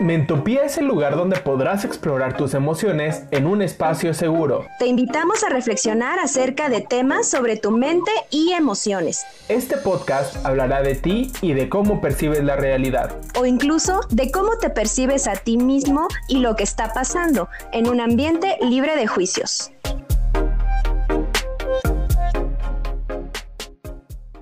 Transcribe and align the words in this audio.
Mentopía 0.00 0.62
es 0.62 0.78
el 0.78 0.86
lugar 0.86 1.16
donde 1.16 1.38
podrás 1.38 1.84
explorar 1.84 2.36
tus 2.36 2.54
emociones 2.54 3.24
en 3.32 3.46
un 3.46 3.62
espacio 3.62 4.14
seguro. 4.14 4.64
Te 4.78 4.86
invitamos 4.86 5.42
a 5.42 5.48
reflexionar 5.48 6.20
acerca 6.20 6.68
de 6.68 6.82
temas 6.82 7.28
sobre 7.28 7.56
tu 7.56 7.72
mente 7.72 8.12
y 8.30 8.52
emociones. 8.52 9.24
Este 9.48 9.76
podcast 9.76 10.36
hablará 10.46 10.82
de 10.82 10.94
ti 10.94 11.32
y 11.42 11.52
de 11.52 11.68
cómo 11.68 12.00
percibes 12.00 12.44
la 12.44 12.54
realidad. 12.54 13.16
O 13.36 13.44
incluso 13.44 14.00
de 14.10 14.30
cómo 14.30 14.56
te 14.58 14.70
percibes 14.70 15.26
a 15.26 15.34
ti 15.34 15.56
mismo 15.56 16.06
y 16.28 16.38
lo 16.38 16.54
que 16.54 16.62
está 16.62 16.92
pasando 16.92 17.48
en 17.72 17.88
un 17.88 18.00
ambiente 18.00 18.56
libre 18.60 18.94
de 18.94 19.08
juicios. 19.08 19.72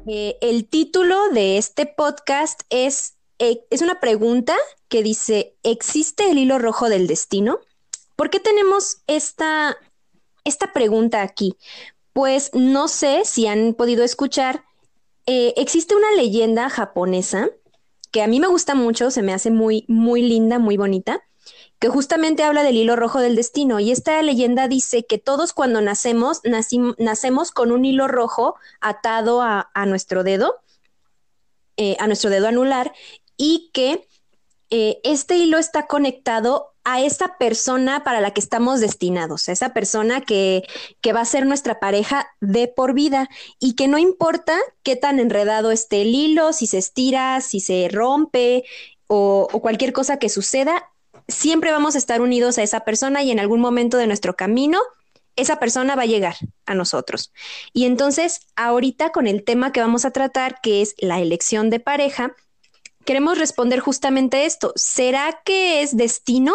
Eh, 0.06 0.36
el 0.40 0.68
título 0.68 1.16
de 1.30 1.56
este 1.56 1.86
podcast 1.86 2.60
es 2.68 3.15
eh, 3.38 3.64
es 3.70 3.82
una 3.82 4.00
pregunta 4.00 4.54
que 4.88 5.02
dice, 5.02 5.56
¿existe 5.62 6.30
el 6.30 6.38
hilo 6.38 6.58
rojo 6.58 6.88
del 6.88 7.06
destino? 7.06 7.60
¿Por 8.16 8.30
qué 8.30 8.40
tenemos 8.40 9.02
esta, 9.06 9.76
esta 10.44 10.72
pregunta 10.72 11.22
aquí? 11.22 11.56
Pues 12.12 12.50
no 12.54 12.88
sé 12.88 13.22
si 13.24 13.46
han 13.46 13.74
podido 13.74 14.04
escuchar, 14.04 14.64
eh, 15.26 15.52
existe 15.56 15.94
una 15.94 16.12
leyenda 16.12 16.70
japonesa 16.70 17.50
que 18.10 18.22
a 18.22 18.26
mí 18.26 18.40
me 18.40 18.46
gusta 18.46 18.74
mucho, 18.74 19.10
se 19.10 19.22
me 19.22 19.34
hace 19.34 19.50
muy, 19.50 19.84
muy 19.88 20.22
linda, 20.22 20.58
muy 20.58 20.78
bonita, 20.78 21.22
que 21.78 21.88
justamente 21.88 22.44
habla 22.44 22.62
del 22.62 22.76
hilo 22.76 22.96
rojo 22.96 23.20
del 23.20 23.36
destino. 23.36 23.80
Y 23.80 23.90
esta 23.90 24.22
leyenda 24.22 24.68
dice 24.68 25.04
que 25.04 25.18
todos 25.18 25.52
cuando 25.52 25.82
nacemos, 25.82 26.40
nacemos 26.96 27.50
con 27.50 27.72
un 27.72 27.84
hilo 27.84 28.08
rojo 28.08 28.54
atado 28.80 29.42
a, 29.42 29.68
nuestro 29.86 30.24
dedo, 30.24 30.56
eh, 31.76 31.96
a 31.98 32.06
nuestro 32.06 32.30
dedo 32.30 32.48
anular, 32.48 32.94
y 33.36 33.70
que 33.72 34.06
eh, 34.70 34.98
este 35.04 35.36
hilo 35.36 35.58
está 35.58 35.86
conectado 35.86 36.72
a 36.84 37.00
esa 37.00 37.36
persona 37.38 38.04
para 38.04 38.20
la 38.20 38.32
que 38.32 38.40
estamos 38.40 38.80
destinados, 38.80 39.48
a 39.48 39.52
esa 39.52 39.72
persona 39.72 40.20
que, 40.20 40.64
va 41.14 41.20
a 41.20 41.24
ser 41.24 41.46
nuestra 41.46 41.80
pareja 41.80 42.28
de 42.40 42.68
por 42.68 42.92
vida 42.94 43.28
y 43.58 43.74
que 43.74 43.88
no 43.88 43.98
importa 43.98 44.56
qué 44.82 44.96
tan 44.96 45.18
enredado 45.18 45.70
esté 45.70 46.02
el 46.02 46.14
hilo, 46.14 46.52
si 46.52 46.66
se 46.66 46.78
estira, 46.78 47.40
si 47.40 47.60
se 47.60 47.88
rompe 47.90 48.64
o 49.08 49.48
cualquier 49.62 49.92
cosa 49.92 50.18
que 50.18 50.28
suceda, 50.28 50.90
siempre 51.28 51.70
vamos 51.70 51.94
a 51.94 51.98
estar 51.98 52.20
unidos 52.20 52.58
a 52.58 52.62
esa 52.62 52.80
persona 52.80 53.22
y 53.22 53.30
en 53.30 53.40
algún 53.40 53.60
momento 53.60 53.96
de 53.96 54.06
nuestro 54.06 54.36
camino 54.36 54.80
esa 55.36 55.58
persona 55.58 55.94
va 55.94 56.02
a 56.02 56.06
llegar 56.06 56.36
a 56.64 56.74
nosotros. 56.74 57.32
Y 57.72 57.84
entonces, 57.84 58.40
ahorita 58.56 59.10
con 59.10 59.26
el 59.26 59.44
tema 59.44 59.70
que 59.70 59.80
vamos 59.80 60.04
a 60.04 60.10
tratar, 60.10 60.60
que 60.62 60.82
es 60.82 60.94
la 60.98 61.20
elección 61.20 61.68
de 61.68 61.78
pareja, 61.78 62.34
queremos 63.06 63.38
responder 63.38 63.80
justamente 63.80 64.44
esto. 64.44 64.72
¿Será 64.76 65.40
que 65.44 65.82
es 65.82 65.96
destino? 65.96 66.54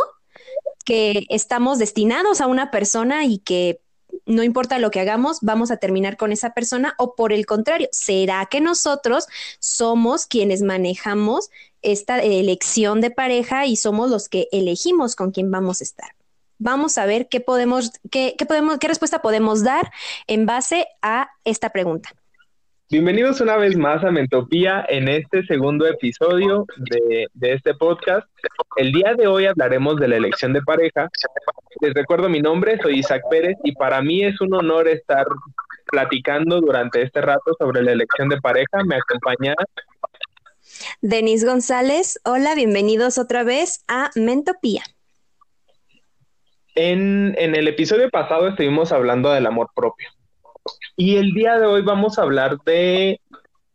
Que 0.86 1.24
estamos 1.30 1.80
destinados 1.80 2.42
a 2.42 2.48
una 2.48 2.70
persona 2.70 3.26
y 3.26 3.40
que 3.40 3.82
no 4.26 4.44
importa 4.44 4.78
lo 4.78 4.92
que 4.92 5.00
hagamos, 5.00 5.40
vamos 5.42 5.72
a 5.72 5.78
terminar 5.78 6.18
con 6.18 6.32
esa 6.32 6.54
persona 6.54 6.94
o 6.98 7.16
por 7.16 7.34
el 7.34 7.46
contrario, 7.46 7.88
¿será 7.92 8.46
que 8.46 8.62
nosotros 8.62 9.28
somos 9.60 10.26
quienes 10.26 10.62
manejamos 10.62 11.50
esta 11.82 12.22
elección 12.22 13.02
de 13.02 13.12
pareja 13.12 13.66
y 13.66 13.76
somos 13.76 14.10
los 14.10 14.30
que 14.30 14.48
elegimos 14.52 15.16
con 15.16 15.32
quién 15.32 15.50
vamos 15.50 15.82
a 15.82 15.86
estar? 15.86 16.16
Vamos 16.60 16.98
a 16.98 17.06
ver 17.06 17.28
qué 17.28 17.40
podemos, 17.40 17.92
qué, 18.12 18.36
qué 18.38 18.46
podemos, 18.46 18.78
qué 18.78 18.88
respuesta 18.88 19.22
podemos 19.22 19.64
dar 19.64 19.92
en 20.28 20.46
base 20.46 20.86
a 21.02 21.30
esta 21.44 21.72
pregunta. 21.72 22.14
Bienvenidos 22.92 23.40
una 23.40 23.56
vez 23.56 23.78
más 23.78 24.04
a 24.04 24.12
Mentopía 24.12 24.86
en 24.90 25.08
este 25.08 25.46
segundo 25.46 25.88
episodio 25.88 26.66
de, 26.76 27.30
este 27.54 27.74
podcast. 27.74 28.28
El 28.76 28.92
día 28.92 29.14
de 29.18 29.28
hoy 29.28 29.46
hablaremos 29.46 29.96
de 29.96 30.10
la 30.10 30.18
elección 30.18 30.52
de 30.52 30.62
pareja. 30.62 31.08
Les 31.80 31.94
recuerdo 31.94 32.28
mi 32.28 32.42
nombre, 32.42 32.78
soy 32.82 33.00
Isaac 33.00 33.22
Pérez 33.30 33.56
y 33.64 33.72
para 33.76 34.02
mí 34.02 34.26
es 34.26 34.42
un 34.42 34.54
honor 34.54 34.90
estar 34.90 35.26
platicando 35.86 36.60
durante 36.60 37.02
este 37.02 37.22
rato 37.22 37.56
sobre 37.58 37.82
la 37.82 37.94
elección 37.94 38.28
de 38.28 38.42
pareja. 38.42 38.84
Me 38.84 38.98
acompaña 38.98 39.56
Denis 41.00 41.46
González. 41.46 42.20
Hola, 42.26 42.56
bienvenidos 42.56 43.18
otra 43.18 43.44
vez 43.44 43.86
a 43.88 44.12
Mentopía. 44.16 44.84
En, 46.76 47.36
en 47.38 47.56
el 47.56 47.70
episodio 47.70 48.10
pasado 48.10 48.50
estuvimos 48.50 48.92
hablando 48.92 49.32
del 49.32 49.46
amor 49.46 49.70
propio 49.74 50.10
y 50.96 51.18
el 51.18 51.34
día 51.34 51.58
de 51.58 51.66
hoy 51.66 51.82
vamos 51.82 52.18
a 52.18 52.24
hablar 52.24 52.58
de 52.66 53.20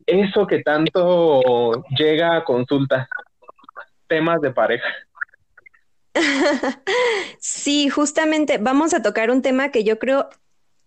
eso 0.06 0.46
que 0.46 0.62
tanto 0.62 1.82
llega 1.98 2.36
a 2.36 2.44
consulta, 2.44 3.08
temas 4.06 4.40
de 4.40 4.52
pareja. 4.52 4.88
Sí, 7.40 7.88
justamente 7.88 8.58
vamos 8.58 8.94
a 8.94 9.02
tocar 9.02 9.30
un 9.30 9.42
tema 9.42 9.70
que 9.70 9.84
yo 9.84 9.98
creo 9.98 10.28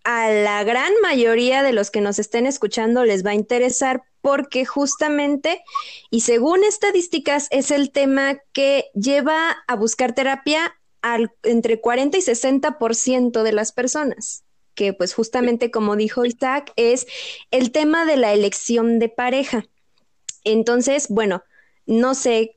a 0.04 0.30
la 0.30 0.64
gran 0.64 0.92
mayoría 1.02 1.62
de 1.62 1.74
los 1.74 1.92
que 1.92 2.02
nos 2.02 2.20
estén 2.20 2.46
escuchando 2.46 3.06
les 3.06 3.26
va 3.26 3.32
a 3.32 3.36
interesar 3.36 4.04
porque 4.22 4.66
justamente, 4.66 5.62
y 6.10 6.22
según 6.22 6.64
estadísticas, 6.64 7.48
es 7.52 7.72
el 7.72 7.92
tema 7.92 8.40
que 8.54 8.86
lleva 8.94 9.58
a 9.68 9.76
buscar 9.76 10.14
terapia 10.14 10.76
al, 11.02 11.32
entre 11.44 11.80
40 11.80 12.18
y 12.18 12.22
60% 12.22 13.44
de 13.44 13.52
las 13.52 13.72
personas 13.72 14.44
que 14.80 14.94
pues 14.94 15.14
justamente 15.14 15.72
como 15.72 15.98
dijo 15.98 16.24
Isaac, 16.24 16.72
es 16.78 17.06
el 17.52 17.72
tema 17.72 18.06
de 18.06 18.16
la 18.16 18.32
elección 18.32 18.98
de 18.98 19.10
pareja. 19.10 19.66
Entonces, 20.46 21.08
bueno, 21.10 21.44
no 21.86 22.16
sé, 22.16 22.56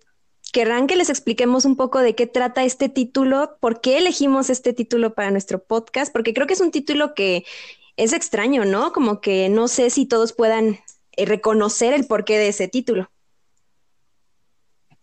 querrán 0.53 0.87
que 0.87 0.95
les 0.95 1.11
expliquemos 1.11 1.65
un 1.65 1.75
poco 1.75 1.99
de 1.99 2.15
qué 2.15 2.29
trata 2.29 2.63
este 2.63 2.89
título, 2.89 3.57
por 3.59 3.81
qué 3.81 3.99
elegimos 3.99 4.51
este 4.51 4.73
título 4.73 5.15
para 5.15 5.33
nuestro 5.33 5.65
podcast, 5.65 6.13
porque 6.13 6.33
creo 6.33 6.47
que 6.47 6.55
es 6.55 6.61
un 6.61 6.71
título 6.71 7.13
que 7.15 7.45
es 7.97 8.13
extraño, 8.13 8.65
¿no? 8.65 8.93
Como 8.93 9.21
que 9.21 9.49
no 9.49 9.67
sé 9.67 9.91
si 9.91 10.07
todos 10.07 10.33
puedan 10.33 10.79
eh, 11.17 11.27
reconocer 11.27 11.93
el 11.93 12.07
porqué 12.07 12.39
de 12.39 12.49
ese 12.49 12.69
título. 12.69 13.11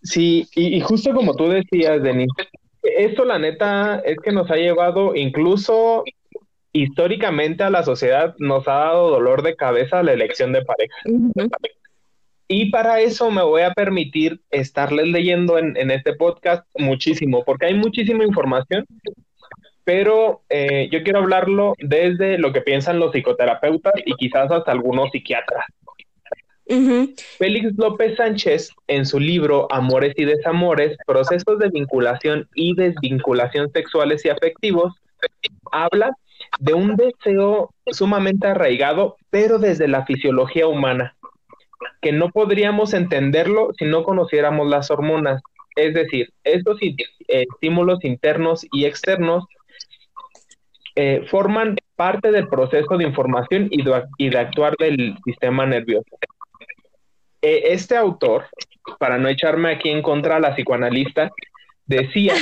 Sí, 0.03 0.47
y, 0.55 0.77
y, 0.77 0.79
justo 0.79 1.13
como 1.13 1.35
tú 1.35 1.49
decías, 1.49 2.01
Denise, 2.01 2.47
esto 2.81 3.25
la 3.25 3.39
neta 3.39 3.99
es 4.05 4.15
que 4.23 4.31
nos 4.31 4.49
ha 4.49 4.55
llevado 4.55 5.13
incluso 5.15 6.05
históricamente 6.73 7.63
a 7.63 7.69
la 7.69 7.83
sociedad 7.83 8.35
nos 8.37 8.67
ha 8.67 8.73
dado 8.73 9.09
dolor 9.09 9.41
de 9.41 9.55
cabeza 9.55 10.03
la 10.03 10.13
elección 10.13 10.51
de 10.51 10.63
pareja. 10.63 10.95
Y 12.47 12.71
para 12.71 12.99
eso 12.99 13.29
me 13.29 13.43
voy 13.43 13.61
a 13.61 13.73
permitir 13.73 14.41
estarles 14.49 15.07
leyendo 15.07 15.59
en, 15.59 15.91
este 15.91 16.13
podcast 16.13 16.65
muchísimo, 16.75 17.43
porque 17.45 17.67
hay 17.67 17.75
muchísima 17.75 18.23
información, 18.23 18.85
pero 19.83 20.41
eh, 20.49 20.89
yo 20.91 21.03
quiero 21.03 21.19
hablarlo 21.19 21.75
desde 21.77 22.39
lo 22.39 22.51
que 22.51 22.61
piensan 22.61 22.99
los 22.99 23.11
psicoterapeutas 23.11 23.93
y 24.03 24.13
quizás 24.15 24.51
hasta 24.51 24.71
algunos 24.71 25.11
psiquiatras. 25.11 25.65
Félix 27.37 27.75
López 27.77 28.15
Sánchez, 28.15 28.71
en 28.87 29.05
su 29.05 29.19
libro 29.19 29.67
Amores 29.71 30.13
y 30.17 30.25
Desamores, 30.25 30.97
Procesos 31.07 31.57
de 31.57 31.69
Vinculación 31.69 32.47
y 32.53 32.75
Desvinculación 32.75 33.71
Sexuales 33.71 34.23
y 34.25 34.29
Afectivos, 34.29 34.93
habla 35.71 36.15
de 36.59 36.73
un 36.73 36.95
deseo 36.95 37.73
sumamente 37.87 38.47
arraigado, 38.47 39.17
pero 39.29 39.59
desde 39.59 39.87
la 39.87 40.05
fisiología 40.05 40.67
humana, 40.67 41.15
que 42.01 42.11
no 42.11 42.29
podríamos 42.29 42.93
entenderlo 42.93 43.71
si 43.77 43.85
no 43.85 44.03
conociéramos 44.03 44.67
las 44.67 44.91
hormonas. 44.91 45.41
Es 45.75 45.93
decir, 45.93 46.33
estos 46.43 46.81
eh, 46.81 46.95
estímulos 47.27 48.03
internos 48.03 48.65
y 48.71 48.85
externos 48.85 49.45
eh, 50.95 51.25
forman 51.29 51.75
parte 51.95 52.31
del 52.31 52.47
proceso 52.47 52.97
de 52.97 53.05
información 53.05 53.67
y 53.71 53.83
de, 53.83 54.37
actuar 54.37 54.75
del 54.77 55.15
sistema 55.25 55.65
nervioso. 55.65 56.17
Eh, 57.41 57.61
este 57.71 57.95
autor, 57.95 58.47
para 58.99 59.17
no 59.17 59.29
echarme 59.29 59.71
aquí 59.71 59.89
en 59.89 60.01
contra 60.01 60.37
a 60.37 60.39
la 60.39 60.55
psicoanalista, 60.55 61.29
decía 61.89 62.35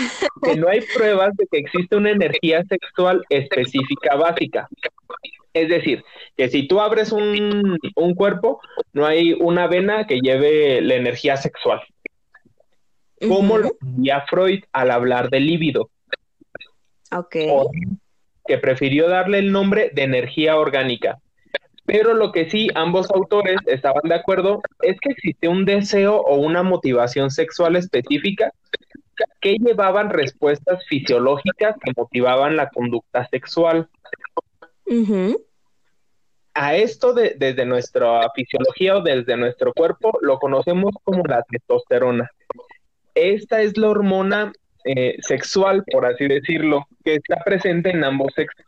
que 0.44 0.56
no 0.58 0.68
hay 0.68 0.82
pruebas 0.94 1.36
de 1.38 1.48
que 1.50 1.60
existe 1.60 1.96
una 1.96 2.12
energía 2.12 2.64
sexual 2.66 3.24
específica 3.30 4.16
básica. 4.16 4.68
Es 5.54 5.70
decir, 5.70 6.04
que 6.36 6.50
si 6.50 6.68
tú 6.68 6.80
abres 6.82 7.12
un, 7.12 7.80
cuerpo, 8.16 8.60
no 8.94 9.06
hay 9.06 9.34
una 9.34 9.68
vena 9.68 10.06
que 10.06 10.20
lleve 10.20 10.82
la 10.82 10.96
energía 10.96 11.38
sexual. 11.38 11.82
Como 13.28 13.58
lo 13.58 13.72
decía 13.82 14.26
Freud 14.30 14.64
al 14.72 14.92
hablar 14.92 15.30
del 15.30 15.48
líbido. 15.48 15.90
Ok. 17.12 17.38
que 18.46 18.58
prefirió 18.58 19.10
darle 19.10 19.40
el 19.40 19.52
nombre 19.52 19.92
de 19.94 20.04
energía 20.04 20.58
orgánica. 20.58 21.20
Pero 21.86 22.14
lo 22.14 22.34
que 22.34 22.50
sí 22.50 22.70
ambos 22.76 23.10
autores 23.12 23.58
estaban 23.66 24.04
de 24.04 24.16
acuerdo 24.16 24.62
es 24.82 25.00
que 25.00 25.12
existe 25.12 25.48
un 25.48 25.64
deseo 25.64 26.18
o 26.18 26.36
una 26.36 26.62
motivación 26.62 27.32
sexual 27.32 27.78
específica 27.78 28.52
que 29.42 29.58
llevaban 29.58 30.10
respuestas 30.10 30.86
fisiológicas 30.88 31.76
que 31.84 31.92
motivaban 31.96 32.56
la 32.56 32.70
conducta 32.70 33.28
sexual. 33.30 33.90
A 36.54 36.76
esto 36.76 37.14
desde 37.14 37.66
nuestra 37.66 38.30
fisiología 38.34 38.98
o 38.98 39.02
desde 39.02 39.38
nuestro 39.38 39.74
cuerpo 39.74 40.18
lo 40.22 40.40
conocemos 40.40 40.96
como 41.04 41.24
la 41.24 41.44
testosterona. 41.44 42.30
esta 43.14 43.62
es 43.62 43.78
la 43.78 43.90
hormona 43.90 44.52
eh, 44.84 45.18
sexual, 45.20 45.84
por 45.92 46.06
así 46.06 46.28
decirlo, 46.28 46.88
que 47.04 47.16
está 47.16 47.44
presente 47.44 47.90
en 47.90 48.04
ambos 48.04 48.32
sexos, 48.36 48.66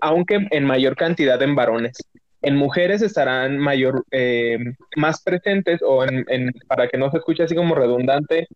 aunque 0.00 0.46
en 0.50 0.64
mayor 0.64 0.96
cantidad 0.96 1.40
en 1.42 1.54
varones. 1.54 1.98
En 2.42 2.56
mujeres 2.56 3.02
estarán 3.02 3.58
mayor, 3.58 4.04
eh, 4.10 4.58
más 4.96 5.22
presentes 5.22 5.82
o 5.82 6.04
en, 6.04 6.52
para 6.66 6.88
que 6.88 6.96
no 6.96 7.10
se 7.10 7.18
escuche 7.18 7.42
así 7.42 7.54
como 7.54 7.74
redundante, 7.74 8.48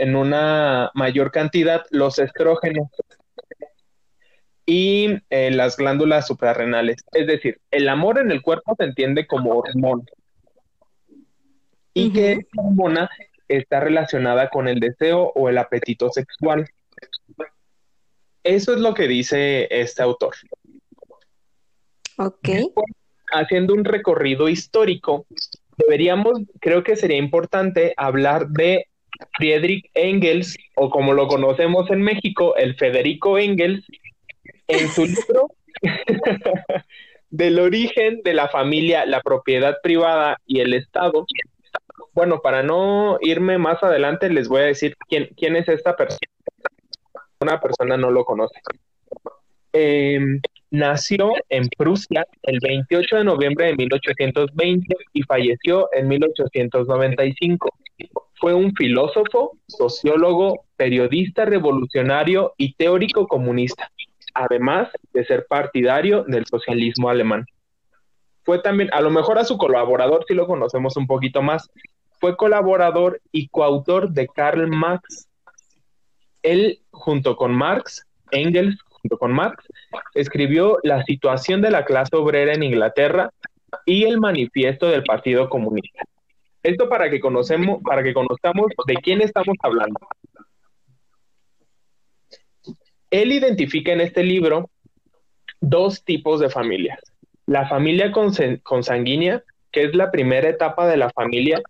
en 0.00 0.16
una 0.16 0.90
mayor 0.94 1.30
cantidad 1.30 1.84
los 1.90 2.18
estrógenos 2.18 2.88
y 4.64 5.18
eh, 5.28 5.50
las 5.50 5.76
glándulas 5.76 6.26
suprarrenales. 6.26 7.04
Es 7.12 7.26
decir, 7.26 7.60
el 7.70 7.88
amor 7.88 8.18
en 8.18 8.30
el 8.30 8.40
cuerpo 8.40 8.74
se 8.78 8.84
entiende 8.84 9.26
como 9.26 9.50
hormona 9.58 10.04
y 11.92 12.12
que 12.12 12.32
esta 12.32 12.62
hormona 12.62 13.10
está 13.48 13.80
relacionada 13.80 14.48
con 14.48 14.68
el 14.68 14.80
deseo 14.80 15.32
o 15.34 15.50
el 15.50 15.58
apetito 15.58 16.10
sexual. 16.10 16.66
Eso 18.42 18.72
es 18.72 18.80
lo 18.80 18.94
que 18.94 19.06
dice 19.06 19.68
este 19.70 20.02
autor. 20.02 20.34
Ok. 22.16 22.48
haciendo 23.32 23.74
un 23.74 23.84
recorrido 23.84 24.48
histórico, 24.48 25.26
deberíamos, 25.76 26.40
creo 26.60 26.82
que 26.82 26.96
sería 26.96 27.18
importante 27.18 27.94
hablar 27.96 28.48
de 28.48 28.89
Friedrich 29.36 29.90
Engels, 29.94 30.56
o 30.76 30.90
como 30.90 31.12
lo 31.12 31.26
conocemos 31.28 31.90
en 31.90 32.02
México, 32.02 32.56
el 32.56 32.74
Federico 32.76 33.38
Engels, 33.38 33.84
en 34.68 34.88
su 34.88 35.04
libro 35.04 35.48
del 37.30 37.58
origen 37.58 38.22
de 38.22 38.34
la 38.34 38.48
familia, 38.48 39.06
la 39.06 39.20
propiedad 39.20 39.76
privada 39.82 40.38
y 40.46 40.60
el 40.60 40.74
Estado, 40.74 41.24
bueno, 42.12 42.40
para 42.40 42.62
no 42.62 43.18
irme 43.20 43.58
más 43.58 43.82
adelante, 43.82 44.30
les 44.30 44.48
voy 44.48 44.62
a 44.62 44.66
decir 44.66 44.96
quién, 45.08 45.30
quién 45.36 45.56
es 45.56 45.68
esta 45.68 45.96
persona. 45.96 46.18
Una 47.40 47.60
persona 47.60 47.96
no 47.96 48.10
lo 48.10 48.24
conoce. 48.24 48.60
Em, 49.72 50.40
nació 50.70 51.32
en 51.48 51.68
Prusia 51.76 52.26
el 52.42 52.58
28 52.60 53.16
de 53.16 53.24
noviembre 53.24 53.66
de 53.66 53.76
1820 53.76 54.96
y 55.12 55.22
falleció 55.22 55.88
en 55.92 56.08
1895. 56.08 57.70
Fue 58.34 58.54
un 58.54 58.74
filósofo, 58.74 59.58
sociólogo, 59.66 60.64
periodista 60.76 61.44
revolucionario 61.44 62.54
y 62.56 62.74
teórico 62.74 63.26
comunista, 63.26 63.90
además 64.34 64.88
de 65.12 65.24
ser 65.24 65.46
partidario 65.46 66.24
del 66.24 66.46
socialismo 66.46 67.10
alemán. 67.10 67.44
Fue 68.42 68.60
también, 68.60 68.88
a 68.92 69.00
lo 69.02 69.10
mejor 69.10 69.38
a 69.38 69.44
su 69.44 69.58
colaborador 69.58 70.24
si 70.26 70.34
lo 70.34 70.46
conocemos 70.46 70.96
un 70.96 71.06
poquito 71.06 71.42
más, 71.42 71.70
fue 72.18 72.36
colaborador 72.36 73.20
y 73.30 73.48
coautor 73.48 74.10
de 74.10 74.26
Karl 74.28 74.66
Marx. 74.68 75.28
Él, 76.42 76.80
junto 76.90 77.36
con 77.36 77.52
Marx, 77.52 78.06
Engels, 78.30 78.78
junto 79.02 79.18
con 79.18 79.32
Marx, 79.32 79.64
escribió 80.14 80.78
La 80.82 81.04
situación 81.04 81.60
de 81.60 81.70
la 81.70 81.84
clase 81.84 82.16
obrera 82.16 82.52
en 82.54 82.62
Inglaterra 82.62 83.30
y 83.86 84.04
el 84.04 84.18
manifiesto 84.18 84.88
del 84.88 85.04
Partido 85.04 85.48
Comunista. 85.48 86.02
Esto 86.62 86.88
para 86.88 87.08
que 87.08 87.20
conocemos, 87.20 87.82
para 87.82 88.02
que 88.02 88.12
conozcamos 88.12 88.66
de 88.86 88.94
quién 88.96 89.22
estamos 89.22 89.56
hablando. 89.62 89.98
Él 93.10 93.32
identifica 93.32 93.92
en 93.92 94.02
este 94.02 94.22
libro 94.22 94.70
dos 95.60 96.04
tipos 96.04 96.40
de 96.40 96.50
familias. 96.50 97.00
La 97.46 97.68
familia 97.68 98.12
consanguínea, 98.62 99.42
que 99.72 99.84
es 99.84 99.94
la 99.94 100.10
primera 100.10 100.48
etapa 100.48 100.86
de 100.86 100.96
la 100.96 101.10
familia 101.10 101.60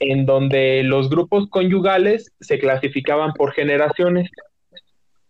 en 0.00 0.26
donde 0.26 0.82
los 0.84 1.10
grupos 1.10 1.48
conyugales 1.48 2.32
se 2.40 2.58
clasificaban 2.58 3.32
por 3.32 3.52
generaciones 3.52 4.30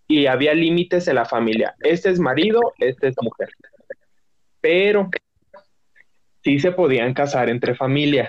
y 0.08 0.26
había 0.26 0.54
límites 0.54 1.06
en 1.06 1.16
la 1.16 1.26
familia. 1.26 1.74
Este 1.80 2.08
es 2.08 2.18
marido, 2.18 2.60
este 2.78 3.08
es 3.08 3.16
mujer. 3.20 3.50
Pero 4.60 5.10
sí 6.42 6.58
se 6.58 6.72
podían 6.72 7.12
casar 7.12 7.50
entre 7.50 7.74
familias. 7.74 8.28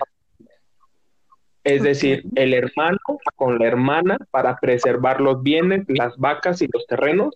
Es 1.64 1.82
decir, 1.84 2.24
el 2.36 2.54
hermano 2.54 2.98
con 3.36 3.60
la 3.60 3.66
hermana 3.66 4.18
para 4.32 4.58
preservar 4.58 5.22
los 5.22 5.42
bienes, 5.42 5.86
las 5.88 6.18
vacas 6.18 6.62
y 6.62 6.68
los 6.72 6.86
terrenos, 6.86 7.36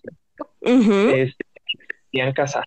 este, 0.62 1.46
podían 2.12 2.34
casar. 2.34 2.66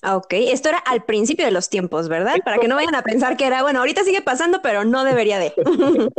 Ah, 0.00 0.16
ok, 0.16 0.32
esto 0.32 0.68
era 0.68 0.78
al 0.78 1.04
principio 1.04 1.44
de 1.44 1.50
los 1.50 1.68
tiempos, 1.68 2.08
¿verdad? 2.08 2.36
Para 2.44 2.58
que 2.58 2.68
no 2.68 2.76
vayan 2.76 2.94
a 2.94 3.02
pensar 3.02 3.36
que 3.36 3.46
era, 3.46 3.62
bueno, 3.62 3.80
ahorita 3.80 4.04
sigue 4.04 4.22
pasando, 4.22 4.62
pero 4.62 4.84
no 4.84 5.04
debería 5.04 5.38
de. 5.38 5.52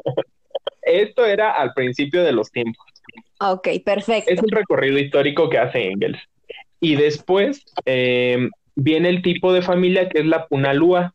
esto 0.82 1.26
era 1.26 1.52
al 1.52 1.74
principio 1.74 2.24
de 2.24 2.34
los 2.34 2.52
tiempos. 2.52 2.86
Ok, 3.40 3.70
perfecto. 3.86 4.32
Es 4.32 4.42
un 4.42 4.50
recorrido 4.50 4.98
histórico 4.98 5.50
que 5.50 5.58
hace 5.58 5.88
Engels. 5.88 6.20
Y 6.82 6.96
después 6.96 7.64
em, 7.86 8.50
viene 8.76 9.10
el 9.10 9.22
tipo 9.22 9.54
de 9.54 9.62
familia 9.62 10.10
que 10.10 10.20
es 10.20 10.26
la 10.26 10.48
punalúa, 10.48 11.14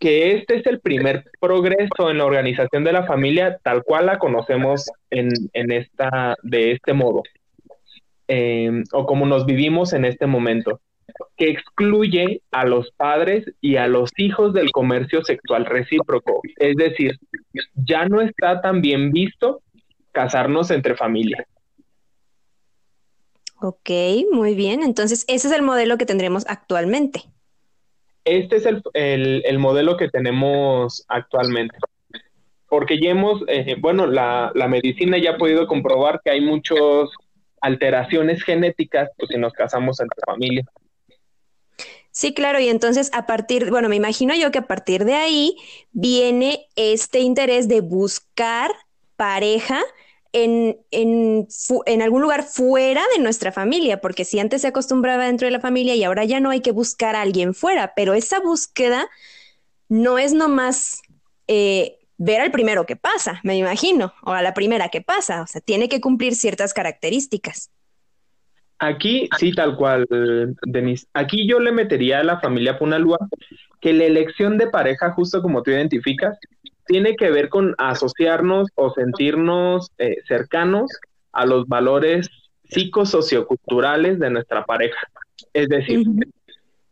que 0.00 0.32
este 0.32 0.56
es 0.56 0.66
el 0.66 0.80
primer 0.80 1.24
progreso 1.40 2.10
en 2.10 2.18
la 2.18 2.24
organización 2.24 2.84
de 2.84 2.92
la 2.92 3.04
familia 3.04 3.58
tal 3.62 3.82
cual 3.82 4.06
la 4.06 4.18
conocemos 4.18 4.90
en, 5.10 5.30
en 5.52 5.72
esta, 5.72 6.36
de 6.42 6.72
este 6.72 6.92
modo, 6.92 7.22
em, 8.28 8.84
o 8.92 9.06
como 9.06 9.26
nos 9.26 9.44
vivimos 9.44 9.92
en 9.92 10.04
este 10.04 10.26
momento 10.26 10.80
que 11.36 11.50
excluye 11.50 12.42
a 12.50 12.64
los 12.64 12.90
padres 12.92 13.44
y 13.60 13.76
a 13.76 13.86
los 13.86 14.10
hijos 14.18 14.52
del 14.52 14.70
comercio 14.70 15.22
sexual 15.24 15.64
recíproco. 15.64 16.40
Es 16.56 16.76
decir, 16.76 17.18
ya 17.74 18.06
no 18.06 18.20
está 18.20 18.60
tan 18.60 18.80
bien 18.82 19.10
visto 19.10 19.62
casarnos 20.12 20.70
entre 20.70 20.96
familias. 20.96 21.46
Ok, 23.60 23.90
muy 24.30 24.54
bien. 24.54 24.82
Entonces, 24.82 25.24
ese 25.28 25.48
es 25.48 25.54
el 25.54 25.62
modelo 25.62 25.98
que 25.98 26.06
tendremos 26.06 26.44
actualmente. 26.46 27.24
Este 28.24 28.56
es 28.56 28.66
el, 28.66 29.58
modelo 29.58 29.96
que 29.96 30.08
tenemos 30.08 31.04
actualmente. 31.08 31.76
Porque 32.68 33.00
ya 33.00 33.10
hemos, 33.10 33.42
eh, 33.48 33.76
bueno, 33.80 34.06
la, 34.06 34.52
la 34.54 34.68
medicina 34.68 35.18
ya 35.18 35.32
ha 35.32 35.38
podido 35.38 35.66
comprobar 35.66 36.20
que 36.22 36.30
hay 36.30 36.40
muchas 36.40 37.08
alteraciones 37.60 38.42
genéticas 38.42 39.10
pues, 39.16 39.30
si 39.32 39.38
nos 39.38 39.52
casamos 39.52 39.98
entre 40.00 40.20
familias. 40.26 40.66
Sí, 42.10 42.34
claro, 42.34 42.58
y 42.58 42.68
entonces 42.68 43.10
a 43.14 43.26
partir, 43.26 43.70
bueno, 43.70 43.88
me 43.88 43.96
imagino 43.96 44.34
yo 44.34 44.50
que 44.50 44.58
a 44.58 44.66
partir 44.66 45.04
de 45.04 45.14
ahí 45.14 45.56
viene 45.92 46.66
este 46.74 47.20
interés 47.20 47.68
de 47.68 47.80
buscar 47.80 48.72
pareja 49.16 49.80
en, 50.44 50.76
en, 50.90 52.02
algún 52.02 52.22
lugar 52.22 52.42
fuera 52.42 53.02
de 53.14 53.22
nuestra 53.22 53.52
familia, 53.52 54.00
porque 54.00 54.24
si 54.24 54.38
antes 54.38 54.62
se 54.62 54.68
acostumbraba 54.68 55.26
dentro 55.26 55.46
de 55.46 55.52
la 55.52 55.60
familia 55.60 55.94
y 55.94 56.04
ahora 56.04 56.24
ya 56.24 56.40
no 56.40 56.50
hay 56.50 56.60
que 56.60 56.72
buscar 56.72 57.16
a 57.16 57.22
alguien 57.22 57.54
fuera, 57.54 57.92
pero 57.94 58.14
esa 58.14 58.40
búsqueda 58.40 59.08
no 59.88 60.18
es 60.18 60.32
nomás 60.32 61.02
eh, 61.46 61.98
ver 62.18 62.40
al 62.40 62.50
primero 62.50 62.86
que 62.86 62.96
pasa, 62.96 63.40
me 63.42 63.56
imagino, 63.56 64.12
o 64.22 64.32
a 64.32 64.42
la 64.42 64.54
primera 64.54 64.88
que 64.88 65.00
pasa, 65.00 65.42
o 65.42 65.46
sea, 65.46 65.60
tiene 65.60 65.88
que 65.88 66.00
cumplir 66.00 66.34
ciertas 66.34 66.74
características. 66.74 67.70
Aquí 68.80 69.28
sí, 69.38 69.52
tal 69.52 69.76
cual, 69.76 70.06
Denise. 70.62 71.06
Aquí 71.12 71.48
yo 71.48 71.58
le 71.58 71.72
metería 71.72 72.20
a 72.20 72.24
la 72.24 72.38
familia 72.40 72.78
Punalúa 72.78 73.18
que 73.80 73.92
la 73.92 74.04
elección 74.04 74.56
de 74.56 74.68
pareja, 74.68 75.10
justo 75.12 75.42
como 75.42 75.62
tú 75.62 75.72
identificas, 75.72 76.38
tiene 76.88 77.14
que 77.14 77.30
ver 77.30 77.48
con 77.50 77.74
asociarnos 77.78 78.68
o 78.74 78.90
sentirnos 78.92 79.92
eh, 79.98 80.16
cercanos 80.26 80.90
a 81.32 81.46
los 81.46 81.68
valores 81.68 82.28
psicosocioculturales 82.64 84.18
de 84.18 84.30
nuestra 84.30 84.64
pareja. 84.64 84.98
Es 85.52 85.68
decir, 85.68 86.04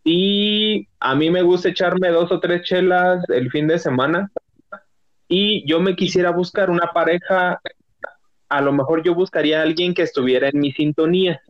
y 0.05 0.87
a 1.01 1.15
mí 1.17 1.31
me 1.31 1.43
gusta 1.43 1.71
echarme 1.71 2.11
dos 2.11 2.31
o 2.31 2.39
tres 2.39 2.63
chelas 2.63 3.25
el 3.31 3.51
fin 3.51 3.67
de 3.67 3.79
semana 3.79 4.31
y 5.29 5.67
yo 5.69 5.81
me 5.81 5.97
quisiera 5.97 6.31
buscar 6.31 6.71
una 6.71 6.93
pareja, 6.95 7.61
a 8.49 8.61
lo 8.61 8.73
mejor 8.73 9.03
yo 9.03 9.15
buscaría 9.15 9.61
a 9.61 9.63
alguien 9.63 9.95
que 9.95 10.03
estuviera 10.03 10.49
en 10.49 10.61
mi 10.61 10.73
sintonía 10.73 11.41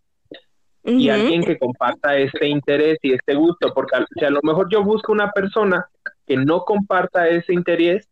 y 0.84 1.08
alguien 1.08 1.42
que 1.42 1.58
comparta 1.58 2.16
este 2.16 2.46
interés 2.46 2.98
y 3.02 3.12
este 3.12 3.34
gusto, 3.34 3.74
porque 3.74 4.04
si 4.16 4.24
a 4.24 4.30
lo 4.30 4.40
mejor 4.44 4.68
yo 4.70 4.84
busco 4.84 5.10
una 5.10 5.32
persona 5.32 5.84
que 6.26 6.36
no 6.36 6.60
comparta 6.60 7.28
ese 7.28 7.52
interés, 7.52 8.08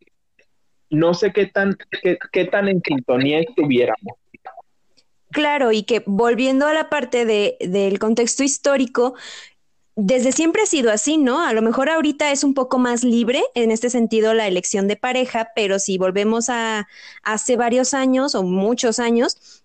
no 0.89 1.13
sé 1.13 1.31
qué 1.33 1.47
tan, 1.47 1.77
qué, 2.31 2.45
tan 2.45 2.67
en 2.67 2.81
sintonía 2.81 3.39
estuviéramos. 3.39 4.17
Claro, 5.31 5.71
y 5.71 5.83
que 5.83 6.03
volviendo 6.05 6.65
a 6.65 6.73
la 6.73 6.89
parte 6.89 7.25
de, 7.25 7.57
del 7.59 7.99
contexto 7.99 8.43
histórico, 8.43 9.15
desde 9.95 10.31
siempre 10.31 10.61
ha 10.61 10.65
sido 10.65 10.91
así, 10.91 11.17
¿no? 11.17 11.41
A 11.41 11.53
lo 11.53 11.61
mejor 11.61 11.89
ahorita 11.89 12.31
es 12.31 12.43
un 12.43 12.53
poco 12.53 12.79
más 12.79 13.03
libre 13.03 13.43
en 13.53 13.71
este 13.71 13.89
sentido 13.89 14.33
la 14.33 14.47
elección 14.47 14.87
de 14.87 14.97
pareja, 14.97 15.49
pero 15.55 15.79
si 15.79 15.97
volvemos 15.97 16.49
a 16.49 16.87
hace 17.23 17.55
varios 17.57 17.93
años 17.93 18.35
o 18.35 18.43
muchos 18.43 18.99
años, 18.99 19.63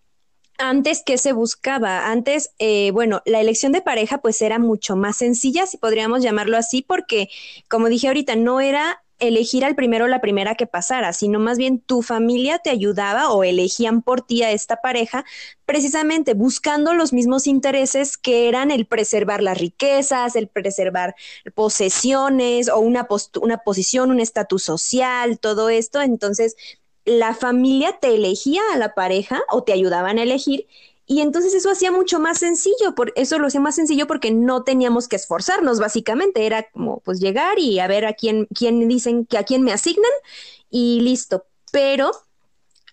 antes, 0.59 1.03
¿qué 1.05 1.19
se 1.19 1.33
buscaba? 1.33 2.11
Antes, 2.11 2.53
eh, 2.59 2.91
bueno, 2.93 3.23
la 3.25 3.41
elección 3.41 3.73
de 3.73 3.83
pareja 3.83 4.19
pues 4.19 4.41
era 4.43 4.59
mucho 4.59 4.95
más 4.95 5.17
sencilla, 5.17 5.67
si 5.67 5.79
podríamos 5.79 6.23
llamarlo 6.23 6.57
así, 6.57 6.83
porque 6.83 7.29
como 7.69 7.89
dije 7.89 8.09
ahorita, 8.09 8.37
no 8.37 8.61
era 8.61 9.03
elegir 9.21 9.65
al 9.65 9.75
primero 9.75 10.07
o 10.07 10.09
la 10.09 10.21
primera 10.21 10.55
que 10.55 10.67
pasara, 10.67 11.13
sino 11.13 11.39
más 11.39 11.59
bien 11.59 11.81
tu 11.81 12.03
familia 12.03 12.59
te 12.59 12.71
ayudaba 12.71 13.31
o 13.31 13.45
elegían 13.45 14.03
por 14.03 14.23
ti 14.23 14.43
a 14.43 14.51
esta 14.51 14.77
pareja, 14.77 15.25
precisamente 15.67 16.35
buscando 16.35 16.95
los 16.95 17.13
mismos 17.13 17.47
intereses 17.47 18.17
que 18.17 18.49
eran 18.49 18.71
el 18.71 18.87
preservar 18.87 19.43
las 19.43 19.59
riquezas, 19.59 20.37
el 20.37 20.49
preservar 20.49 21.15
posesiones 21.55 22.69
o 22.69 22.79
una, 22.81 23.07
una 23.41 23.59
posición, 23.59 24.11
un 24.11 24.21
estatus 24.21 24.63
social, 24.65 25.39
todo 25.39 25.69
esto. 25.69 26.01
Entonces, 26.01 26.57
la 27.05 27.35
familia 27.35 27.99
te 28.01 28.15
elegía 28.15 28.63
a 28.73 28.79
la 28.79 28.95
pareja 28.95 29.43
o 29.51 29.63
te 29.63 29.73
ayudaban 29.73 30.19
a 30.19 30.23
elegir 30.23 30.67
y 31.11 31.23
entonces 31.23 31.55
eso 31.55 31.73
hacía 31.73 31.91
mucho 31.91 32.21
más 32.21 32.39
sencillo, 32.39 32.95
por 32.95 33.13
eso 33.17 33.41
lo 33.41 33.49
hacía 33.49 33.61
más 33.61 33.75
sencillo 33.75 34.07
porque 34.07 34.31
no 34.31 34.63
teníamos 34.63 35.09
que 35.09 35.17
esforzarnos, 35.17 35.81
básicamente. 35.81 36.47
Era 36.47 36.71
como 36.71 37.01
pues 37.01 37.19
llegar 37.19 37.59
y 37.59 37.81
a 37.81 37.89
ver 37.89 38.07
a 38.07 38.13
quién, 38.13 38.47
quién 38.55 38.87
dicen 38.87 39.27
que 39.27 39.37
a 39.37 39.43
quién 39.43 39.63
me 39.63 39.73
asignan 39.73 40.13
y 40.71 41.01
listo. 41.01 41.47
Pero 41.73 42.13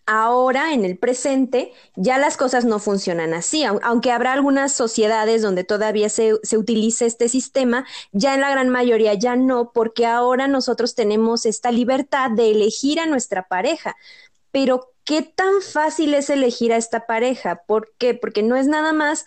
ahora 0.07 0.73
en 0.73 0.83
el 0.83 0.97
presente 0.97 1.73
ya 1.95 2.17
las 2.17 2.37
cosas 2.37 2.65
no 2.65 2.79
funcionan 2.79 3.35
así, 3.35 3.63
aunque 3.63 4.11
habrá 4.11 4.33
algunas 4.33 4.71
sociedades 4.73 5.43
donde 5.43 5.63
todavía 5.63 6.09
se, 6.09 6.39
se 6.41 6.57
utilice 6.57 7.05
este 7.05 7.29
sistema, 7.29 7.85
ya 8.13 8.33
en 8.33 8.41
la 8.41 8.49
gran 8.49 8.69
mayoría 8.69 9.13
ya 9.13 9.35
no, 9.35 9.71
porque 9.71 10.07
ahora 10.07 10.47
nosotros 10.47 10.95
tenemos 10.95 11.45
esta 11.45 11.69
libertad 11.69 12.31
de 12.31 12.49
elegir 12.49 12.99
a 12.99 13.05
nuestra 13.05 13.47
pareja. 13.47 13.95
Pero 14.49 14.89
¿qué 15.07 15.21
tan 15.21 15.61
fácil 15.61 16.13
es 16.13 16.29
elegir 16.29 16.73
a 16.73 16.77
esta 16.77 17.07
pareja? 17.07 17.63
¿Por 17.65 17.93
qué? 17.97 18.13
Porque 18.13 18.43
no 18.43 18.57
es 18.57 18.67
nada 18.67 18.91
más 18.91 19.25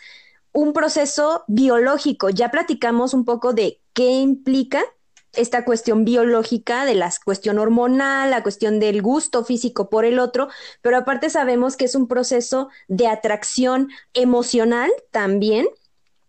un 0.53 0.75
proceso 0.75 1.43
biológico. 1.49 2.29
Ya 2.29 2.51
platicamos 2.51 3.15
un 3.15 3.25
poco 3.25 3.55
de 3.55 3.81
qué 3.95 4.11
implica 4.11 4.85
esta 5.33 5.65
cuestión 5.65 6.05
biológica, 6.05 6.85
de 6.85 6.97
la 6.97 7.11
cuestión 7.25 7.59
hormonal, 7.59 8.31
la 8.31 8.43
cuestión 8.43 8.79
del 8.79 9.01
gusto 9.01 9.43
físico 9.43 9.89
por 9.89 10.05
el 10.05 10.19
otro, 10.19 10.49
pero 10.83 10.99
aparte 10.99 11.31
sabemos 11.31 11.77
que 11.77 11.87
es 11.87 11.95
un 11.95 12.09
proceso 12.09 12.69
de 12.89 13.07
atracción 13.07 13.89
emocional 14.13 14.91
también, 15.11 15.67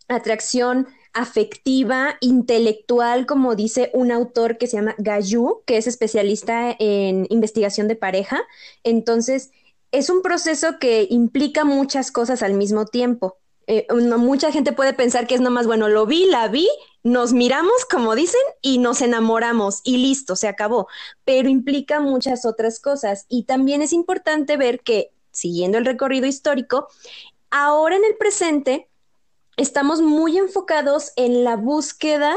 atracción 0.07 0.87
afectiva, 1.13 2.17
intelectual, 2.21 3.25
como 3.25 3.55
dice 3.55 3.91
un 3.93 4.11
autor 4.11 4.57
que 4.57 4.67
se 4.67 4.77
llama 4.77 4.95
Gayu, 4.97 5.61
que 5.65 5.77
es 5.77 5.87
especialista 5.87 6.75
en 6.79 7.27
investigación 7.29 7.87
de 7.87 7.95
pareja. 7.95 8.41
Entonces, 8.83 9.51
es 9.91 10.09
un 10.09 10.21
proceso 10.21 10.79
que 10.79 11.07
implica 11.09 11.65
muchas 11.65 12.11
cosas 12.11 12.43
al 12.43 12.53
mismo 12.53 12.85
tiempo. 12.85 13.37
Eh, 13.67 13.87
mucha 14.17 14.51
gente 14.51 14.71
puede 14.71 14.93
pensar 14.93 15.27
que 15.27 15.35
es 15.35 15.41
nomás, 15.41 15.67
bueno, 15.67 15.87
lo 15.87 16.05
vi, 16.05 16.25
la 16.25 16.47
vi, 16.47 16.67
nos 17.03 17.33
miramos, 17.33 17.85
como 17.89 18.15
dicen, 18.15 18.41
y 18.61 18.77
nos 18.77 19.01
enamoramos 19.01 19.81
y 19.83 19.97
listo, 19.97 20.35
se 20.35 20.47
acabó. 20.47 20.87
Pero 21.25 21.49
implica 21.49 21.99
muchas 21.99 22.45
otras 22.45 22.79
cosas. 22.79 23.25
Y 23.29 23.43
también 23.43 23.81
es 23.81 23.93
importante 23.93 24.57
ver 24.57 24.81
que, 24.81 25.11
siguiendo 25.31 25.77
el 25.77 25.85
recorrido 25.85 26.25
histórico, 26.25 26.87
ahora 27.49 27.95
en 27.97 28.05
el 28.05 28.15
presente, 28.17 28.87
estamos 29.61 30.01
muy 30.01 30.37
enfocados 30.37 31.13
en 31.15 31.43
la 31.43 31.55
búsqueda 31.55 32.35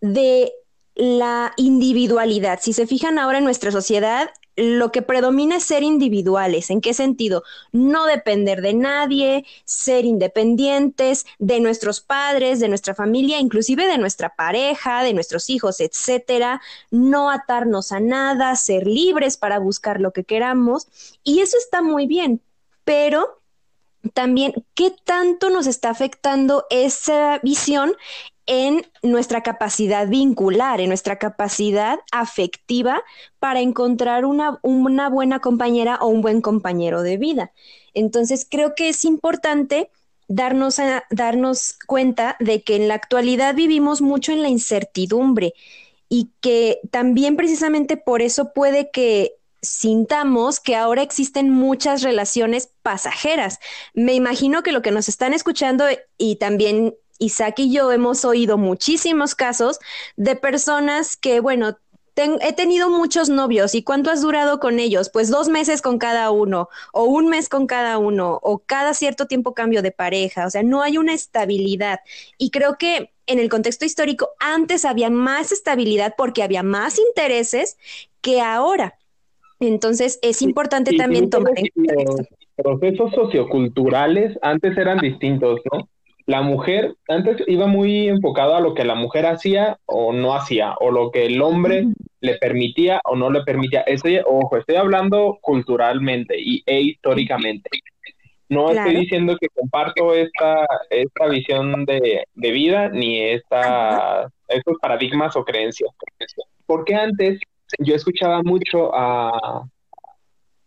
de 0.00 0.52
la 0.94 1.52
individualidad. 1.56 2.60
Si 2.62 2.72
se 2.72 2.86
fijan 2.86 3.18
ahora 3.18 3.38
en 3.38 3.44
nuestra 3.44 3.70
sociedad, 3.70 4.30
lo 4.56 4.92
que 4.92 5.00
predomina 5.00 5.56
es 5.56 5.64
ser 5.64 5.82
individuales. 5.82 6.70
¿En 6.70 6.80
qué 6.80 6.92
sentido? 6.92 7.42
No 7.72 8.06
depender 8.06 8.60
de 8.60 8.74
nadie, 8.74 9.46
ser 9.64 10.04
independientes 10.04 11.24
de 11.38 11.60
nuestros 11.60 12.00
padres, 12.00 12.60
de 12.60 12.68
nuestra 12.68 12.94
familia, 12.94 13.38
inclusive 13.38 13.86
de 13.86 13.98
nuestra 13.98 14.34
pareja, 14.34 15.02
de 15.02 15.14
nuestros 15.14 15.48
hijos, 15.50 15.80
etcétera. 15.80 16.60
No 16.90 17.30
atarnos 17.30 17.92
a 17.92 18.00
nada, 18.00 18.54
ser 18.56 18.86
libres 18.86 19.36
para 19.36 19.58
buscar 19.58 20.00
lo 20.00 20.12
que 20.12 20.24
queramos. 20.24 20.88
Y 21.24 21.40
eso 21.40 21.56
está 21.56 21.80
muy 21.80 22.06
bien, 22.06 22.42
pero 22.84 23.41
también 24.14 24.52
qué 24.74 24.94
tanto 25.04 25.50
nos 25.50 25.66
está 25.66 25.90
afectando 25.90 26.64
esa 26.70 27.38
visión 27.42 27.94
en 28.46 28.84
nuestra 29.02 29.42
capacidad 29.42 30.08
vincular, 30.08 30.80
en 30.80 30.88
nuestra 30.88 31.18
capacidad 31.18 31.98
afectiva 32.10 33.02
para 33.38 33.60
encontrar 33.60 34.24
una, 34.24 34.58
una, 34.62 35.08
buena 35.08 35.38
compañera 35.38 35.98
o 36.00 36.08
un 36.08 36.22
buen 36.22 36.40
compañero 36.40 37.02
de 37.02 37.16
vida. 37.16 37.52
Entonces, 37.94 38.46
creo 38.48 38.74
que 38.74 38.88
es 38.88 39.04
importante 39.04 39.90
darnos, 40.26 40.78
darnos 41.10 41.74
cuenta 41.86 42.36
de 42.40 42.62
que 42.62 42.76
en 42.76 42.88
la 42.88 42.94
actualidad 42.94 43.54
vivimos 43.54 44.02
mucho 44.02 44.32
en 44.32 44.42
la 44.42 44.48
incertidumbre 44.48 45.54
y 46.08 46.30
que 46.40 46.80
también 46.90 47.36
precisamente 47.36 47.96
por 47.96 48.22
eso 48.22 48.52
puede 48.52 48.90
que 48.90 49.36
sintamos 49.62 50.60
que 50.60 50.76
ahora 50.76 51.02
existen 51.02 51.50
muchas 51.50 52.02
relaciones 52.02 52.70
pasajeras. 52.82 53.60
Me 53.94 54.14
imagino 54.14 54.62
que 54.62 54.72
lo 54.72 54.82
que 54.82 54.90
nos 54.90 55.08
están 55.08 55.32
escuchando 55.32 55.84
y 56.18 56.36
también 56.36 56.94
Isaac 57.18 57.60
y 57.60 57.72
yo 57.72 57.92
hemos 57.92 58.24
oído 58.24 58.58
muchísimos 58.58 59.34
casos 59.34 59.78
de 60.16 60.34
personas 60.34 61.16
que, 61.16 61.38
bueno, 61.38 61.78
he 62.16 62.52
tenido 62.52 62.90
muchos 62.90 63.28
novios 63.28 63.74
y 63.74 63.82
cuánto 63.82 64.10
has 64.10 64.20
durado 64.20 64.60
con 64.60 64.78
ellos? 64.78 65.08
Pues 65.08 65.30
dos 65.30 65.48
meses 65.48 65.80
con 65.80 65.98
cada 65.98 66.30
uno 66.30 66.68
o 66.92 67.04
un 67.04 67.28
mes 67.28 67.48
con 67.48 67.66
cada 67.66 67.96
uno 67.98 68.38
o 68.42 68.58
cada 68.58 68.92
cierto 68.92 69.26
tiempo 69.26 69.54
cambio 69.54 69.80
de 69.82 69.92
pareja. 69.92 70.46
O 70.46 70.50
sea, 70.50 70.62
no 70.62 70.82
hay 70.82 70.98
una 70.98 71.14
estabilidad. 71.14 72.00
Y 72.36 72.50
creo 72.50 72.76
que 72.76 73.12
en 73.26 73.38
el 73.38 73.48
contexto 73.48 73.84
histórico 73.84 74.30
antes 74.40 74.84
había 74.84 75.08
más 75.08 75.52
estabilidad 75.52 76.14
porque 76.16 76.42
había 76.42 76.62
más 76.62 76.98
intereses 76.98 77.78
que 78.20 78.40
ahora. 78.40 78.98
Entonces 79.68 80.18
es 80.22 80.42
importante 80.42 80.96
también 80.96 81.30
tomar 81.30 81.54
en 81.56 81.66
cuenta. 81.74 81.94
Los 82.04 82.26
procesos 82.56 83.12
socioculturales 83.12 84.38
antes 84.42 84.76
eran 84.76 84.98
distintos, 84.98 85.60
¿no? 85.72 85.88
La 86.26 86.42
mujer 86.42 86.94
antes 87.08 87.42
iba 87.48 87.66
muy 87.66 88.08
enfocado 88.08 88.54
a 88.54 88.60
lo 88.60 88.74
que 88.74 88.84
la 88.84 88.94
mujer 88.94 89.26
hacía 89.26 89.78
o 89.86 90.12
no 90.12 90.34
hacía, 90.34 90.74
o 90.80 90.90
lo 90.90 91.10
que 91.10 91.26
el 91.26 91.42
hombre 91.42 91.86
le 92.20 92.34
permitía 92.38 93.00
o 93.04 93.16
no 93.16 93.30
le 93.30 93.42
permitía. 93.42 93.80
Estoy, 93.82 94.20
ojo, 94.24 94.56
estoy 94.56 94.76
hablando 94.76 95.38
culturalmente 95.40 96.36
y, 96.38 96.62
e 96.64 96.80
históricamente. 96.80 97.70
No 98.48 98.70
estoy 98.70 98.96
diciendo 98.96 99.36
que 99.40 99.48
comparto 99.48 100.14
esta, 100.14 100.66
esta 100.90 101.26
visión 101.26 101.86
de, 101.86 102.24
de 102.34 102.50
vida 102.50 102.90
ni 102.90 103.18
esta, 103.20 104.28
estos 104.46 104.76
paradigmas 104.80 105.34
o 105.36 105.44
creencias. 105.44 105.90
Porque 106.66 106.94
antes 106.94 107.40
yo 107.78 107.94
escuchaba 107.94 108.42
mucho 108.42 108.94
a, 108.94 109.64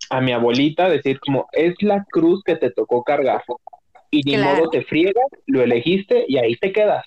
a 0.10 0.22
mi 0.22 0.32
abuelita 0.32 0.90
decir 0.90 1.20
como, 1.20 1.48
es 1.52 1.76
la 1.82 2.06
cruz 2.10 2.44
que 2.44 2.56
te 2.56 2.72
tocó 2.72 3.04
cargar. 3.04 3.44
Y 4.12 4.22
ni 4.24 4.38
modo 4.38 4.70
te 4.70 4.84
friegas, 4.84 5.26
lo 5.46 5.62
elegiste 5.62 6.26
y 6.28 6.38
ahí 6.38 6.56
te 6.56 6.72
quedas. 6.72 7.06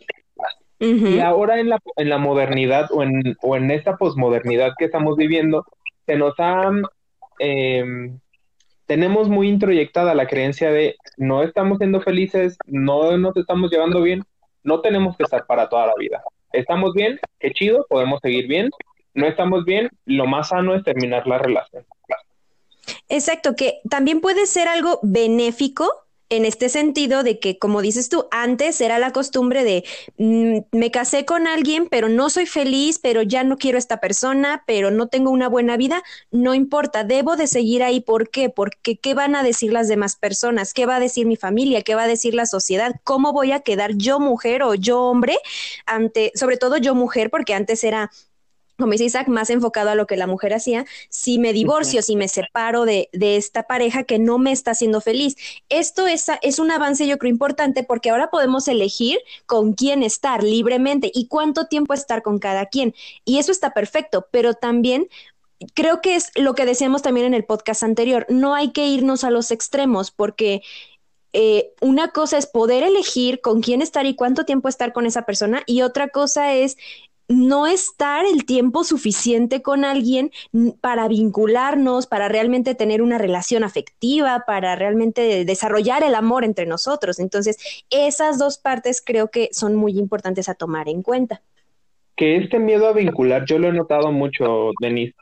Y 0.81 1.19
ahora 1.19 1.59
en 1.59 1.71
la, 1.71 1.81
en 1.97 2.09
la 2.09 2.19
modernidad 2.19 2.89
o 2.93 3.03
en, 3.03 3.37
o 3.43 3.57
en 3.57 3.71
esta 3.71 3.97
posmodernidad 3.97 4.75
que 4.79 4.85
estamos 4.85 5.17
viviendo, 5.17 5.65
se 6.07 6.17
nos 6.17 6.35
ha... 6.39 6.71
Em, 7.41 8.19
tenemos 8.87 9.29
muy 9.29 9.49
introyectada 9.49 10.15
la 10.15 10.27
creencia 10.27 10.71
de 10.71 10.97
no 11.19 11.43
estamos 11.43 11.79
siendo 11.79 12.01
felices, 12.01 12.57
no 12.65 13.19
nos 13.19 13.37
estamos 13.37 13.71
llevando 13.71 14.01
bien, 14.01 14.25
no 14.63 14.81
tenemos 14.81 15.17
que 15.17 15.25
estar 15.25 15.45
para 15.47 15.69
toda 15.69 15.87
la 15.87 15.95
vida. 15.99 16.23
Estamos 16.53 16.95
bien, 16.95 17.21
qué 17.39 17.51
chido, 17.51 17.85
podemos 17.89 18.21
seguir 18.23 18.47
bien, 18.47 18.71
no 19.15 19.27
estamos 19.27 19.65
bien, 19.65 19.91
lo 20.05 20.27
más 20.27 20.49
sano 20.49 20.75
es 20.75 20.85
terminar 20.85 21.27
la 21.27 21.39
relación. 21.39 21.85
Exacto, 23.09 23.57
que 23.57 23.81
también 23.89 24.21
puede 24.21 24.47
ser 24.47 24.69
algo 24.69 25.01
benéfico 25.03 26.09
en 26.31 26.45
este 26.45 26.69
sentido 26.69 27.23
de 27.23 27.39
que, 27.39 27.59
como 27.59 27.81
dices 27.81 28.09
tú, 28.09 28.27
antes 28.31 28.81
era 28.81 28.99
la 28.99 29.13
costumbre 29.13 29.65
de 29.65 29.85
mm, 30.19 30.77
me 30.77 30.91
casé 30.91 31.25
con 31.25 31.47
alguien, 31.47 31.89
pero 31.89 32.09
no 32.09 32.29
soy 32.29 32.47
feliz, 32.47 32.99
pero 32.99 33.23
ya 33.23 33.45
no 33.45 33.57
quiero 33.57 33.77
a 33.77 33.79
esta 33.79 33.99
persona, 33.99 34.63
pero 34.67 34.91
no 34.91 35.09
tengo 35.09 35.31
una 35.31 35.49
buena 35.49 35.77
vida, 35.77 36.03
no 36.31 36.55
importa, 36.55 37.05
debo 37.05 37.37
de 37.37 37.47
seguir 37.47 37.83
ahí. 37.83 38.01
¿Por 38.01 38.31
qué? 38.31 38.51
Porque 38.51 38.99
¿qué 38.99 39.15
van 39.15 39.35
a 39.37 39.43
decir 39.43 39.73
las 39.73 39.89
demás 39.89 40.17
personas? 40.17 40.75
¿Qué 40.75 40.87
va 40.87 40.97
a 40.97 41.01
decir 41.01 41.27
mi 41.27 41.37
familia? 41.37 41.83
¿Qué 41.83 41.95
va 41.95 42.03
a 42.03 42.09
decir 42.09 42.35
la 42.35 42.47
sociedad? 42.47 42.95
¿Cómo 43.05 43.33
voy 43.33 43.53
a 43.53 43.61
quedar 43.61 43.97
yo 43.97 44.21
mujer 44.21 44.63
o 44.63 44.75
yo 44.75 45.01
hombre 45.01 45.39
ante, 45.87 46.33
sobre 46.35 46.59
todo 46.59 46.77
yo 46.77 46.95
mujer, 46.95 47.31
porque 47.31 47.55
antes 47.55 47.85
era 47.85 48.11
como 48.79 48.93
dice 48.93 49.05
Isaac, 49.05 49.29
más 49.29 49.51
enfocado 49.51 49.91
a 49.91 49.95
lo 49.95 50.07
que 50.07 50.17
la 50.17 50.27
mujer 50.27 50.55
hacía, 50.55 50.87
si 51.09 51.39
me 51.39 51.53
divorcio, 51.53 52.01
si 52.01 52.15
me 52.15 52.29
separo 52.29 52.85
de, 52.85 53.09
esta 53.13 53.65
pareja 53.65 54.05
que 54.05 54.19
no 54.19 54.39
me 54.39 54.53
está 54.53 54.71
haciendo 54.71 55.01
feliz. 55.01 55.37
Esto 55.69 56.07
es, 56.07 56.27
es 56.43 56.59
un 56.59 56.71
avance, 56.71 57.07
yo 57.07 57.19
creo, 57.19 57.31
importante 57.31 57.83
porque 57.83 58.11
ahora 58.11 58.31
podemos 58.31 58.69
elegir 58.69 59.19
con 59.47 59.73
quién 59.73 60.03
estar 60.03 60.43
libremente 60.43 61.11
y 61.13 61.27
cuánto 61.27 61.67
tiempo 61.67 61.93
estar 61.93 62.23
con 62.23 62.39
cada 62.39 62.67
quien. 62.67 62.95
Y 63.25 63.39
eso 63.39 63.53
está 63.53 63.75
perfecto, 63.75 64.29
pero 64.31 64.55
también 64.55 65.09
creo 65.75 66.01
que 66.01 66.15
es 66.15 66.31
lo 66.37 66.55
que 66.55 66.65
decíamos 66.65 67.03
también 67.03 67.27
en 67.27 67.35
el 67.35 67.45
podcast 67.45 67.83
anterior, 67.83 68.27
no 68.29 68.55
hay 68.55 68.71
que 68.71 68.87
irnos 68.87 69.25
a 69.25 69.31
los 69.31 69.51
extremos 69.51 70.13
porque 70.13 70.63
eh, 71.33 71.73
una 71.81 72.09
cosa 72.09 72.39
es 72.39 72.47
poder 72.47 72.83
elegir 72.83 73.41
con 73.41 73.61
quién 73.61 73.83
estar 73.83 74.07
y 74.07 74.15
cuánto 74.15 74.45
tiempo 74.45 74.69
estar 74.69 74.93
con 74.93 75.05
esa 75.05 75.23
persona 75.23 75.63
y 75.67 75.83
otra 75.83 76.09
cosa 76.09 76.55
es 76.55 76.79
no 77.29 77.67
estar 77.67 78.25
el 78.25 78.47
tiempo 78.47 78.85
suficiente 78.85 79.61
con 79.61 79.85
alguien 79.85 80.31
para 80.81 81.09
vincularnos, 81.09 82.07
para 82.07 82.29
realmente 82.29 82.75
tener 82.75 83.03
una 83.03 83.19
relación 83.19 83.65
afectiva, 83.65 84.45
para 84.47 84.75
realmente 84.77 85.45
desarrollar 85.45 86.03
el 86.03 86.15
amor 86.15 86.45
entre 86.45 86.65
nosotros. 86.65 87.19
Entonces, 87.19 87.85
esas 87.91 88.39
dos 88.39 88.59
partes 88.59 89.03
creo 89.05 89.31
que 89.31 89.51
son 89.53 89.77
muy 89.77 89.99
importantes 89.99 90.49
a 90.49 90.55
tomar 90.55 90.89
en 90.89 91.03
cuenta. 91.03 91.43
Que 92.17 92.37
este 92.37 92.59
miedo 92.59 92.89
a 92.89 92.93
vincular, 92.95 93.45
yo 93.45 93.59
lo 93.59 93.69
he 93.69 93.73
notado 93.73 94.11
mucho, 94.11 94.71
Denise. 94.81 95.15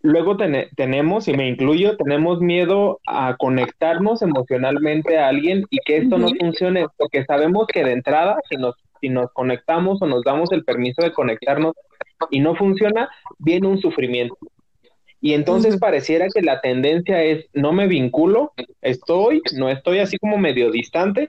Luego 0.00 0.36
tenemos, 0.76 1.28
y 1.28 1.32
me 1.32 1.48
incluyo, 1.48 1.96
tenemos 1.96 2.40
miedo 2.40 3.00
a 3.06 3.36
conectarnos 3.38 4.20
emocionalmente 4.20 5.18
a 5.18 5.28
alguien 5.28 5.64
y 5.70 5.78
que 5.78 5.96
esto 5.96 6.18
no 6.18 6.28
funcione, 6.38 6.86
porque 6.98 7.24
sabemos 7.24 7.66
que 7.66 7.82
de 7.82 7.92
entrada, 7.92 8.38
si 8.50 8.56
nos 8.56 8.74
si 9.04 9.10
nos 9.10 9.30
conectamos 9.34 10.00
o 10.00 10.06
nos 10.06 10.24
damos 10.24 10.50
el 10.52 10.64
permiso 10.64 11.02
de 11.02 11.12
conectarnos 11.12 11.74
y 12.30 12.40
no 12.40 12.56
funciona, 12.56 13.10
viene 13.38 13.68
un 13.68 13.78
sufrimiento. 13.78 14.38
Y 15.20 15.34
entonces 15.34 15.78
pareciera 15.78 16.26
que 16.34 16.40
la 16.40 16.62
tendencia 16.62 17.22
es, 17.22 17.44
no 17.52 17.72
me 17.72 17.86
vinculo, 17.86 18.54
estoy, 18.80 19.42
no 19.58 19.68
estoy 19.68 19.98
así 19.98 20.16
como 20.16 20.38
medio 20.38 20.70
distante, 20.70 21.28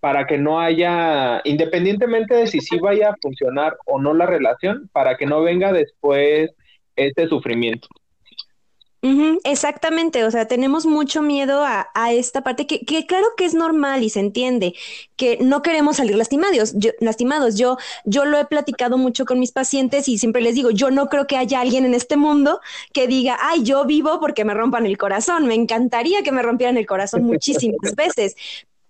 para 0.00 0.26
que 0.26 0.36
no 0.36 0.60
haya, 0.60 1.40
independientemente 1.44 2.34
de 2.34 2.46
si 2.46 2.60
sí 2.60 2.78
vaya 2.78 3.10
a 3.10 3.16
funcionar 3.22 3.78
o 3.86 3.98
no 3.98 4.12
la 4.12 4.26
relación, 4.26 4.90
para 4.92 5.16
que 5.16 5.24
no 5.24 5.40
venga 5.40 5.72
después 5.72 6.50
este 6.94 7.26
sufrimiento 7.26 7.88
exactamente, 9.44 10.24
o 10.24 10.30
sea, 10.30 10.48
tenemos 10.48 10.84
mucho 10.84 11.22
miedo 11.22 11.62
a, 11.64 11.88
esta 12.12 12.42
parte 12.42 12.66
que, 12.66 13.06
claro 13.06 13.26
que 13.36 13.44
es 13.44 13.54
normal 13.54 14.02
y 14.02 14.10
se 14.10 14.20
entiende 14.20 14.74
que 15.16 15.38
no 15.40 15.62
queremos 15.62 15.96
salir 15.96 16.16
lastimados. 16.16 16.72
Yo, 16.74 16.90
lastimados. 17.00 17.56
Yo, 17.56 17.76
yo 18.04 18.24
lo 18.24 18.38
he 18.38 18.44
platicado 18.44 18.98
mucho 18.98 19.24
con 19.24 19.38
mis 19.38 19.52
pacientes 19.52 20.08
y 20.08 20.18
siempre 20.18 20.42
les 20.42 20.54
digo, 20.54 20.70
yo 20.70 20.90
no 20.90 21.08
creo 21.08 21.26
que 21.26 21.36
haya 21.36 21.60
alguien 21.60 21.84
en 21.84 21.94
este 21.94 22.16
mundo 22.16 22.60
que 22.92 23.06
diga, 23.06 23.38
ay, 23.40 23.62
yo 23.62 23.84
vivo 23.84 24.20
porque 24.20 24.44
me 24.44 24.54
rompan 24.54 24.86
el 24.86 24.98
corazón. 24.98 25.46
Me 25.46 25.54
encantaría 25.54 26.22
que 26.22 26.32
me 26.32 26.42
rompieran 26.42 26.76
el 26.76 26.86
corazón 26.86 27.22
muchísimas 27.24 27.94
veces, 27.96 28.36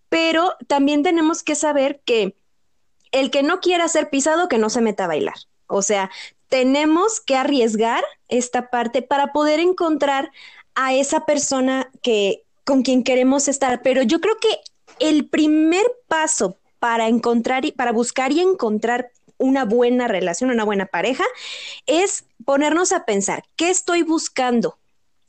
pero 0.09 0.55
también 0.67 1.03
tenemos 1.03 1.43
que 1.43 1.55
saber 1.55 2.01
que 2.05 2.35
el 3.13 3.31
que 3.31 3.43
no 3.43 3.61
quiera 3.61 3.89
ser 3.89 4.11
pisado, 4.11 4.49
que 4.49 4.59
no 4.59 4.71
se 4.71 4.81
meta 4.81 5.05
a 5.05 5.09
bailar. 5.09 5.37
O 5.67 5.83
sea, 5.83 6.11
tenemos 6.49 7.21
que 7.21 7.37
arriesgar 7.37 8.05
esta 8.29 8.71
parte 8.71 9.03
para 9.03 9.33
poder 9.33 9.61
encontrar 9.61 10.31
a 10.75 10.95
esa 10.95 11.27
persona 11.27 11.91
que 12.03 12.45
con 12.65 12.83
quien 12.83 13.03
queremos 13.03 13.49
estar. 13.49 13.83
Pero 13.83 14.03
yo 14.03 14.21
creo 14.21 14.37
que 14.37 14.61
el 14.99 15.29
primer 15.29 15.85
paso 16.07 16.59
para 16.79 17.09
encontrar 17.09 17.65
y 17.65 17.73
para 17.73 17.93
buscar 17.93 18.33
y 18.33 18.41
encontrar 18.41 19.11
una 19.39 19.65
buena 19.65 20.09
relación, 20.09 20.51
una 20.51 20.65
buena 20.65 20.87
pareja, 20.87 21.25
es 21.87 22.25
ponernos 22.45 22.93
a 22.93 23.05
pensar, 23.05 23.45
¿qué 23.57 23.71
estoy 23.71 24.03
buscando 24.03 24.79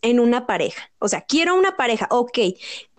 en 0.01 0.19
una 0.19 0.47
pareja? 0.47 0.91
O 0.99 1.07
sea, 1.07 1.21
quiero 1.21 1.55
una 1.55 1.77
pareja, 1.77 2.07
ok, 2.09 2.37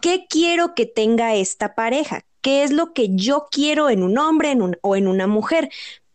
¿qué 0.01 0.27
quiero 0.29 0.75
que 0.75 0.87
tenga 0.87 1.35
esta 1.35 1.75
pareja? 1.75 2.25
¿Qué 2.41 2.63
es 2.63 2.71
lo 2.71 2.93
que 2.93 3.09
yo 3.15 3.47
quiero 3.51 3.91
en 3.91 4.03
un 4.03 4.19
hombre 4.19 4.57
o 4.83 4.97
en 4.97 5.09
una 5.09 5.27
mujer? 5.27 5.71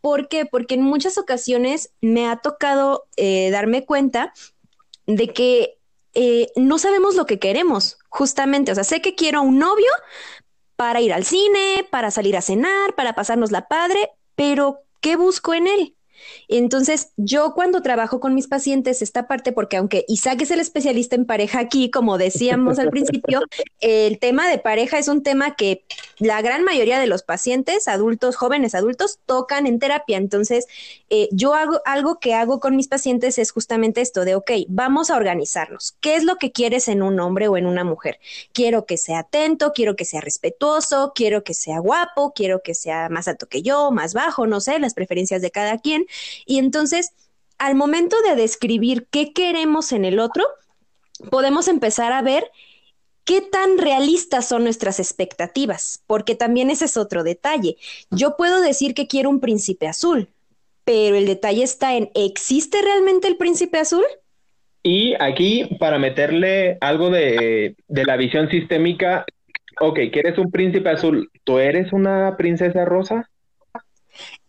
¿Por 0.06 0.28
qué? 0.28 0.46
Porque 0.46 0.76
en 0.76 0.84
muchas 0.84 1.18
ocasiones 1.18 1.90
me 2.00 2.28
ha 2.28 2.36
tocado 2.36 3.08
eh, 3.18 3.50
darme 3.50 3.86
cuenta 3.88 4.34
de 5.08 5.34
que 5.34 5.80
eh, 6.14 6.52
no 6.56 6.78
sabemos 6.78 7.16
lo 7.16 7.26
que 7.26 7.40
queremos, 7.40 7.98
justamente. 8.10 8.72
O 8.72 8.76
sea, 8.76 8.84
sé 8.84 9.02
que 9.02 9.16
quiero 9.16 9.42
un 9.42 9.58
novio 9.58 9.90
para 10.76 11.02
ir 11.02 11.12
al 11.12 11.26
cine, 11.26 11.88
para 11.90 12.12
salir 12.12 12.38
a 12.38 12.44
cenar, 12.44 12.94
para 12.94 13.16
pasarnos 13.16 13.50
la 13.50 13.68
padre, 13.68 14.12
pero 14.36 14.84
¿qué 15.02 15.16
busco 15.16 15.56
en 15.56 15.66
él? 15.66 15.96
Entonces, 16.48 17.12
yo 17.18 17.54
cuando 17.54 17.82
trabajo 17.82 18.20
con 18.20 18.34
mis 18.34 18.48
pacientes, 18.48 19.02
esta 19.02 19.28
parte, 19.28 19.52
porque 19.52 19.78
aunque 19.78 20.06
Isaac 20.08 20.42
es 20.42 20.52
el 20.52 20.60
especialista 20.60 21.16
en 21.16 21.26
pareja 21.26 21.60
aquí, 21.60 21.90
como 21.90 22.18
decíamos 22.18 22.80
al 22.80 22.90
principio, 22.90 23.42
el 23.80 24.20
tema 24.20 24.50
de 24.50 24.58
pareja 24.58 24.98
es 24.98 25.08
un 25.08 25.24
tema 25.24 25.56
que 25.56 25.86
la 26.18 26.42
gran 26.42 26.64
mayoría 26.64 27.00
de 27.00 27.08
los 27.08 27.24
pacientes, 27.24 27.88
adultos, 27.88 28.36
jóvenes 28.36 28.76
adultos, 28.76 29.20
tocan 29.26 29.68
en 29.68 29.80
terapia. 29.80 30.18
Entonces, 30.18 30.68
eh, 31.10 31.30
yo 31.32 31.54
hago 31.54 31.82
algo 31.86 32.20
que 32.20 32.34
hago 32.34 32.60
con 32.60 32.76
mis 32.76 32.88
pacientes 32.88 33.38
es 33.38 33.52
justamente 33.52 34.02
esto 34.02 34.26
de, 34.26 34.36
ok, 34.36 34.52
vamos 34.68 35.10
a 35.10 35.18
organizarnos. 35.18 35.96
¿Qué 36.00 36.16
es 36.16 36.24
lo 36.24 36.38
que 36.38 36.52
quieres 36.52 36.88
en 36.88 37.02
un 37.02 37.20
hombre 37.20 37.48
o 37.48 37.58
en 37.58 37.66
una 37.66 37.84
mujer? 37.84 38.20
Quiero 38.54 38.86
que 38.86 38.98
sea 38.98 39.20
atento, 39.20 39.74
quiero 39.74 39.96
que 39.96 40.06
sea 40.06 40.22
respetuoso, 40.22 41.14
quiero 41.16 41.44
que 41.44 41.54
sea 41.54 41.80
guapo, 41.80 42.34
quiero 42.34 42.62
que 42.64 42.74
sea 42.74 43.10
más 43.10 43.28
alto 43.28 43.48
que 43.48 43.62
yo, 43.62 43.92
más 43.92 44.14
bajo, 44.14 44.48
no 44.48 44.62
sé, 44.62 44.80
las 44.80 44.94
preferencias 44.94 45.42
de 45.42 45.52
cada 45.52 45.78
quien. 45.80 46.06
Y 46.46 46.60
entonces, 46.60 47.12
al 47.58 47.76
momento 47.76 48.16
de 48.28 48.36
describir 48.36 49.08
qué 49.12 49.34
queremos 49.34 49.92
en 49.92 50.06
el 50.06 50.20
otro, 50.20 50.46
podemos 51.30 51.68
empezar 51.68 52.12
a 52.12 52.22
ver 52.22 52.52
qué 53.24 53.42
tan 53.42 53.78
realistas 53.78 54.48
son 54.48 54.64
nuestras 54.64 55.00
expectativas, 55.00 56.04
porque 56.08 56.36
también 56.36 56.70
ese 56.70 56.86
es 56.86 56.96
otro 56.96 57.24
detalle. 57.24 57.78
Yo 58.12 58.38
puedo 58.38 58.62
decir 58.62 58.94
que 58.94 59.08
quiero 59.08 59.30
un 59.30 59.40
príncipe 59.40 59.88
azul, 59.88 60.30
pero 60.84 61.16
el 61.16 61.26
detalle 61.26 61.64
está 61.64 61.96
en, 61.96 62.12
¿existe 62.14 62.82
realmente 62.82 63.28
el 63.28 63.38
príncipe 63.38 63.80
azul? 63.80 64.06
Y 64.84 65.16
aquí, 65.20 65.66
para 65.80 65.98
meterle 65.98 66.78
algo 66.80 67.10
de, 67.10 67.76
de 67.88 68.06
la 68.06 68.18
visión 68.18 68.50
sistémica, 68.52 69.26
ok, 69.82 70.00
¿quieres 70.14 70.38
un 70.38 70.52
príncipe 70.52 70.90
azul? 70.90 71.32
¿Tú 71.44 71.58
eres 71.58 71.92
una 71.92 72.38
princesa 72.38 72.86
rosa? 72.86 73.28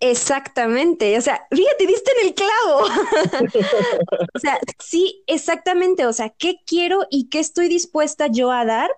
Exactamente, 0.00 1.16
o 1.16 1.20
sea, 1.20 1.46
fíjate, 1.50 1.86
diste 1.86 2.10
en 2.20 2.28
el 2.28 2.34
clavo. 2.34 2.86
o 4.34 4.38
sea, 4.38 4.58
sí, 4.78 5.22
exactamente, 5.26 6.06
o 6.06 6.12
sea, 6.12 6.30
¿qué 6.30 6.60
quiero 6.66 7.06
y 7.10 7.28
qué 7.28 7.38
estoy 7.38 7.68
dispuesta 7.68 8.26
yo 8.26 8.50
a 8.50 8.64
dar 8.64 8.90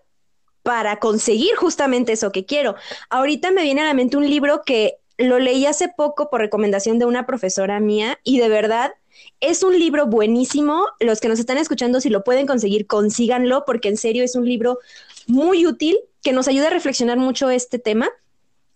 para 0.62 0.98
conseguir 0.98 1.54
justamente 1.56 2.12
eso 2.12 2.32
que 2.32 2.44
quiero? 2.44 2.74
Ahorita 3.10 3.50
me 3.50 3.62
viene 3.62 3.82
a 3.82 3.86
la 3.86 3.94
mente 3.94 4.16
un 4.16 4.28
libro 4.28 4.62
que 4.64 4.98
lo 5.18 5.38
leí 5.38 5.66
hace 5.66 5.88
poco 5.88 6.30
por 6.30 6.40
recomendación 6.40 6.98
de 6.98 7.04
una 7.04 7.26
profesora 7.26 7.80
mía 7.80 8.18
y 8.22 8.38
de 8.38 8.48
verdad 8.48 8.92
es 9.40 9.62
un 9.62 9.78
libro 9.78 10.06
buenísimo. 10.06 10.86
Los 11.00 11.20
que 11.20 11.28
nos 11.28 11.38
están 11.38 11.58
escuchando, 11.58 12.00
si 12.00 12.08
lo 12.08 12.24
pueden 12.24 12.46
conseguir, 12.46 12.86
consíganlo 12.86 13.64
porque 13.66 13.88
en 13.88 13.96
serio 13.96 14.24
es 14.24 14.36
un 14.36 14.44
libro 14.46 14.78
muy 15.26 15.66
útil 15.66 15.98
que 16.22 16.32
nos 16.32 16.48
ayuda 16.48 16.68
a 16.68 16.70
reflexionar 16.70 17.18
mucho 17.18 17.50
este 17.50 17.78
tema 17.78 18.10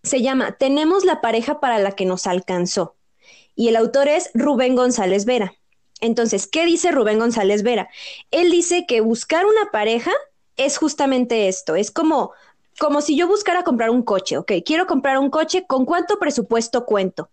se 0.02 0.22
llama 0.22 0.56
Tenemos 0.58 1.04
la 1.04 1.20
pareja 1.20 1.60
para 1.60 1.78
la 1.78 1.92
que 1.92 2.04
nos 2.04 2.26
alcanzó. 2.26 2.96
Y 3.54 3.68
el 3.68 3.76
autor 3.76 4.08
es 4.08 4.30
Rubén 4.34 4.76
González 4.76 5.24
Vera. 5.24 5.54
Entonces, 6.00 6.46
¿qué 6.46 6.66
dice 6.66 6.90
Rubén 6.90 7.18
González 7.18 7.62
Vera? 7.62 7.88
Él 8.30 8.50
dice 8.50 8.86
que 8.88 9.00
buscar 9.00 9.46
una 9.46 9.70
pareja 9.70 10.10
es 10.56 10.76
justamente 10.78 11.48
esto, 11.48 11.76
es 11.76 11.90
como, 11.90 12.32
como 12.78 13.00
si 13.00 13.16
yo 13.16 13.26
buscara 13.26 13.62
comprar 13.62 13.90
un 13.90 14.02
coche, 14.02 14.36
ok, 14.36 14.52
quiero 14.64 14.86
comprar 14.86 15.18
un 15.18 15.30
coche, 15.30 15.64
¿con 15.66 15.86
cuánto 15.86 16.18
presupuesto 16.18 16.84
cuento? 16.84 17.30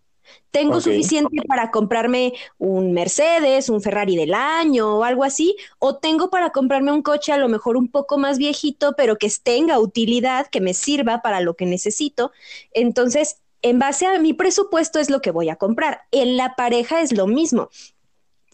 ¿Tengo 0.51 0.81
suficiente 0.81 1.41
para 1.47 1.69
comprarme 1.69 2.33
un 2.57 2.91
Mercedes, 2.91 3.69
un 3.69 3.81
Ferrari 3.81 4.15
del 4.15 4.33
año 4.33 4.97
o 4.97 5.03
algo 5.03 5.23
así? 5.23 5.55
¿O 5.77 5.97
tengo 5.97 6.29
para 6.29 6.49
comprarme 6.49 6.91
un 6.91 7.03
coche 7.03 7.31
a 7.31 7.37
lo 7.37 7.49
mejor 7.49 7.77
un 7.77 7.89
poco 7.89 8.17
más 8.17 8.37
viejito, 8.37 8.93
pero 8.97 9.17
que 9.17 9.29
tenga 9.43 9.79
utilidad, 9.79 10.47
que 10.47 10.61
me 10.61 10.73
sirva 10.73 11.21
para 11.21 11.39
lo 11.41 11.55
que 11.55 11.65
necesito? 11.65 12.31
Entonces, 12.73 13.37
en 13.61 13.79
base 13.79 14.07
a 14.07 14.19
mi 14.19 14.33
presupuesto 14.33 14.99
es 14.99 15.09
lo 15.09 15.21
que 15.21 15.31
voy 15.31 15.49
a 15.49 15.55
comprar. 15.55 16.01
En 16.11 16.37
la 16.37 16.55
pareja 16.55 17.01
es 17.01 17.11
lo 17.11 17.27
mismo. 17.27 17.69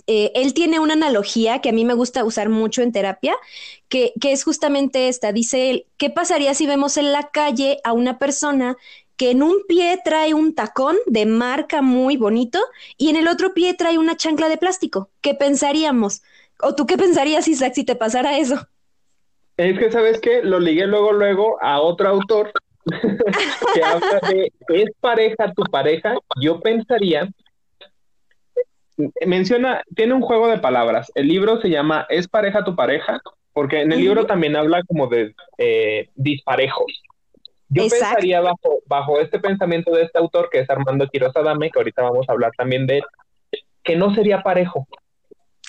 Eh, 0.08 0.32
él 0.36 0.54
tiene 0.54 0.80
una 0.80 0.94
analogía 0.94 1.62
que 1.62 1.70
a 1.70 1.74
mí 1.74 1.84
me 1.84 1.96
gusta 1.96 2.24
usar 2.24 2.50
mucho 2.50 2.84
en 2.84 2.92
terapia, 2.92 3.36
que, 3.90 4.14
que 4.22 4.32
es 4.34 4.44
justamente 4.44 5.08
esta. 5.08 5.32
Dice 5.32 5.72
él, 5.72 5.88
¿qué 5.98 6.10
pasaría 6.10 6.54
si 6.54 6.68
vemos 6.68 6.98
en 6.98 7.12
la 7.12 7.30
calle 7.32 7.80
a 7.84 7.94
una 7.94 8.20
persona 8.20 8.78
que 9.18 9.32
en 9.32 9.44
un 9.44 9.64
pie 9.68 10.00
trae 10.04 10.34
un 10.34 10.54
tacón 10.56 10.98
de 11.06 11.26
marca 11.26 11.82
muy 11.82 12.18
bonito 12.18 12.60
y 12.98 13.10
en 13.10 13.16
el 13.16 13.28
otro 13.28 13.54
pie 13.54 13.74
trae 13.74 13.98
una 13.98 14.18
chancla 14.18 14.50
de 14.50 14.58
plástico. 14.58 15.10
¿Qué 15.22 15.34
pensaríamos? 15.34 16.22
¿O 16.62 16.76
tú 16.76 16.86
qué 16.86 16.98
pensarías, 16.98 17.48
Isaac, 17.48 17.74
si 17.74 17.84
te 17.84 17.96
pasara 17.96 18.38
eso? 18.38 18.68
Es 19.58 19.80
que, 19.80 19.92
¿sabes 19.92 20.20
qué? 20.20 20.44
Lo 20.44 20.60
ligué 20.60 20.86
luego, 20.86 21.14
luego 21.14 21.58
a 21.62 21.80
otro 21.80 22.10
autor 22.10 22.52
que 23.74 23.84
habla 23.84 24.20
de, 24.30 24.52
¿es 24.70 24.90
pareja 25.00 25.52
tu 25.54 25.64
pareja? 25.64 26.16
Yo 26.42 26.60
pensaría, 26.60 27.30
menciona, 29.26 29.82
tiene 29.96 30.14
un 30.14 30.22
juego 30.22 30.48
de 30.48 30.60
palabras. 30.60 31.12
El 31.16 31.28
libro 31.28 31.62
se 31.62 31.70
llama 31.70 32.06
¿Es 32.10 32.28
pareja 32.28 32.64
tu 32.64 32.76
pareja? 32.76 33.22
Porque 33.54 33.82
en 33.82 33.94
el 33.94 34.00
libro 34.00 34.26
también 34.26 34.56
habla 34.58 34.84
como 34.84 35.08
de 35.08 35.34
eh, 35.58 36.10
disparejos. 36.16 36.92
Yo 37.70 37.88
pensaría 37.88 38.42
bajo, 38.42 38.80
bajo 38.86 39.20
este 39.20 39.40
pensamiento 39.40 39.92
de 39.92 40.04
este 40.04 40.20
autor, 40.20 40.50
que 40.52 40.60
es 40.60 40.70
Armando 40.70 41.08
Quiroz 41.08 41.36
Adame, 41.36 41.72
que 41.72 41.80
ahorita 41.80 42.04
vamos 42.04 42.28
a 42.30 42.32
hablar 42.32 42.52
también 42.58 42.86
de 42.86 42.98
él, 42.98 43.04
que 43.84 43.96
no 43.96 44.14
sería 44.14 44.44
parejo. 44.44 44.88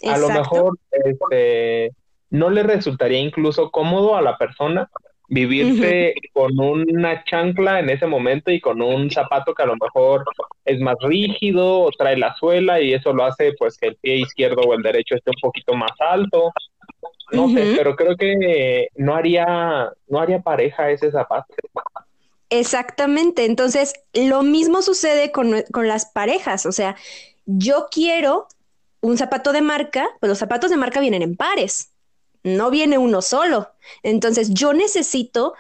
A 0.07 0.19
lo 0.19 0.29
mejor 0.29 0.79
este, 0.91 1.93
no 2.31 2.51
le 2.51 2.63
resultaría 2.63 3.19
incluso 3.19 3.71
cómodo 3.71 4.17
a 4.17 4.23
la 4.23 4.37
persona 4.37 4.91
vivirse 5.29 6.15
con 6.33 6.59
una 6.59 7.25
chancla 7.25 7.81
en 7.81 7.91
ese 7.91 8.07
momento 8.07 8.51
y 8.51 8.61
con 8.61 8.81
un 8.81 9.11
zapato 9.11 9.55
que 9.55 9.63
a 9.63 9.67
lo 9.67 9.75
mejor 9.77 10.25
es 10.65 10.81
más 10.81 10.97
rígido 11.01 11.81
o 11.81 11.91
trae 11.91 12.17
la 12.17 12.35
suela 12.37 12.81
y 12.81 12.93
eso 12.93 13.13
lo 13.13 13.25
hace 13.25 13.53
pues 13.59 13.77
que 13.77 13.89
el 13.89 13.97
pie 13.97 14.17
izquierdo 14.17 14.63
o 14.63 14.75
el 14.75 14.83
derecho 14.83 15.17
esté 15.17 15.31
un 15.31 15.41
poquito 15.41 15.75
más 15.75 15.93
alto. 15.99 16.53
No 17.33 17.49
sé, 17.49 17.75
pero 17.77 17.97
creo 17.97 18.17
que 18.17 18.89
no 18.95 19.15
haría, 19.15 19.93
no 20.09 20.21
haría 20.21 20.41
pareja 20.41 20.91
ese 20.91 21.11
zapato. 21.11 21.55
Exactamente, 22.49 23.45
entonces 23.45 23.95
lo 24.13 24.43
mismo 24.43 24.83
sucede 24.83 25.33
con, 25.33 25.63
con 25.73 25.89
las 25.89 26.07
parejas, 26.07 26.65
o 26.67 26.73
sea, 26.73 26.97
yo 27.45 27.89
quiero 27.91 28.47
un 29.01 29.19
zapato 29.19 29.53
de 29.53 29.63
marca, 29.63 30.09
pues 30.21 30.29
los 30.29 30.39
zapatos 30.39 30.71
de 30.71 30.77
marca 30.77 31.01
vienen 31.01 31.23
en 31.23 31.37
pares, 31.37 31.91
no 32.43 32.71
viene 32.71 32.99
uno 32.99 33.23
solo. 33.23 33.71
Entonces 34.03 34.55
yo 34.55 34.73
necesito 34.73 35.55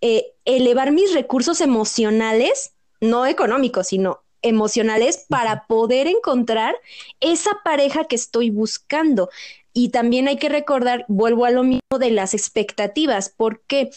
eh, 0.00 0.34
elevar 0.44 0.92
mis 0.92 1.12
recursos 1.14 1.60
emocionales, 1.60 2.72
no 3.00 3.26
económicos, 3.26 3.88
sino 3.88 4.22
emocionales 4.42 5.26
para 5.28 5.66
poder 5.66 6.06
encontrar 6.06 6.76
esa 7.20 7.50
pareja 7.64 8.04
que 8.04 8.16
estoy 8.16 8.50
buscando. 8.50 9.30
Y 9.78 9.90
también 9.90 10.26
hay 10.26 10.38
que 10.38 10.48
recordar, 10.48 11.04
vuelvo 11.06 11.44
a 11.44 11.50
lo 11.50 11.62
mismo 11.62 11.98
de 12.00 12.10
las 12.10 12.32
expectativas, 12.32 13.28
porque 13.36 13.90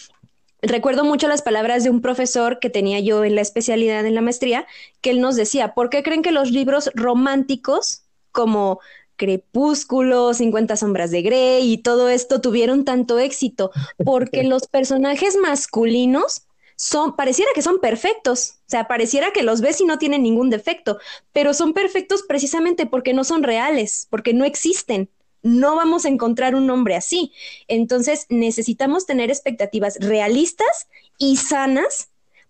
recuerdo 0.62 1.06
mucho 1.06 1.30
las 1.30 1.42
palabras 1.42 1.86
de 1.86 1.90
un 1.90 2.02
profesor 2.02 2.60
que 2.60 2.70
tenía 2.70 3.00
yo 3.00 3.24
en 3.24 3.36
la 3.36 3.40
especialidad 3.40 4.06
en 4.06 4.14
la 4.14 4.20
maestría, 4.20 4.68
que 5.00 5.12
él 5.12 5.22
nos 5.22 5.38
decía, 5.38 5.74
¿por 5.74 5.90
qué 5.90 6.04
creen 6.04 6.22
que 6.22 6.34
los 6.34 6.52
libros 6.52 6.92
románticos 6.96 8.04
como 8.34 8.82
Crepúsculo, 9.16 10.34
50 10.34 10.76
sombras 10.76 11.12
de 11.12 11.22
Grey 11.22 11.72
y 11.72 11.78
todo 11.78 12.10
esto 12.10 12.42
tuvieron 12.42 12.84
tanto 12.84 13.18
éxito 13.18 13.72
porque 14.04 14.44
los 14.44 14.68
personajes 14.68 15.38
masculinos 15.38 16.42
son, 16.76 17.16
pareciera 17.16 17.52
que 17.56 17.62
son 17.62 17.80
perfectos, 17.80 18.56
o 18.68 18.70
sea, 18.70 18.90
pareciera 18.90 19.32
que 19.32 19.44
los 19.44 19.62
ves 19.62 19.80
y 19.80 19.86
no 19.86 19.98
tienen 19.98 20.24
ningún 20.24 20.50
defecto, 20.50 20.98
pero 21.32 21.54
son 21.54 21.72
perfectos 21.72 22.24
precisamente 22.28 22.86
porque 22.86 23.14
no 23.14 23.24
son 23.24 23.44
reales, 23.44 24.08
porque 24.10 24.34
no 24.34 24.44
existen. 24.44 25.10
No 25.42 25.76
vamos 25.76 26.06
a 26.06 26.10
encontrar 26.10 26.56
un 26.56 26.70
hombre 26.70 26.96
así. 26.96 27.32
Entonces 27.68 28.26
necesitamos 28.30 29.06
tener 29.06 29.30
expectativas 29.30 29.98
realistas 30.00 30.88
y 31.18 31.38
sanas 31.38 32.10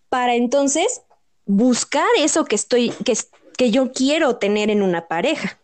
para 0.10 0.36
entonces 0.36 1.02
buscar 1.45 2.08
eso 2.19 2.45
que 2.45 2.56
estoy, 2.56 2.91
que, 3.06 3.13
que 3.58 3.71
yo 3.71 3.91
quiero 3.91 4.38
tener 4.38 4.69
en 4.69 4.82
una 4.82 5.08
pareja. 5.08 5.60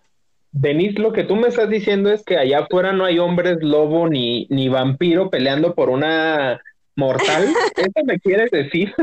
Denise, 0.52 1.00
lo 1.00 1.12
que 1.12 1.26
tú 1.26 1.36
me 1.36 1.50
estás 1.50 1.70
diciendo 1.70 2.12
es 2.12 2.24
que 2.24 2.38
allá 2.38 2.60
afuera 2.60 2.94
no 2.94 3.04
hay 3.04 3.20
hombres 3.20 3.58
lobo 3.60 4.08
ni, 4.08 4.48
ni 4.50 4.70
vampiro 4.70 5.30
peleando 5.30 5.76
por 5.76 5.90
una 5.90 6.62
mortal. 6.96 7.54
¿Eso 7.76 8.06
me 8.06 8.20
quieres 8.20 8.52
decir? 8.52 8.94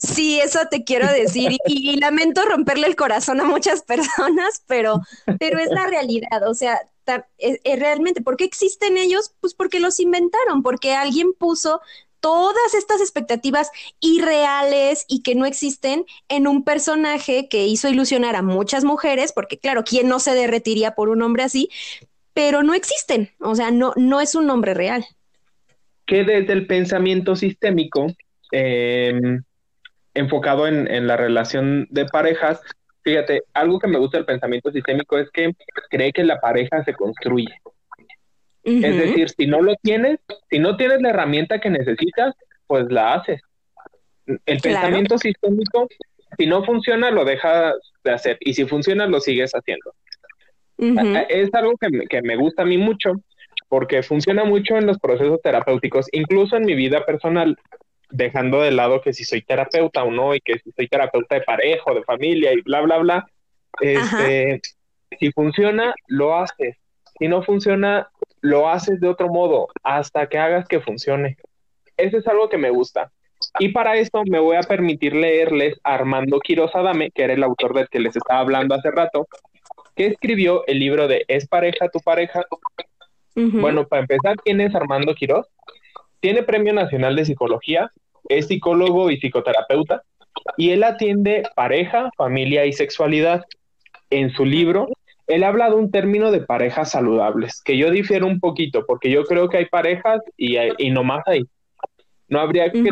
sí, 0.00 0.40
eso 0.40 0.60
te 0.70 0.84
quiero 0.84 1.10
decir. 1.12 1.56
Y, 1.66 1.98
lamento 2.00 2.42
romperle 2.44 2.86
el 2.86 2.96
corazón 2.96 3.40
a 3.40 3.44
muchas 3.44 3.82
personas, 3.82 4.62
pero, 4.66 5.00
pero 5.38 5.58
es 5.58 5.68
la 5.70 5.86
realidad. 5.86 6.48
O 6.48 6.54
sea, 6.54 6.80
es, 7.38 7.60
realmente, 7.78 8.22
¿por 8.22 8.36
qué 8.36 8.44
existen 8.44 8.96
ellos? 8.96 9.34
Pues 9.40 9.54
porque 9.54 9.80
los 9.80 10.00
inventaron, 10.00 10.62
porque 10.62 10.94
alguien 10.94 11.32
puso 11.32 11.80
todas 12.20 12.74
estas 12.74 13.00
expectativas 13.00 13.70
irreales 13.98 15.06
y 15.08 15.22
que 15.22 15.34
no 15.34 15.46
existen 15.46 16.04
en 16.28 16.46
un 16.46 16.64
personaje 16.64 17.48
que 17.48 17.66
hizo 17.66 17.88
ilusionar 17.88 18.36
a 18.36 18.42
muchas 18.42 18.84
mujeres, 18.84 19.32
porque 19.32 19.58
claro, 19.58 19.84
¿quién 19.84 20.08
no 20.08 20.20
se 20.20 20.34
derretiría 20.34 20.94
por 20.94 21.08
un 21.08 21.22
hombre 21.22 21.44
así? 21.44 21.70
Pero 22.34 22.62
no 22.62 22.74
existen, 22.74 23.30
o 23.40 23.54
sea, 23.54 23.70
no, 23.70 23.92
no 23.96 24.20
es 24.20 24.34
un 24.34 24.48
hombre 24.50 24.74
real. 24.74 25.06
Que 26.10 26.24
desde 26.24 26.52
el 26.52 26.66
pensamiento 26.66 27.36
sistémico, 27.36 28.08
em, 28.50 29.42
enfocado 30.12 30.66
en, 30.66 30.90
en 30.90 31.06
la 31.06 31.16
relación 31.16 31.86
de 31.90 32.04
parejas, 32.06 32.60
fíjate, 33.02 33.44
algo 33.54 33.78
que 33.78 33.86
me 33.86 33.98
gusta 33.98 34.18
del 34.18 34.26
pensamiento 34.26 34.72
sistémico 34.72 35.18
es 35.18 35.30
que 35.30 35.52
cree 35.88 36.12
que 36.12 36.24
la 36.24 36.40
pareja 36.40 36.82
se 36.84 36.94
construye. 36.94 37.54
Es 38.62 38.96
decir, 38.96 39.30
si 39.30 39.46
no 39.46 39.62
lo 39.62 39.74
tienes, 39.76 40.18
si 40.50 40.58
no 40.58 40.76
tienes 40.76 41.00
la 41.00 41.10
herramienta 41.10 41.60
que 41.60 41.70
necesitas, 41.70 42.34
pues 42.66 42.90
la 42.90 43.14
haces. 43.14 43.40
El 44.26 44.60
pensamiento 44.60 45.16
sistémico, 45.16 45.88
si 46.36 46.46
no 46.46 46.64
funciona, 46.64 47.10
lo 47.10 47.24
dejas 47.24 47.74
de 48.04 48.12
hacer. 48.12 48.36
Y 48.40 48.54
si 48.54 48.66
funciona, 48.66 49.06
lo 49.06 49.20
sigues 49.20 49.52
haciendo. 49.52 49.94
Es 51.28 51.52
algo 51.54 51.76
que 51.78 51.88
me, 51.88 52.06
que 52.06 52.22
me 52.22 52.36
gusta 52.36 52.62
a 52.62 52.66
mí 52.66 52.76
mucho, 52.76 53.12
porque 53.70 54.02
funciona 54.02 54.44
mucho 54.44 54.76
en 54.76 54.86
los 54.86 54.98
procesos 54.98 55.40
terapéuticos, 55.42 56.08
incluso 56.10 56.56
en 56.56 56.66
mi 56.66 56.74
vida 56.74 57.06
personal, 57.06 57.56
dejando 58.10 58.60
de 58.60 58.72
lado 58.72 59.00
que 59.00 59.12
si 59.12 59.24
soy 59.24 59.42
terapeuta 59.42 60.02
o 60.02 60.10
no, 60.10 60.34
y 60.34 60.40
que 60.40 60.58
si 60.58 60.72
soy 60.72 60.88
terapeuta 60.88 61.36
de 61.36 61.42
pareja 61.42 61.84
o 61.86 61.94
de 61.94 62.02
familia 62.02 62.52
y 62.52 62.62
bla, 62.62 62.80
bla, 62.80 62.98
bla. 62.98 63.26
Este, 63.80 64.60
si 65.18 65.30
funciona, 65.30 65.94
lo 66.08 66.36
haces. 66.36 66.76
Si 67.16 67.28
no 67.28 67.44
funciona, 67.44 68.10
lo 68.40 68.68
haces 68.68 69.00
de 69.00 69.06
otro 69.06 69.28
modo 69.28 69.68
hasta 69.84 70.28
que 70.28 70.38
hagas 70.38 70.66
que 70.66 70.80
funcione. 70.80 71.36
Eso 71.96 72.18
es 72.18 72.26
algo 72.26 72.48
que 72.48 72.58
me 72.58 72.70
gusta. 72.70 73.12
Y 73.60 73.68
para 73.68 73.96
esto 73.98 74.24
me 74.28 74.40
voy 74.40 74.56
a 74.56 74.62
permitir 74.62 75.14
leerles 75.14 75.78
a 75.84 75.94
Armando 75.94 76.40
Quiroz 76.40 76.74
Adame, 76.74 77.12
que 77.12 77.22
era 77.22 77.34
el 77.34 77.44
autor 77.44 77.74
del 77.74 77.88
que 77.88 78.00
les 78.00 78.16
estaba 78.16 78.40
hablando 78.40 78.74
hace 78.74 78.90
rato, 78.90 79.28
que 79.94 80.06
escribió 80.06 80.66
el 80.66 80.80
libro 80.80 81.06
de 81.06 81.24
¿Es 81.28 81.46
pareja 81.46 81.88
tu 81.88 82.00
pareja? 82.00 82.44
Bueno, 83.34 83.86
para 83.86 84.02
empezar, 84.02 84.36
¿quién 84.44 84.60
es 84.60 84.74
Armando 84.74 85.14
Quiroz? 85.14 85.46
Tiene 86.20 86.42
Premio 86.42 86.72
Nacional 86.72 87.16
de 87.16 87.24
Psicología, 87.24 87.90
es 88.28 88.48
psicólogo 88.48 89.10
y 89.10 89.18
psicoterapeuta, 89.18 90.02
y 90.56 90.70
él 90.70 90.84
atiende 90.84 91.42
pareja, 91.54 92.10
familia 92.16 92.66
y 92.66 92.72
sexualidad. 92.72 93.44
En 94.10 94.30
su 94.30 94.44
libro 94.44 94.88
él 95.30 95.44
habla 95.44 95.70
de 95.70 95.76
un 95.76 95.90
término 95.90 96.32
de 96.32 96.40
parejas 96.40 96.90
saludables, 96.90 97.62
que 97.62 97.78
yo 97.78 97.90
difiero 97.90 98.26
un 98.26 98.40
poquito, 98.40 98.84
porque 98.84 99.10
yo 99.10 99.24
creo 99.24 99.48
que 99.48 99.58
hay 99.58 99.66
parejas 99.66 100.20
y, 100.36 100.56
y 100.78 100.90
no 100.90 101.04
más 101.04 101.22
hay. 101.26 101.44
No 102.28 102.40
habría 102.40 102.70
que, 102.70 102.82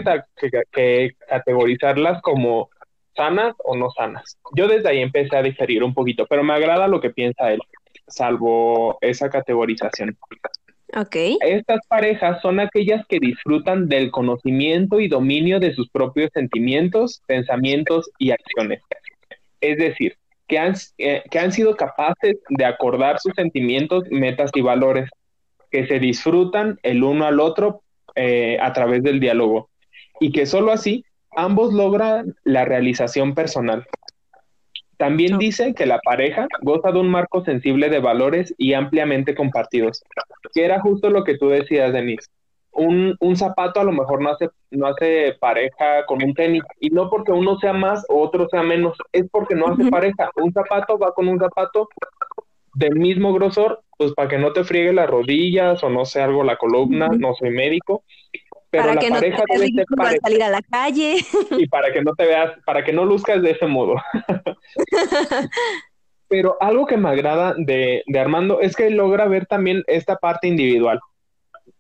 que, 0.73 1.11
categorizarlas 1.29 2.23
como 2.23 2.71
sanas 3.17 3.55
o 3.65 3.77
no 3.77 3.91
sanas. 3.91 4.39
Yo 4.55 4.69
desde 4.69 4.89
ahí 4.89 4.99
empecé 5.01 5.37
a 5.37 5.43
diferir 5.43 5.83
un 5.83 5.95
poquito, 5.95 6.27
pero 6.29 6.45
me 6.45 6.53
agrada 6.53 6.87
lo 6.87 7.01
que 7.01 7.11
piensa 7.11 7.53
él, 7.53 7.61
salvo 8.09 8.99
esa 9.01 9.31
categorización. 9.31 10.17
Ok. 10.97 11.17
Estas 11.41 11.81
parejas 11.87 12.41
son 12.41 12.61
aquellas 12.61 13.07
que 13.09 13.19
disfrutan 13.21 13.89
del 13.89 14.11
conocimiento 14.11 15.01
y 15.01 15.09
dominio 15.09 15.61
de 15.61 15.75
sus 15.75 15.89
propios 15.91 16.31
sentimientos, 16.33 17.23
pensamientos 17.27 18.11
y 18.19 18.31
acciones. 18.31 18.81
Es 19.61 19.77
decir, 19.77 20.17
que 20.47 20.59
han, 20.59 20.75
eh, 20.97 21.23
que 21.31 21.39
han 21.39 21.53
sido 21.53 21.77
capaces 21.77 22.37
de 22.49 22.65
acordar 22.65 23.19
sus 23.21 23.35
sentimientos, 23.35 24.05
metas 24.11 24.51
y 24.55 24.63
valores, 24.63 25.11
que 25.71 25.87
se 25.87 25.99
disfrutan 25.99 26.79
el 26.83 27.05
uno 27.05 27.27
al 27.27 27.41
otro 27.41 27.83
eh, 28.15 28.59
a 28.61 28.73
través 28.73 29.03
del 29.03 29.21
diálogo 29.21 29.69
y 30.19 30.33
que 30.33 30.47
solo 30.47 30.73
así 30.73 31.05
ambos 31.37 31.75
logran 31.75 32.35
la 32.45 32.65
realización 32.65 33.35
personal. 33.35 33.87
También 34.99 35.39
dice 35.39 35.75
que 35.75 35.87
la 35.87 36.01
pareja 36.01 36.47
goza 36.61 36.93
de 36.93 36.99
un 36.99 37.09
marco 37.09 37.45
sensible 37.45 37.89
de 37.89 38.01
valores 38.01 38.55
y 38.59 38.75
ampliamente 38.75 39.35
compartidos, 39.35 40.03
que 40.53 40.65
era 40.65 40.81
justo 40.81 41.09
lo 41.09 41.25
que 41.25 41.39
tú 41.39 41.49
decías, 41.49 41.93
Denise 41.93 42.27
un, 42.79 43.17
un, 43.21 43.37
zapato 43.37 43.81
a 43.81 43.85
lo 43.85 43.93
mejor 43.93 44.23
no 44.23 44.31
hace, 44.31 44.51
no 44.71 44.87
hace 44.87 45.37
pareja 45.41 46.07
con 46.07 46.23
un 46.23 46.35
tenis, 46.35 46.63
y 46.81 46.91
no 46.91 47.11
porque 47.11 47.33
uno 47.33 47.59
sea 47.59 47.73
más 47.73 48.05
o 48.09 48.21
otro 48.21 48.49
sea 48.49 48.63
menos, 48.63 48.97
es 49.13 49.27
porque 49.31 49.55
no 49.55 49.69
hace 49.69 49.91
pareja. 49.91 50.31
Un 50.37 50.53
zapato 50.53 50.99
va 50.99 51.13
con 51.13 51.29
un 51.29 51.39
zapato 51.39 51.89
del 52.75 52.95
mismo 52.95 53.33
grosor, 53.33 53.83
pues 53.97 54.13
para 54.13 54.29
que 54.29 54.39
no 54.39 54.53
te 54.53 54.65
friegue 54.65 54.93
las 54.93 55.11
rodillas 55.11 55.83
o 55.83 55.91
no 55.91 56.05
sé 56.05 56.23
algo 56.23 56.45
la 56.45 56.57
columna, 56.57 57.09
no 57.09 57.35
soy 57.35 57.51
médico. 57.51 58.05
Pero 58.71 58.85
para 58.85 58.95
la 58.95 59.01
que 59.01 59.11
pareja 59.11 59.39
no 59.39 59.45
te 59.45 59.59
debe 59.59 60.19
salir 60.23 60.43
a 60.43 60.51
la 60.51 60.63
calle. 60.63 61.17
Y 61.59 61.69
para 61.69 61.93
que 61.93 62.03
no 62.03 62.15
te 62.15 62.27
veas, 62.27 62.53
para 62.67 62.85
que 62.85 62.93
no 62.93 63.05
luzcas 63.05 63.41
de 63.43 63.53
ese 63.53 63.67
modo. 63.67 63.97
pero 66.29 66.57
algo 66.61 66.87
que 66.87 66.99
me 66.99 67.09
agrada 67.09 67.55
de, 67.57 68.03
de 68.07 68.19
Armando 68.19 68.61
es 68.61 68.77
que 68.77 68.91
logra 68.91 69.27
ver 69.27 69.47
también 69.47 69.83
esta 69.87 70.17
parte 70.17 70.49
individual 70.49 71.01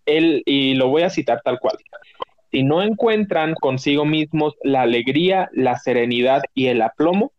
él, 0.08 0.42
y 0.46 0.74
lo 0.74 0.88
voy 0.88 1.02
a 1.02 1.10
citar 1.10 1.40
tal 1.44 1.60
cual, 1.60 1.76
si 2.50 2.62
no 2.62 2.82
encuentran 2.82 3.54
consigo 3.54 4.04
mismos 4.04 4.54
la 4.62 4.82
alegría, 4.82 5.50
la 5.52 5.78
serenidad 5.78 6.42
y 6.54 6.66
el 6.66 6.82
aplomo, 6.82 7.32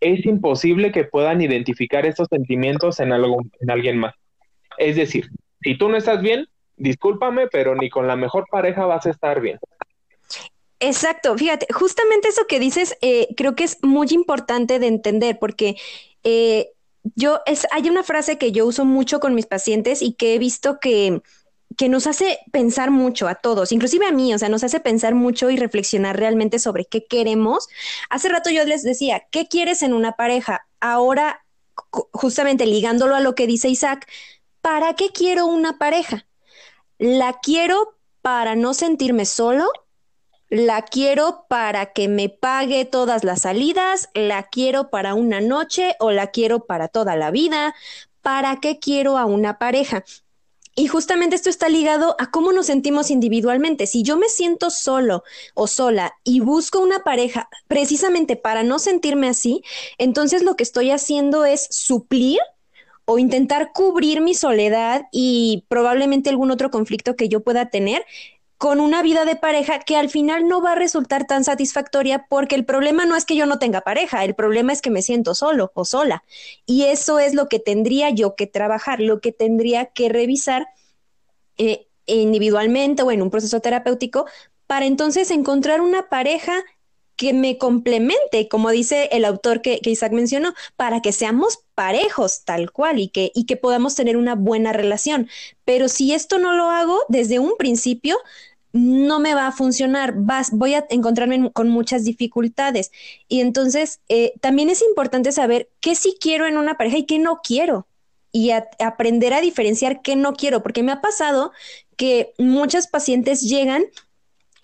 es 0.00 0.24
imposible 0.26 0.92
que 0.92 1.04
puedan 1.04 1.40
identificar 1.40 2.06
esos 2.06 2.28
sentimientos 2.28 3.00
en, 3.00 3.12
algo, 3.12 3.42
en 3.60 3.70
alguien 3.70 3.98
más. 3.98 4.14
Es 4.78 4.96
decir, 4.96 5.28
si 5.62 5.76
tú 5.76 5.88
no 5.88 5.96
estás 5.96 6.22
bien, 6.22 6.46
discúlpame, 6.80 7.46
pero 7.46 7.74
ni 7.74 7.88
con 7.88 8.06
la 8.06 8.16
mejor 8.16 8.46
pareja 8.50 8.86
vas 8.86 9.06
a 9.06 9.10
estar 9.10 9.40
bien. 9.40 9.58
Exacto, 10.80 11.36
fíjate, 11.36 11.66
justamente 11.72 12.28
eso 12.28 12.46
que 12.48 12.58
dices 12.58 12.96
eh, 13.02 13.28
creo 13.36 13.54
que 13.54 13.64
es 13.64 13.78
muy 13.82 14.08
importante 14.10 14.78
de 14.78 14.86
entender 14.86 15.38
porque 15.38 15.76
eh, 16.24 16.70
yo 17.14 17.40
es, 17.44 17.66
hay 17.70 17.88
una 17.90 18.02
frase 18.02 18.38
que 18.38 18.50
yo 18.50 18.66
uso 18.66 18.86
mucho 18.86 19.20
con 19.20 19.34
mis 19.34 19.46
pacientes 19.46 20.00
y 20.00 20.14
que 20.14 20.34
he 20.34 20.38
visto 20.38 20.80
que 20.80 21.20
que 21.76 21.88
nos 21.88 22.08
hace 22.08 22.40
pensar 22.50 22.90
mucho 22.90 23.28
a 23.28 23.36
todos, 23.36 23.70
inclusive 23.70 24.04
a 24.04 24.10
mí, 24.10 24.34
o 24.34 24.38
sea, 24.38 24.48
nos 24.48 24.64
hace 24.64 24.80
pensar 24.80 25.14
mucho 25.14 25.50
y 25.50 25.56
reflexionar 25.56 26.18
realmente 26.18 26.58
sobre 26.58 26.84
qué 26.84 27.06
queremos. 27.06 27.68
Hace 28.08 28.28
rato 28.28 28.50
yo 28.50 28.64
les 28.64 28.82
decía, 28.82 29.22
¿qué 29.30 29.46
quieres 29.46 29.82
en 29.82 29.92
una 29.92 30.12
pareja? 30.12 30.66
Ahora, 30.80 31.44
justamente 32.12 32.66
ligándolo 32.66 33.14
a 33.14 33.20
lo 33.20 33.36
que 33.36 33.46
dice 33.46 33.68
Isaac, 33.68 34.08
¿para 34.60 34.94
qué 34.94 35.10
quiero 35.14 35.46
una 35.46 35.78
pareja? 35.78 36.26
¿La 37.00 37.38
quiero 37.40 37.96
para 38.20 38.54
no 38.54 38.74
sentirme 38.74 39.24
solo? 39.24 39.70
la 40.50 40.82
quiero 40.82 41.46
para 41.48 41.92
que 41.92 42.08
me 42.08 42.28
pague 42.28 42.84
todas 42.84 43.22
las 43.22 43.42
salidas, 43.42 44.10
la 44.14 44.48
quiero 44.48 44.90
para 44.90 45.14
una 45.14 45.40
noche 45.40 45.94
o 46.00 46.10
la 46.10 46.26
quiero 46.32 46.66
para 46.66 46.88
toda 46.88 47.14
la 47.14 47.30
vida. 47.30 47.74
¿Para 48.20 48.56
qué 48.60 48.80
quiero 48.80 49.16
a 49.16 49.26
una 49.26 49.58
pareja? 49.58 50.04
Y 50.74 50.88
justamente 50.88 51.36
esto 51.36 51.50
está 51.50 51.68
ligado 51.68 52.16
a 52.18 52.30
cómo 52.32 52.52
nos 52.52 52.66
sentimos 52.66 53.10
individualmente. 53.10 53.86
Si 53.86 54.02
yo 54.02 54.16
me 54.16 54.28
siento 54.28 54.70
solo 54.70 55.22
o 55.54 55.68
sola 55.68 56.14
y 56.24 56.40
busco 56.40 56.80
una 56.80 57.04
pareja 57.04 57.48
precisamente 57.68 58.34
para 58.34 58.64
no 58.64 58.80
sentirme 58.80 59.28
así, 59.28 59.62
entonces 59.98 60.42
lo 60.42 60.56
que 60.56 60.64
estoy 60.64 60.90
haciendo 60.90 61.44
es 61.44 61.68
suplir 61.70 62.40
o 63.12 63.18
intentar 63.18 63.72
cubrir 63.72 64.20
mi 64.20 64.34
soledad 64.34 65.08
y 65.10 65.64
probablemente 65.66 66.30
algún 66.30 66.52
otro 66.52 66.70
conflicto 66.70 67.16
que 67.16 67.28
yo 67.28 67.40
pueda 67.40 67.68
tener 67.68 68.06
con 68.56 68.78
una 68.78 69.02
vida 69.02 69.24
de 69.24 69.34
pareja 69.34 69.80
que 69.80 69.96
al 69.96 70.10
final 70.10 70.46
no 70.46 70.62
va 70.62 70.72
a 70.72 70.74
resultar 70.76 71.26
tan 71.26 71.42
satisfactoria 71.42 72.26
porque 72.28 72.54
el 72.54 72.64
problema 72.64 73.06
no 73.06 73.16
es 73.16 73.24
que 73.24 73.34
yo 73.34 73.46
no 73.46 73.58
tenga 73.58 73.80
pareja, 73.80 74.22
el 74.22 74.36
problema 74.36 74.72
es 74.72 74.80
que 74.80 74.90
me 74.90 75.02
siento 75.02 75.34
solo 75.34 75.72
o 75.74 75.84
sola. 75.84 76.22
Y 76.66 76.84
eso 76.84 77.18
es 77.18 77.34
lo 77.34 77.48
que 77.48 77.58
tendría 77.58 78.10
yo 78.10 78.36
que 78.36 78.46
trabajar, 78.46 79.00
lo 79.00 79.20
que 79.20 79.32
tendría 79.32 79.86
que 79.86 80.08
revisar 80.08 80.68
eh, 81.58 81.88
individualmente 82.06 83.02
o 83.02 83.10
en 83.10 83.22
un 83.22 83.30
proceso 83.30 83.58
terapéutico 83.58 84.26
para 84.68 84.86
entonces 84.86 85.32
encontrar 85.32 85.80
una 85.80 86.08
pareja 86.08 86.62
que 87.16 87.34
me 87.34 87.58
complemente, 87.58 88.48
como 88.48 88.70
dice 88.70 89.08
el 89.12 89.24
autor 89.24 89.62
que, 89.62 89.80
que, 89.80 89.90
Isaac 89.90 90.12
mencionó, 90.12 90.54
para 90.76 91.02
que 91.02 91.12
seamos 91.12 91.58
parejos 91.80 92.44
tal 92.44 92.72
cual 92.72 92.98
y 92.98 93.08
que, 93.08 93.32
y 93.34 93.46
que 93.46 93.56
podamos 93.56 93.94
tener 93.94 94.18
una 94.18 94.34
buena 94.34 94.70
relación. 94.70 95.30
Pero 95.64 95.88
si 95.88 96.12
esto 96.12 96.38
no 96.38 96.52
lo 96.52 96.68
hago 96.68 96.98
desde 97.08 97.38
un 97.38 97.54
principio, 97.56 98.18
no 98.74 99.18
me 99.18 99.32
va 99.32 99.46
a 99.46 99.52
funcionar, 99.52 100.12
vas, 100.14 100.50
voy 100.52 100.74
a 100.74 100.84
encontrarme 100.90 101.50
con 101.52 101.70
muchas 101.70 102.04
dificultades. 102.04 102.92
Y 103.28 103.40
entonces 103.40 104.00
eh, 104.10 104.34
también 104.42 104.68
es 104.68 104.82
importante 104.82 105.32
saber 105.32 105.70
qué 105.80 105.94
sí 105.94 106.18
quiero 106.20 106.46
en 106.46 106.58
una 106.58 106.76
pareja 106.76 106.98
y 106.98 107.06
qué 107.06 107.18
no 107.18 107.40
quiero. 107.42 107.86
Y 108.30 108.50
aprender 108.50 109.32
a 109.32 109.40
diferenciar 109.40 110.02
qué 110.02 110.16
no 110.16 110.34
quiero, 110.34 110.62
porque 110.62 110.82
me 110.82 110.92
ha 110.92 111.00
pasado 111.00 111.50
que 111.96 112.34
muchas 112.36 112.88
pacientes 112.88 113.40
llegan 113.40 113.86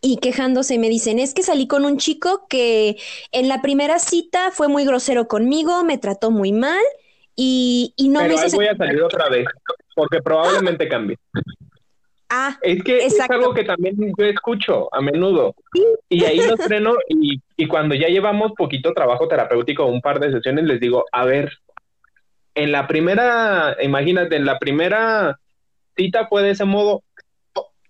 y 0.02 0.18
quejándose 0.18 0.76
me 0.76 0.90
dicen, 0.90 1.18
es 1.18 1.32
que 1.32 1.42
salí 1.42 1.66
con 1.66 1.86
un 1.86 1.96
chico 1.96 2.46
que 2.46 2.98
en 3.32 3.48
la 3.48 3.62
primera 3.62 4.00
cita 4.00 4.50
fue 4.50 4.68
muy 4.68 4.84
grosero 4.84 5.28
conmigo, 5.28 5.82
me 5.82 5.96
trató 5.96 6.30
muy 6.30 6.52
mal 6.52 6.84
y, 7.36 7.94
no 8.08 8.22
me 8.22 8.34
hizo... 8.34 8.56
voy 8.56 8.66
a 8.66 8.76
salir 8.76 9.02
otra 9.02 9.28
vez, 9.28 9.46
porque 9.94 10.22
probablemente 10.22 10.88
cambie. 10.88 11.18
Ah, 12.28 12.58
es 12.62 12.82
que 12.82 13.04
es 13.06 13.20
algo 13.20 13.54
que 13.54 13.62
también 13.62 13.94
yo 14.18 14.24
escucho 14.24 14.92
a 14.92 15.00
menudo. 15.00 15.54
Y 16.08 16.24
ahí 16.24 16.38
los 16.38 16.60
freno 16.60 16.94
y, 17.08 17.40
y 17.56 17.68
cuando 17.68 17.94
ya 17.94 18.08
llevamos 18.08 18.52
poquito 18.56 18.92
trabajo 18.92 19.28
terapéutico, 19.28 19.86
un 19.86 20.00
par 20.00 20.18
de 20.18 20.32
sesiones, 20.32 20.64
les 20.64 20.80
digo, 20.80 21.04
a 21.12 21.24
ver, 21.24 21.52
en 22.56 22.72
la 22.72 22.88
primera, 22.88 23.76
imagínate, 23.80 24.34
en 24.34 24.46
la 24.46 24.58
primera 24.58 25.38
cita 25.96 26.26
fue 26.26 26.42
de 26.42 26.50
ese 26.50 26.64
modo, 26.64 27.04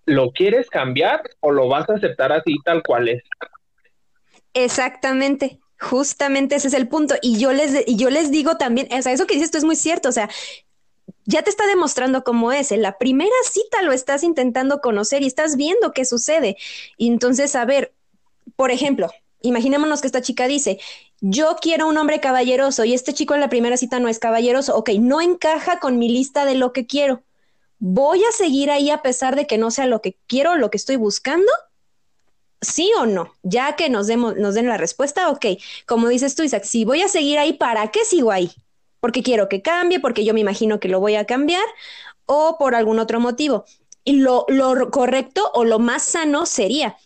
¿lo 0.05 0.33
quieres 0.33 0.69
cambiar 0.69 1.23
o 1.41 1.53
lo 1.53 1.69
vas 1.69 1.89
a 1.89 1.95
aceptar 1.95 2.33
así 2.33 2.57
tal 2.65 2.83
cual 2.83 3.09
es? 3.09 3.23
Exactamente. 4.53 5.61
Justamente 5.79 6.57
ese 6.57 6.69
es 6.69 6.75
el 6.75 6.89
punto. 6.89 7.15
Y 7.23 7.39
yo 7.39 7.53
les, 7.53 7.87
y 7.87 7.97
yo 7.97 8.11
les 8.11 8.31
digo 8.31 8.57
también, 8.57 8.89
o 8.93 9.03
sea, 9.03 9.13
eso 9.13 9.27
que 9.27 9.35
dices 9.35 9.51
tú 9.51 9.59
es 9.59 9.65
muy 9.65 9.77
cierto. 9.77 10.09
O 10.09 10.13
sea, 10.13 10.29
ya 11.25 11.43
te 11.43 11.51
está 11.51 11.67
demostrando 11.67 12.25
cómo 12.25 12.53
es. 12.53 12.73
En 12.73 12.83
la 12.83 12.99
primera 12.99 13.31
cita 13.51 13.83
lo 13.83 13.93
estás 13.93 14.23
intentando 14.23 14.81
conocer 14.81 15.23
y 15.23 15.27
estás 15.27 15.57
viendo 15.57 15.93
qué 15.93 16.05
sucede. 16.05 16.57
Entonces, 16.99 17.55
a 17.57 17.65
ver, 17.65 17.93
por 18.57 18.71
ejemplo, 18.71 19.11
imaginémonos 19.43 20.01
que 20.01 20.07
esta 20.07 20.23
chica 20.23 20.47
dice, 20.47 20.79
yo 21.21 21.57
quiero 21.61 21.89
un 21.89 21.99
hombre 21.99 22.21
caballeroso 22.21 22.85
y 22.85 22.95
este 22.95 23.13
chico 23.13 23.35
en 23.35 23.41
la 23.41 23.49
primera 23.49 23.77
cita 23.77 23.99
no 24.01 24.09
es 24.09 24.19
caballeroso. 24.19 24.77
Ok, 24.77 24.91
no 25.01 25.21
encaja 25.21 25.79
con 25.81 25.99
mi 25.99 26.09
lista 26.09 26.45
de 26.45 26.55
lo 26.55 26.73
que 26.73 26.87
quiero. 26.87 27.23
¿Voy 27.79 28.23
a 28.25 28.33
seguir 28.33 28.71
ahí 28.71 28.91
a 28.91 29.03
pesar 29.03 29.37
de 29.37 29.47
que 29.47 29.59
no 29.59 29.71
sea 29.71 29.87
lo 29.87 30.01
que 30.01 30.17
quiero, 30.27 30.57
lo 30.57 30.71
que 30.71 30.79
estoy 30.79 30.97
buscando? 30.97 31.51
¿Sí 32.61 32.91
o 32.99 33.07
no? 33.07 33.35
Ya 33.43 33.77
que 33.77 33.89
nos, 33.91 34.07
demos, 34.07 34.37
nos 34.37 34.55
den 34.55 34.69
la 34.69 34.77
respuesta, 34.77 35.31
ok. 35.31 35.47
Como 35.87 36.09
dices 36.09 36.35
tú, 36.35 36.43
Isaac, 36.43 36.65
si 36.65 36.85
voy 36.85 37.03
a 37.03 37.09
seguir 37.09 37.39
ahí, 37.39 37.53
¿para 37.53 37.91
qué 37.91 38.05
sigo 38.05 38.33
ahí? 38.33 38.51
porque 39.07 39.23
quiero 39.23 39.49
que 39.49 39.63
cambie, 39.63 40.01
porque 40.01 40.25
yo 40.25 40.35
me 40.35 40.41
imagino 40.41 40.81
que 40.81 40.89
lo 40.89 40.99
voy 40.99 41.15
a 41.15 41.27
cambiar 41.27 41.63
o 42.25 42.57
por 42.59 42.75
algún 42.75 42.99
otro 42.99 43.21
motivo. 43.21 43.65
Y 44.05 44.17
lo, 44.17 44.47
lo 44.49 44.91
correcto 44.91 45.49
o 45.55 45.65
lo 45.65 45.79
más 45.79 46.03
sano 46.03 46.45
sería, 46.45 46.97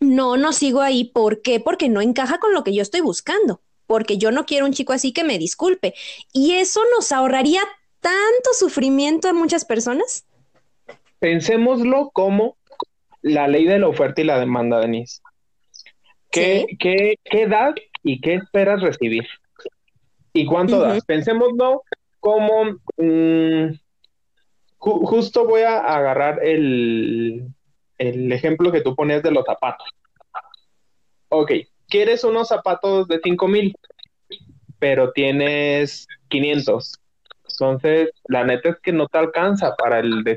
no, 0.00 0.38
no 0.38 0.54
sigo 0.54 0.80
ahí. 0.80 1.04
¿Por 1.04 1.42
qué? 1.42 1.60
Porque 1.60 1.90
no 1.90 2.00
encaja 2.00 2.38
con 2.38 2.54
lo 2.54 2.64
que 2.64 2.72
yo 2.72 2.80
estoy 2.80 3.02
buscando, 3.02 3.60
porque 3.86 4.16
yo 4.16 4.30
no 4.30 4.46
quiero 4.46 4.64
un 4.64 4.72
chico 4.72 4.94
así 4.94 5.12
que 5.12 5.24
me 5.24 5.38
disculpe. 5.38 5.92
Y 6.32 6.52
eso 6.52 6.80
nos 6.96 7.12
ahorraría 7.12 7.60
tanto 8.00 8.54
sufrimiento 8.54 9.28
a 9.28 9.34
muchas 9.34 9.66
personas. 9.66 10.24
Pensémoslo 11.18 12.10
como 12.14 12.56
la 13.22 13.48
ley 13.48 13.64
de 13.64 13.78
la 13.78 13.88
oferta 13.88 14.20
y 14.20 14.24
la 14.24 14.38
demanda, 14.38 14.80
Denise. 14.80 15.20
¿Qué, 16.30 16.66
qué, 16.78 17.16
qué 17.24 17.46
das 17.46 17.74
y 18.02 18.20
qué 18.20 18.34
esperas 18.34 18.80
recibir? 18.80 19.26
¿Y 20.32 20.46
cuánto 20.46 20.80
das? 20.80 21.04
Pensémoslo 21.04 21.82
como 22.20 22.78
mm, 22.96 23.74
justo 24.78 25.46
voy 25.46 25.62
a 25.62 25.78
agarrar 25.78 26.44
el, 26.44 27.48
el 27.98 28.32
ejemplo 28.32 28.72
que 28.72 28.80
tú 28.80 28.94
ponías 28.96 29.22
de 29.22 29.30
los 29.30 29.44
zapatos. 29.44 29.86
Ok, 31.28 31.52
quieres 31.88 32.24
unos 32.24 32.48
zapatos 32.48 33.08
de 33.08 33.20
5 33.22 33.48
mil, 33.48 33.74
pero 34.78 35.12
tienes 35.12 36.06
500. 36.28 36.98
Entonces, 37.50 38.10
la 38.28 38.44
neta 38.44 38.70
es 38.70 38.76
que 38.82 38.92
no 38.92 39.06
te 39.08 39.18
alcanza 39.18 39.76
para 39.76 40.00
el 40.00 40.24
de 40.24 40.36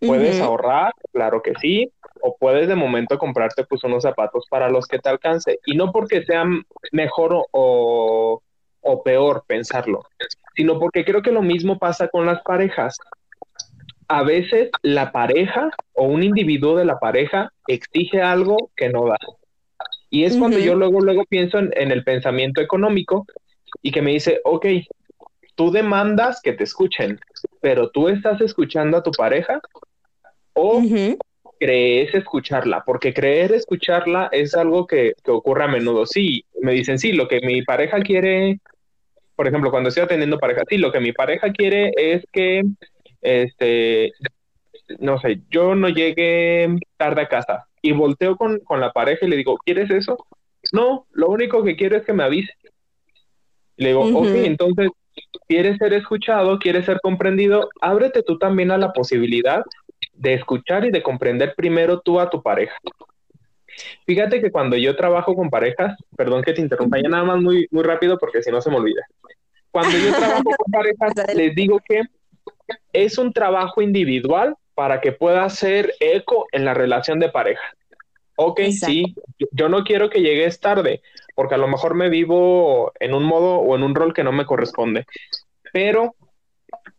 5 0.00 0.12
mil. 0.12 0.22
Puedes 0.22 0.40
ahorrar, 0.40 0.92
claro 1.12 1.42
que 1.42 1.54
sí, 1.60 1.90
o 2.22 2.36
puedes 2.38 2.68
de 2.68 2.74
momento 2.74 3.18
comprarte 3.18 3.64
pues 3.64 3.84
unos 3.84 4.02
zapatos 4.02 4.46
para 4.50 4.68
los 4.68 4.86
que 4.86 4.98
te 4.98 5.08
alcance. 5.08 5.58
Y 5.66 5.76
no 5.76 5.92
porque 5.92 6.24
sean 6.24 6.64
mejor 6.92 7.46
o, 7.50 8.42
o 8.80 9.02
peor 9.02 9.44
pensarlo, 9.46 10.04
sino 10.54 10.78
porque 10.78 11.04
creo 11.04 11.22
que 11.22 11.32
lo 11.32 11.42
mismo 11.42 11.78
pasa 11.78 12.08
con 12.08 12.26
las 12.26 12.42
parejas. 12.42 12.96
A 14.08 14.22
veces 14.22 14.70
la 14.82 15.10
pareja 15.10 15.70
o 15.92 16.04
un 16.04 16.22
individuo 16.22 16.76
de 16.76 16.84
la 16.84 16.98
pareja 16.98 17.52
exige 17.66 18.22
algo 18.22 18.70
que 18.76 18.88
no 18.88 19.06
da. 19.06 19.18
Y 20.10 20.24
es 20.24 20.36
cuando 20.36 20.58
yo 20.58 20.76
luego, 20.76 21.00
luego 21.00 21.24
pienso 21.24 21.58
en, 21.58 21.90
el 21.90 22.04
pensamiento 22.04 22.60
económico 22.60 23.26
y 23.82 23.90
que 23.90 24.02
me 24.02 24.12
dice, 24.12 24.40
ok, 24.44 24.66
tú 25.56 25.72
demandas 25.72 26.40
que 26.40 26.52
te 26.52 26.64
escuchen, 26.64 27.18
pero 27.66 27.90
tú 27.90 28.08
estás 28.08 28.40
escuchando 28.40 28.96
a 28.96 29.02
tu 29.02 29.10
pareja 29.10 29.60
o 30.52 30.80
crees 31.58 32.14
escucharla, 32.14 32.84
porque 32.86 33.12
creer 33.12 33.50
escucharla 33.50 34.28
es 34.30 34.54
algo 34.54 34.86
que, 34.86 35.14
que, 35.24 35.32
ocurre 35.32 35.64
a 35.64 35.66
menudo. 35.66 36.06
Sí, 36.06 36.44
me 36.62 36.74
dicen, 36.74 36.96
sí, 36.96 37.10
lo 37.10 37.26
que 37.26 37.40
mi 37.40 37.62
pareja 37.62 37.98
quiere 38.02 38.60
por 39.34 39.48
ejemplo, 39.48 39.72
cuando 39.72 39.88
estoy 39.88 40.04
atendiendo 40.04 40.38
pareja, 40.38 40.62
sí, 40.68 40.78
lo 40.78 40.92
que 40.92 41.00
mi 41.00 41.10
pareja 41.10 41.52
quiere 41.52 41.90
es 41.96 42.24
que, 42.32 42.62
este, 43.20 44.12
no 45.00 45.18
sé, 45.18 45.40
yo 45.50 45.74
no 45.74 45.88
llegue 45.88 46.68
tarde 46.96 47.22
a 47.22 47.28
casa 47.28 47.66
y 47.82 47.90
volteo 47.90 48.36
con, 48.36 48.62
la 48.78 48.92
pareja 48.92 49.26
y 49.26 49.28
le 49.28 49.36
digo, 49.38 49.58
¿quieres 49.58 49.90
eso? 49.90 50.16
No, 50.72 51.08
lo 51.10 51.30
único 51.30 51.64
que 51.64 51.74
quiero 51.74 51.96
es 51.96 52.04
que 52.04 52.12
me 52.12 52.22
avise. 52.22 52.52
Le 53.76 53.88
digo, 53.88 54.04
ok, 54.20 54.30
entonces, 54.36 54.88
¿quieres 55.48 55.78
ser 55.78 55.92
escuchado? 55.94 56.58
¿Quieres 56.58 56.84
ser 56.86 57.00
comprendido? 57.02 57.68
Ábrete 57.80 58.22
tú 58.22 58.38
también 58.38 58.70
a 58.70 58.78
la 58.78 58.92
posibilidad 58.92 59.62
de 60.12 60.34
escuchar 60.34 60.84
y 60.84 60.90
de 60.90 61.02
comprender 61.02 61.54
primero 61.56 62.00
tú 62.00 62.20
a 62.20 62.30
tu 62.30 62.42
pareja. 62.42 62.76
Fíjate 64.06 64.40
que 64.40 64.50
cuando 64.50 64.76
yo 64.76 64.96
trabajo 64.96 65.34
con 65.34 65.50
parejas, 65.50 65.96
perdón 66.16 66.42
que 66.42 66.52
te 66.52 66.62
interrumpa 66.62 66.98
ya 66.98 67.08
nada 67.08 67.24
más 67.24 67.40
muy, 67.40 67.66
muy 67.70 67.82
rápido 67.82 68.18
porque 68.18 68.42
si 68.42 68.50
no 68.50 68.60
se 68.60 68.70
me 68.70 68.76
olvida. 68.76 69.02
Cuando 69.70 69.96
yo 69.98 70.14
trabajo 70.16 70.44
con 70.44 70.72
parejas, 70.72 71.12
les 71.34 71.54
digo 71.54 71.80
que 71.86 72.02
es 72.92 73.18
un 73.18 73.32
trabajo 73.32 73.82
individual 73.82 74.54
para 74.74 75.00
que 75.00 75.12
pueda 75.12 75.44
hacer 75.44 75.92
eco 76.00 76.46
en 76.52 76.64
la 76.64 76.74
relación 76.74 77.18
de 77.18 77.28
pareja. 77.28 77.62
Ok, 78.36 78.60
sí, 78.70 79.14
yo 79.50 79.68
no 79.68 79.84
quiero 79.84 80.10
que 80.10 80.20
llegues 80.20 80.60
tarde, 80.60 81.02
porque 81.34 81.54
a 81.54 81.58
lo 81.58 81.68
mejor 81.68 81.94
me 81.94 82.10
vivo 82.10 82.92
en 83.00 83.14
un 83.14 83.24
modo 83.24 83.56
o 83.56 83.74
en 83.76 83.82
un 83.82 83.94
rol 83.94 84.12
que 84.12 84.24
no 84.24 84.32
me 84.32 84.46
corresponde, 84.46 85.06
pero 85.72 86.14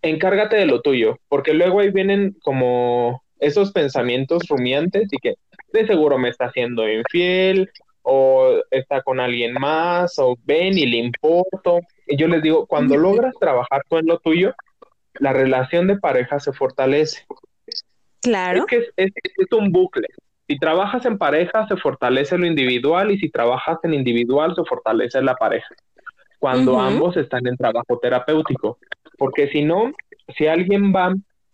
encárgate 0.02 0.56
de 0.56 0.66
lo 0.66 0.82
tuyo, 0.82 1.20
porque 1.30 1.54
luego 1.54 1.80
ahí 1.80 1.92
vienen 1.92 2.36
como 2.42 3.24
esos 3.40 3.72
pensamientos 3.72 4.48
rumiantes 4.48 5.08
y 5.12 5.18
que 5.18 5.36
de 5.74 5.86
seguro 5.86 6.18
me 6.18 6.30
está 6.30 6.46
haciendo 6.46 6.90
infiel 6.90 7.70
o 8.02 8.62
está 8.72 9.02
con 9.02 9.20
alguien 9.20 9.54
más 9.54 10.18
o 10.18 10.38
ven 10.44 10.78
y 10.78 10.86
le 10.86 10.98
importo. 10.98 11.82
Y 12.08 12.16
yo 12.16 12.28
les 12.28 12.42
digo, 12.42 12.66
cuando 12.66 12.96
logras 12.96 13.36
trabajar 13.40 13.84
tú 13.90 13.98
en 13.98 14.06
lo 14.08 14.20
tuyo, 14.20 14.54
la 15.16 15.34
relación 15.34 15.88
de 15.88 15.98
pareja 15.98 16.40
se 16.40 16.54
fortalece. 16.54 17.26
Claro. 18.22 18.60
Es 18.60 18.66
que 18.66 18.78
es, 18.96 19.12
es, 19.16 19.52
un 19.52 19.72
bucle. 19.72 20.08
Si 20.48 20.58
trabajas 20.58 21.06
en 21.06 21.18
pareja, 21.18 21.68
se 21.68 21.76
fortalece 21.76 22.38
lo 22.38 22.46
individual 22.46 23.12
y 23.12 23.20
si 23.20 23.30
trabajas 23.30 23.80
en 23.84 23.94
individual, 23.94 24.56
se 24.56 24.64
fortalece 24.64 25.22
la 25.22 25.36
pareja. 25.36 25.76
Cuando 26.40 26.80
ambos 26.80 27.18
están 27.18 27.46
en 27.48 27.58
trabajo 27.58 28.00
terapéutico. 28.00 28.78
Porque 29.18 29.50
si 29.50 29.64
no, 29.64 29.92
si 30.38 30.48
alguien 30.48 30.94
va 30.94 31.14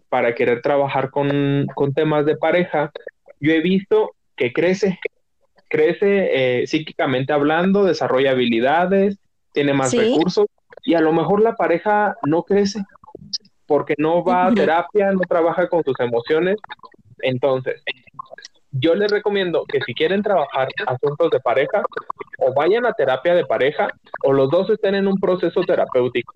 para 0.09 0.35
querer 0.35 0.61
trabajar 0.61 1.09
con, 1.09 1.67
temas 1.95 2.25
de 2.25 2.37
pareja, 2.37 2.91
yo 3.39 3.51
he 3.51 3.61
visto 3.61 4.11
que 4.35 4.53
crece, 4.53 4.99
crece 5.69 6.61
eh, 6.61 6.67
psíquicamente 6.67 7.33
hablando, 7.33 7.85
desarrolla 7.85 8.31
habilidades, 8.31 9.17
tiene 9.53 9.73
más 9.73 9.91
recursos 9.95 10.47
y 10.83 10.93
a 10.95 11.01
lo 11.01 11.13
mejor 11.13 11.41
la 11.41 11.55
pareja 11.55 12.15
no 12.25 12.43
crece 12.43 12.83
porque 13.65 13.95
no 13.97 14.23
va 14.23 14.47
a 14.47 14.53
terapia, 14.53 15.11
no 15.13 15.21
trabaja 15.21 15.67
con 15.67 15.83
sus 15.83 15.99
emociones. 15.99 16.57
Entonces, 17.19 17.81
yo 18.73 18.95
les 18.95 19.11
recomiendo 19.11 19.65
que 19.65 19.79
si 19.85 19.93
quieren 19.93 20.21
trabajar 20.21 20.67
asuntos 20.87 21.29
de 21.31 21.39
pareja, 21.39 21.83
o 22.39 22.53
vayan 22.53 22.85
a 22.85 22.93
terapia 22.93 23.35
de 23.35 23.45
pareja, 23.45 23.87
o 24.23 24.33
los 24.33 24.49
dos 24.49 24.69
estén 24.69 24.95
en 24.95 25.07
un 25.07 25.19
proceso 25.19 25.61
terapéutico. 25.61 26.33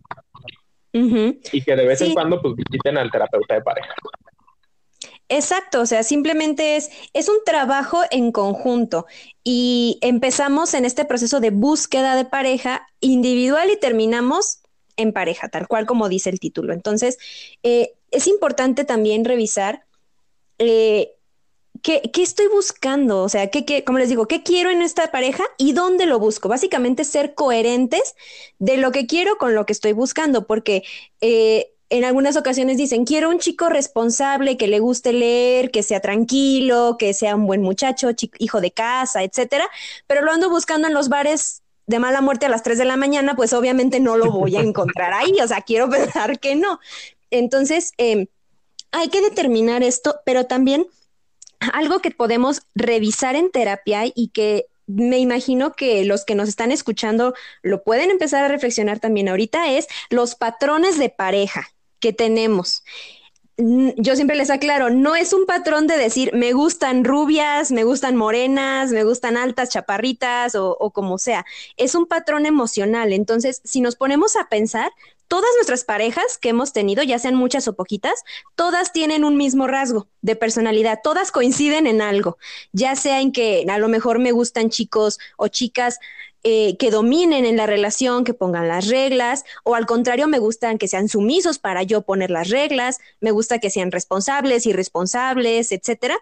Y 0.93 1.63
que 1.63 1.75
de 1.75 1.85
vez 1.85 2.01
en 2.01 2.13
cuando 2.13 2.41
pues 2.41 2.55
visiten 2.55 2.97
al 2.97 3.11
terapeuta 3.11 3.55
de 3.55 3.61
pareja. 3.61 3.93
Exacto, 5.29 5.81
o 5.81 5.85
sea, 5.85 6.03
simplemente 6.03 6.77
es, 6.77 6.89
es 7.13 7.27
un 7.27 7.37
trabajo 7.45 8.01
en 8.11 8.31
conjunto 8.31 9.05
y 9.43 9.99
empezamos 10.01 10.73
en 10.73 10.85
este 10.85 11.03
proceso 11.03 11.41
de 11.41 11.49
búsqueda 11.49 12.15
de 12.15 12.23
pareja 12.23 12.87
individual 13.01 13.69
y 13.69 13.77
terminamos 13.77 14.61
en 14.95 15.11
pareja, 15.11 15.49
tal 15.49 15.67
cual 15.67 15.85
como 15.85 16.07
dice 16.07 16.29
el 16.29 16.39
título. 16.39 16.73
Entonces, 16.73 17.17
eh, 17.61 17.93
es 18.09 18.27
importante 18.27 18.85
también 18.85 19.25
revisar 19.25 19.83
eh, 20.59 21.16
¿Qué, 21.87 22.11
estoy 22.21 22.47
buscando? 22.49 23.23
O 23.23 23.29
sea, 23.29 23.49
¿qué, 23.49 23.85
como 23.85 23.97
les 23.97 24.09
digo, 24.09 24.27
¿qué 24.27 24.43
quiero 24.43 24.69
en 24.69 24.81
esta 24.81 25.09
pareja 25.09 25.45
y 25.57 25.71
dónde 25.71 26.05
lo 26.05 26.19
busco? 26.19 26.49
Básicamente 26.49 27.05
ser 27.05 27.33
coherentes 27.33 28.13
de 28.59 28.75
lo 28.75 28.91
que 28.91 29.07
quiero 29.07 29.37
con 29.37 29.55
lo 29.55 29.65
que 29.65 29.71
estoy 29.71 29.93
buscando, 29.93 30.45
porque 30.47 30.83
eh, 31.21 31.71
en 31.89 32.03
algunas 32.03 32.35
ocasiones 32.35 32.75
dicen, 32.75 33.05
quiero 33.05 33.29
un 33.29 33.39
chico 33.39 33.69
responsable, 33.69 34.57
que 34.57 34.67
le 34.67 34.81
guste 34.81 35.13
leer, 35.13 35.71
que 35.71 35.81
sea 35.81 36.01
tranquilo, 36.01 36.97
que 36.99 37.13
sea 37.13 37.37
un 37.37 37.47
buen 37.47 37.61
muchacho, 37.61 38.09
hijo 38.37 38.59
de 38.59 38.71
casa, 38.71 39.23
etcétera, 39.23 39.69
pero 40.07 40.23
lo 40.23 40.33
ando 40.33 40.49
buscando 40.49 40.89
en 40.89 40.93
los 40.93 41.07
bares 41.07 41.61
de 41.85 41.99
mala 41.99 42.19
muerte 42.19 42.47
a 42.47 42.49
las 42.49 42.63
3 42.63 42.77
de 42.79 42.83
la 42.83 42.97
mañana, 42.97 43.37
pues 43.37 43.53
obviamente 43.53 44.01
no 44.01 44.17
lo 44.17 44.29
voy 44.29 44.57
a 44.57 44.59
encontrar 44.59 45.13
ahí, 45.13 45.39
o 45.41 45.47
sea, 45.47 45.61
quiero 45.61 45.89
pensar 45.89 46.37
que 46.41 46.57
no. 46.57 46.81
Entonces, 47.31 47.93
em, 47.95 48.27
hay 48.91 49.07
que 49.07 49.21
determinar 49.21 49.83
esto, 49.83 50.19
pero 50.25 50.47
también 50.47 50.85
algo 51.73 51.99
que 51.99 52.11
podemos 52.11 52.61
revisar 52.75 53.35
en 53.35 53.51
terapia 53.51 54.03
y 54.05 54.29
que 54.29 54.67
me 54.87 55.19
imagino 55.19 55.73
que 55.73 56.05
los 56.05 56.23
que 56.23 56.35
nos 56.35 56.47
están 56.49 56.71
escuchando 56.71 57.33
lo 57.61 57.83
pueden 57.83 58.09
empezar 58.09 58.43
a 58.43 58.47
reflexionar 58.47 58.99
también 58.99 59.27
ahorita 59.29 59.71
es 59.71 59.87
los 60.09 60.35
patrones 60.35 60.97
de 60.97 61.09
pareja 61.09 61.67
que 61.99 62.13
tenemos. 62.13 62.83
Yo 63.57 64.15
siempre 64.15 64.35
les 64.35 64.51
aclaro, 64.51 64.91
no 64.91 65.15
es 65.15 65.33
un 65.33 65.47
patrón 65.47 65.87
de 65.87 65.97
decir 65.97 66.31
me 66.33 66.53
gustan 66.53 67.03
rubias, 67.03 67.71
me 67.71 67.83
gustan 67.83 68.15
morenas, 68.15 68.91
me 68.91 69.03
gustan 69.03 69.35
altas, 69.35 69.71
chaparritas 69.71 70.53
o, 70.53 70.77
o 70.79 70.91
como 70.91 71.17
sea. 71.17 71.43
Es 71.75 71.95
un 71.95 72.05
patrón 72.05 72.45
emocional. 72.45 73.13
Entonces, 73.13 73.61
si 73.63 73.81
nos 73.81 73.95
ponemos 73.95 74.35
a 74.35 74.47
pensar, 74.47 74.91
todas 75.27 75.49
nuestras 75.55 75.83
parejas 75.83 76.37
que 76.37 76.49
hemos 76.49 76.73
tenido, 76.73 77.03
ya 77.03 77.19
sean 77.19 77.35
muchas 77.35 77.67
o 77.67 77.75
poquitas, 77.75 78.23
todas 78.55 78.93
tienen 78.93 79.23
un 79.23 79.37
mismo 79.37 79.67
rasgo 79.67 80.07
de 80.21 80.35
personalidad, 80.35 80.99
todas 81.03 81.31
coinciden 81.31 81.87
en 81.87 82.01
algo, 82.01 82.37
ya 82.71 82.95
sea 82.95 83.21
en 83.21 83.31
que 83.31 83.65
a 83.69 83.77
lo 83.77 83.87
mejor 83.87 84.19
me 84.19 84.31
gustan 84.31 84.69
chicos 84.69 85.19
o 85.37 85.47
chicas 85.47 85.99
eh, 86.43 86.77
que 86.77 86.91
dominen 86.91 87.45
en 87.45 87.57
la 87.57 87.65
relación, 87.65 88.23
que 88.23 88.33
pongan 88.33 88.67
las 88.67 88.87
reglas, 88.87 89.43
o 89.63 89.75
al 89.75 89.85
contrario, 89.85 90.27
me 90.27 90.39
gustan 90.39 90.77
que 90.77 90.87
sean 90.87 91.09
sumisos 91.09 91.59
para 91.59 91.83
yo 91.83 92.03
poner 92.03 92.31
las 92.31 92.49
reglas, 92.49 92.99
me 93.19 93.31
gusta 93.31 93.59
que 93.59 93.69
sean 93.69 93.91
responsables, 93.91 94.65
irresponsables, 94.65 95.71
etcétera. 95.71 96.17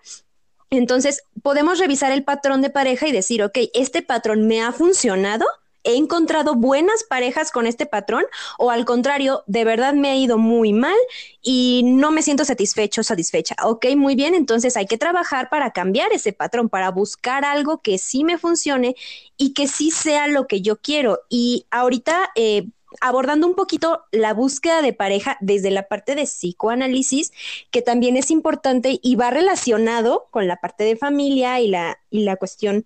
Entonces, 0.72 1.24
podemos 1.44 1.80
revisar 1.80 2.12
el 2.12 2.24
patrón 2.24 2.62
de 2.62 2.70
pareja 2.70 3.08
y 3.08 3.12
decir, 3.12 3.44
ok, 3.44 3.58
este 3.74 4.02
patrón 4.02 4.48
me 4.48 4.64
ha 4.64 4.72
funcionado, 4.72 5.46
he 5.86 5.96
encontrado 5.96 6.56
buenas 6.56 7.04
parejas 7.04 7.52
con 7.52 7.68
este 7.68 7.86
patrón 7.86 8.26
o 8.58 8.72
al 8.72 8.84
contrario, 8.84 9.44
de 9.48 9.64
verdad 9.64 9.94
me 9.94 10.10
ha 10.10 10.16
ido 10.16 10.38
muy 10.38 10.74
mal 10.74 10.96
y 11.42 11.84
no 11.86 12.12
me 12.12 12.24
siento 12.24 12.44
satisfecho, 12.44 13.04
satisfecha. 13.04 13.56
Ok, 13.64 13.86
muy 13.96 14.16
bien, 14.16 14.34
entonces 14.34 14.76
hay 14.76 14.88
que 14.88 14.98
trabajar 14.98 15.50
para 15.50 15.72
cambiar 15.72 16.12
ese 16.12 16.34
patrón, 16.34 16.68
para 16.70 16.92
buscar 16.92 17.46
algo 17.46 17.82
que 17.82 17.98
sí 17.98 18.24
me 18.24 18.38
funcione 18.38 18.96
y 19.38 19.54
que 19.54 19.68
sí 19.68 19.92
sea 19.92 20.28
lo 20.28 20.48
que 20.48 20.62
yo 20.62 20.78
quiero. 20.78 21.22
Y 21.30 21.66
ahorita... 21.72 22.32
Eh, 22.36 22.68
abordando 23.02 23.46
un 23.46 23.56
poquito 23.56 24.04
la 24.12 24.34
búsqueda 24.34 24.82
de 24.82 24.94
pareja 24.94 25.38
desde 25.42 25.72
la 25.72 25.90
parte 25.90 26.16
de 26.16 26.24
psicoanálisis, 26.24 27.34
que 27.72 27.82
también 27.82 28.16
es 28.16 28.32
importante 28.32 29.00
y 29.02 29.16
va 29.16 29.32
relacionado 29.32 30.28
con 30.32 30.48
la 30.48 30.62
parte 30.62 30.84
de 30.84 30.96
familia 30.96 31.60
y 31.60 31.68
la, 31.68 32.00
y 32.10 32.24
la 32.24 32.38
cuestión 32.38 32.86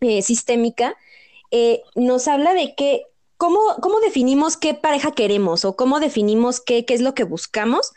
eh, 0.00 0.22
sistémica, 0.22 0.96
eh, 1.50 1.82
nos 1.94 2.28
habla 2.28 2.54
de 2.54 2.74
que, 2.74 3.04
¿cómo, 3.36 3.60
¿cómo 3.80 4.00
definimos 4.00 4.56
qué 4.56 4.74
pareja 4.74 5.12
queremos 5.12 5.64
o 5.64 5.76
cómo 5.76 6.00
definimos 6.00 6.60
qué, 6.60 6.84
qué 6.84 6.94
es 6.94 7.00
lo 7.00 7.14
que 7.14 7.24
buscamos? 7.24 7.92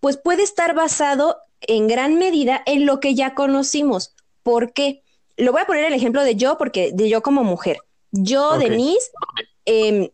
Pues 0.00 0.16
puede 0.16 0.42
estar 0.42 0.74
basado 0.74 1.38
en 1.60 1.88
gran 1.88 2.16
medida 2.16 2.62
en 2.66 2.86
lo 2.86 3.00
que 3.00 3.14
ya 3.14 3.34
conocimos. 3.34 4.14
¿Por 4.42 4.72
qué? 4.72 5.02
Lo 5.36 5.52
voy 5.52 5.62
a 5.62 5.66
poner 5.66 5.84
el 5.84 5.92
ejemplo 5.92 6.22
de 6.22 6.36
yo, 6.36 6.58
porque 6.58 6.92
de 6.92 7.08
yo 7.08 7.22
como 7.22 7.44
mujer. 7.44 7.78
Yo, 8.12 8.58
Denise, 8.58 9.10
eh, 9.66 10.12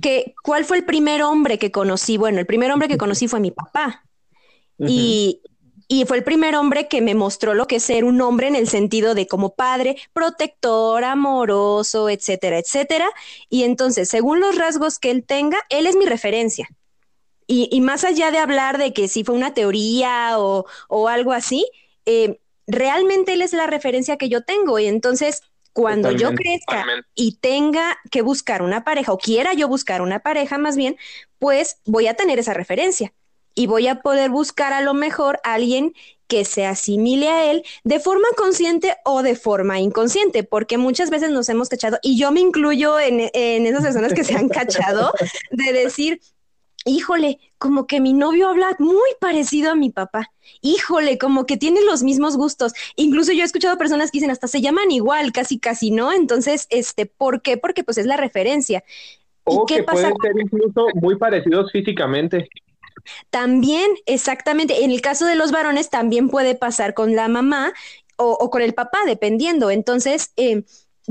que, 0.00 0.34
¿cuál 0.42 0.64
fue 0.64 0.78
el 0.78 0.84
primer 0.84 1.22
hombre 1.22 1.58
que 1.58 1.70
conocí? 1.70 2.16
Bueno, 2.16 2.38
el 2.38 2.46
primer 2.46 2.70
hombre 2.70 2.88
que 2.88 2.98
conocí 2.98 3.28
fue 3.28 3.40
mi 3.40 3.50
papá. 3.50 4.04
Y 4.78 5.42
y 5.92 6.04
fue 6.04 6.18
el 6.18 6.22
primer 6.22 6.54
hombre 6.54 6.86
que 6.86 7.00
me 7.00 7.16
mostró 7.16 7.52
lo 7.52 7.66
que 7.66 7.76
es 7.76 7.82
ser 7.82 8.04
un 8.04 8.20
hombre 8.20 8.46
en 8.46 8.54
el 8.54 8.68
sentido 8.68 9.16
de 9.16 9.26
como 9.26 9.56
padre, 9.56 9.96
protector, 10.12 11.02
amoroso, 11.02 12.08
etcétera, 12.08 12.60
etcétera. 12.60 13.10
Y 13.48 13.64
entonces, 13.64 14.08
según 14.08 14.38
los 14.38 14.56
rasgos 14.56 15.00
que 15.00 15.10
él 15.10 15.24
tenga, 15.24 15.58
él 15.68 15.88
es 15.88 15.96
mi 15.96 16.06
referencia. 16.06 16.68
Y, 17.48 17.80
más 17.80 18.04
allá 18.04 18.30
de 18.30 18.38
hablar 18.38 18.78
de 18.78 18.92
que 18.92 19.08
si 19.08 19.24
fue 19.24 19.34
una 19.34 19.52
teoría 19.52 20.38
o, 20.38 20.64
algo 21.08 21.32
así, 21.32 21.66
eh, 22.06 22.38
realmente 22.68 23.32
él 23.32 23.42
es 23.42 23.52
la 23.52 23.66
referencia 23.66 24.16
que 24.16 24.28
yo 24.28 24.44
tengo. 24.44 24.78
Y 24.78 24.86
entonces, 24.86 25.42
cuando 25.72 26.12
yo 26.12 26.32
crezca 26.36 26.86
y 27.16 27.38
tenga 27.40 27.98
que 28.12 28.22
buscar 28.22 28.62
una 28.62 28.84
pareja 28.84 29.12
o 29.12 29.18
quiera 29.18 29.54
yo 29.54 29.66
buscar 29.66 30.02
una 30.02 30.20
pareja 30.20 30.56
más 30.56 30.76
bien, 30.76 30.96
pues 31.40 31.80
voy 31.84 32.06
a 32.06 32.14
tener 32.14 32.38
esa 32.38 32.54
referencia 32.54 33.12
y 33.54 33.66
voy 33.66 33.88
a 33.88 34.00
poder 34.00 34.30
buscar 34.30 34.72
a 34.72 34.80
lo 34.80 34.94
mejor 34.94 35.40
a 35.44 35.54
alguien 35.54 35.94
que 36.28 36.44
se 36.44 36.64
asimile 36.64 37.28
a 37.28 37.50
él 37.50 37.64
de 37.82 37.98
forma 37.98 38.28
consciente 38.36 38.94
o 39.04 39.22
de 39.22 39.34
forma 39.34 39.80
inconsciente, 39.80 40.44
porque 40.44 40.78
muchas 40.78 41.10
veces 41.10 41.30
nos 41.30 41.48
hemos 41.48 41.68
cachado, 41.68 41.98
y 42.02 42.18
yo 42.18 42.30
me 42.30 42.40
incluyo 42.40 43.00
en, 43.00 43.30
en 43.34 43.66
esas 43.66 43.82
personas 43.82 44.14
que 44.14 44.24
se 44.24 44.34
han 44.34 44.48
cachado, 44.48 45.12
de 45.50 45.72
decir, 45.72 46.20
híjole, 46.84 47.38
como 47.58 47.86
que 47.86 48.00
mi 48.00 48.12
novio 48.12 48.48
habla 48.48 48.74
muy 48.78 49.10
parecido 49.20 49.72
a 49.72 49.74
mi 49.74 49.90
papá. 49.90 50.30
Híjole, 50.62 51.18
como 51.18 51.46
que 51.46 51.56
tiene 51.56 51.84
los 51.84 52.02
mismos 52.02 52.36
gustos. 52.36 52.72
Incluso 52.96 53.32
yo 53.32 53.42
he 53.42 53.44
escuchado 53.44 53.76
personas 53.76 54.10
que 54.10 54.16
dicen 54.16 54.30
hasta 54.30 54.48
se 54.48 54.60
llaman 54.60 54.90
igual, 54.90 55.32
casi 55.32 55.58
casi, 55.58 55.90
¿no? 55.90 56.12
Entonces, 56.12 56.66
este, 56.70 57.06
¿por 57.06 57.42
qué? 57.42 57.56
Porque 57.56 57.84
pues 57.84 57.98
es 57.98 58.06
la 58.06 58.16
referencia. 58.16 58.82
O 59.44 59.66
que 59.66 59.82
pueden 59.82 60.14
ser 60.22 60.32
incluso 60.40 60.86
muy 60.94 61.16
parecidos 61.16 61.72
físicamente. 61.72 62.48
También, 63.30 63.90
exactamente, 64.06 64.84
en 64.84 64.90
el 64.90 65.00
caso 65.00 65.26
de 65.26 65.36
los 65.36 65.52
varones 65.52 65.90
también 65.90 66.28
puede 66.28 66.54
pasar 66.54 66.94
con 66.94 67.14
la 67.14 67.28
mamá 67.28 67.72
o, 68.16 68.50
con 68.50 68.62
el 68.62 68.74
papá, 68.74 68.98
dependiendo. 69.06 69.70
Entonces, 69.70 70.32
eh, 70.36 70.64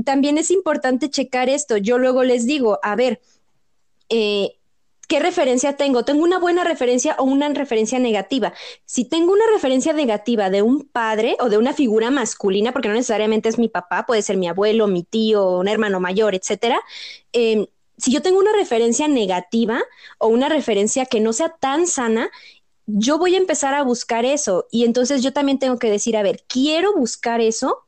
también 0.04 0.38
es 0.38 0.50
importante 0.50 1.10
checar 1.10 1.48
esto. 1.48 1.76
Yo 1.76 1.98
luego 1.98 2.22
les 2.22 2.46
digo, 2.46 2.78
a 2.82 2.94
ver, 2.94 3.20
eh, 4.08 4.52
¿qué 5.08 5.18
referencia 5.18 5.76
tengo? 5.76 6.04
¿Tengo 6.04 6.22
una 6.22 6.38
buena 6.38 6.62
referencia 6.62 7.16
o 7.18 7.24
una 7.24 7.48
referencia 7.48 7.98
negativa? 7.98 8.52
Si 8.84 9.04
tengo 9.04 9.32
una 9.32 9.44
referencia 9.52 9.92
negativa 9.92 10.50
de 10.50 10.62
un 10.62 10.88
padre 10.88 11.36
o 11.40 11.48
de 11.48 11.58
una 11.58 11.72
figura 11.72 12.12
masculina, 12.12 12.72
porque 12.72 12.88
no 12.88 12.94
necesariamente 12.94 13.48
es 13.48 13.58
mi 13.58 13.68
papá, 13.68 14.06
puede 14.06 14.22
ser 14.22 14.36
mi 14.36 14.48
abuelo, 14.48 14.86
mi 14.86 15.02
tío, 15.02 15.58
un 15.58 15.66
hermano 15.66 15.98
mayor, 15.98 16.36
etcétera, 16.36 16.80
eh, 17.32 17.66
si 18.00 18.12
yo 18.12 18.22
tengo 18.22 18.38
una 18.38 18.52
referencia 18.52 19.08
negativa 19.08 19.80
o 20.18 20.28
una 20.28 20.48
referencia 20.48 21.06
que 21.06 21.20
no 21.20 21.32
sea 21.32 21.50
tan 21.60 21.86
sana, 21.86 22.30
yo 22.86 23.18
voy 23.18 23.34
a 23.34 23.38
empezar 23.38 23.74
a 23.74 23.82
buscar 23.82 24.24
eso. 24.24 24.66
Y 24.70 24.84
entonces 24.84 25.22
yo 25.22 25.32
también 25.32 25.58
tengo 25.58 25.78
que 25.78 25.90
decir, 25.90 26.16
a 26.16 26.22
ver, 26.22 26.42
quiero 26.48 26.94
buscar 26.94 27.40
eso. 27.40 27.86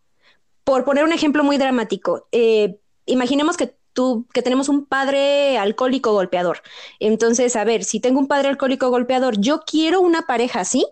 Por 0.64 0.84
poner 0.84 1.04
un 1.04 1.12
ejemplo 1.12 1.42
muy 1.42 1.58
dramático, 1.58 2.28
eh, 2.30 2.76
imaginemos 3.06 3.56
que 3.56 3.74
tú, 3.92 4.26
que 4.32 4.42
tenemos 4.42 4.68
un 4.68 4.86
padre 4.86 5.58
alcohólico 5.58 6.12
golpeador. 6.12 6.58
Entonces, 7.00 7.56
a 7.56 7.64
ver, 7.64 7.82
si 7.82 7.98
tengo 7.98 8.20
un 8.20 8.28
padre 8.28 8.48
alcohólico 8.48 8.90
golpeador, 8.90 9.40
yo 9.40 9.62
quiero 9.66 10.00
una 10.00 10.22
pareja 10.22 10.60
así. 10.60 10.86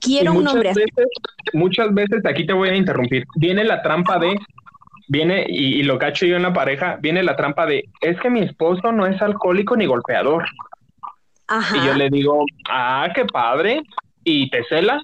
Quiero 0.00 0.32
un 0.32 0.46
hombre 0.46 0.70
así. 0.70 0.82
Muchas 1.52 1.92
veces, 1.92 2.24
aquí 2.24 2.46
te 2.46 2.52
voy 2.52 2.68
a 2.68 2.76
interrumpir, 2.76 3.24
viene 3.34 3.64
la 3.64 3.82
trampa 3.82 4.18
de 4.18 4.36
viene, 5.10 5.44
y, 5.48 5.82
lo 5.82 5.98
cacho 5.98 6.24
yo 6.24 6.36
en 6.36 6.42
la 6.42 6.52
pareja, 6.52 6.96
viene 7.02 7.24
la 7.24 7.34
trampa 7.34 7.66
de, 7.66 7.88
es 8.00 8.18
que 8.20 8.30
mi 8.30 8.42
esposo 8.42 8.92
no 8.92 9.06
es 9.06 9.20
alcohólico 9.20 9.76
ni 9.76 9.84
golpeador. 9.84 10.44
Y 11.74 11.84
yo 11.84 11.94
le 11.94 12.08
digo, 12.10 12.44
ah, 12.68 13.08
qué 13.12 13.24
padre. 13.24 13.82
¿Y 14.22 14.48
te 14.50 14.62
cela? 14.68 15.00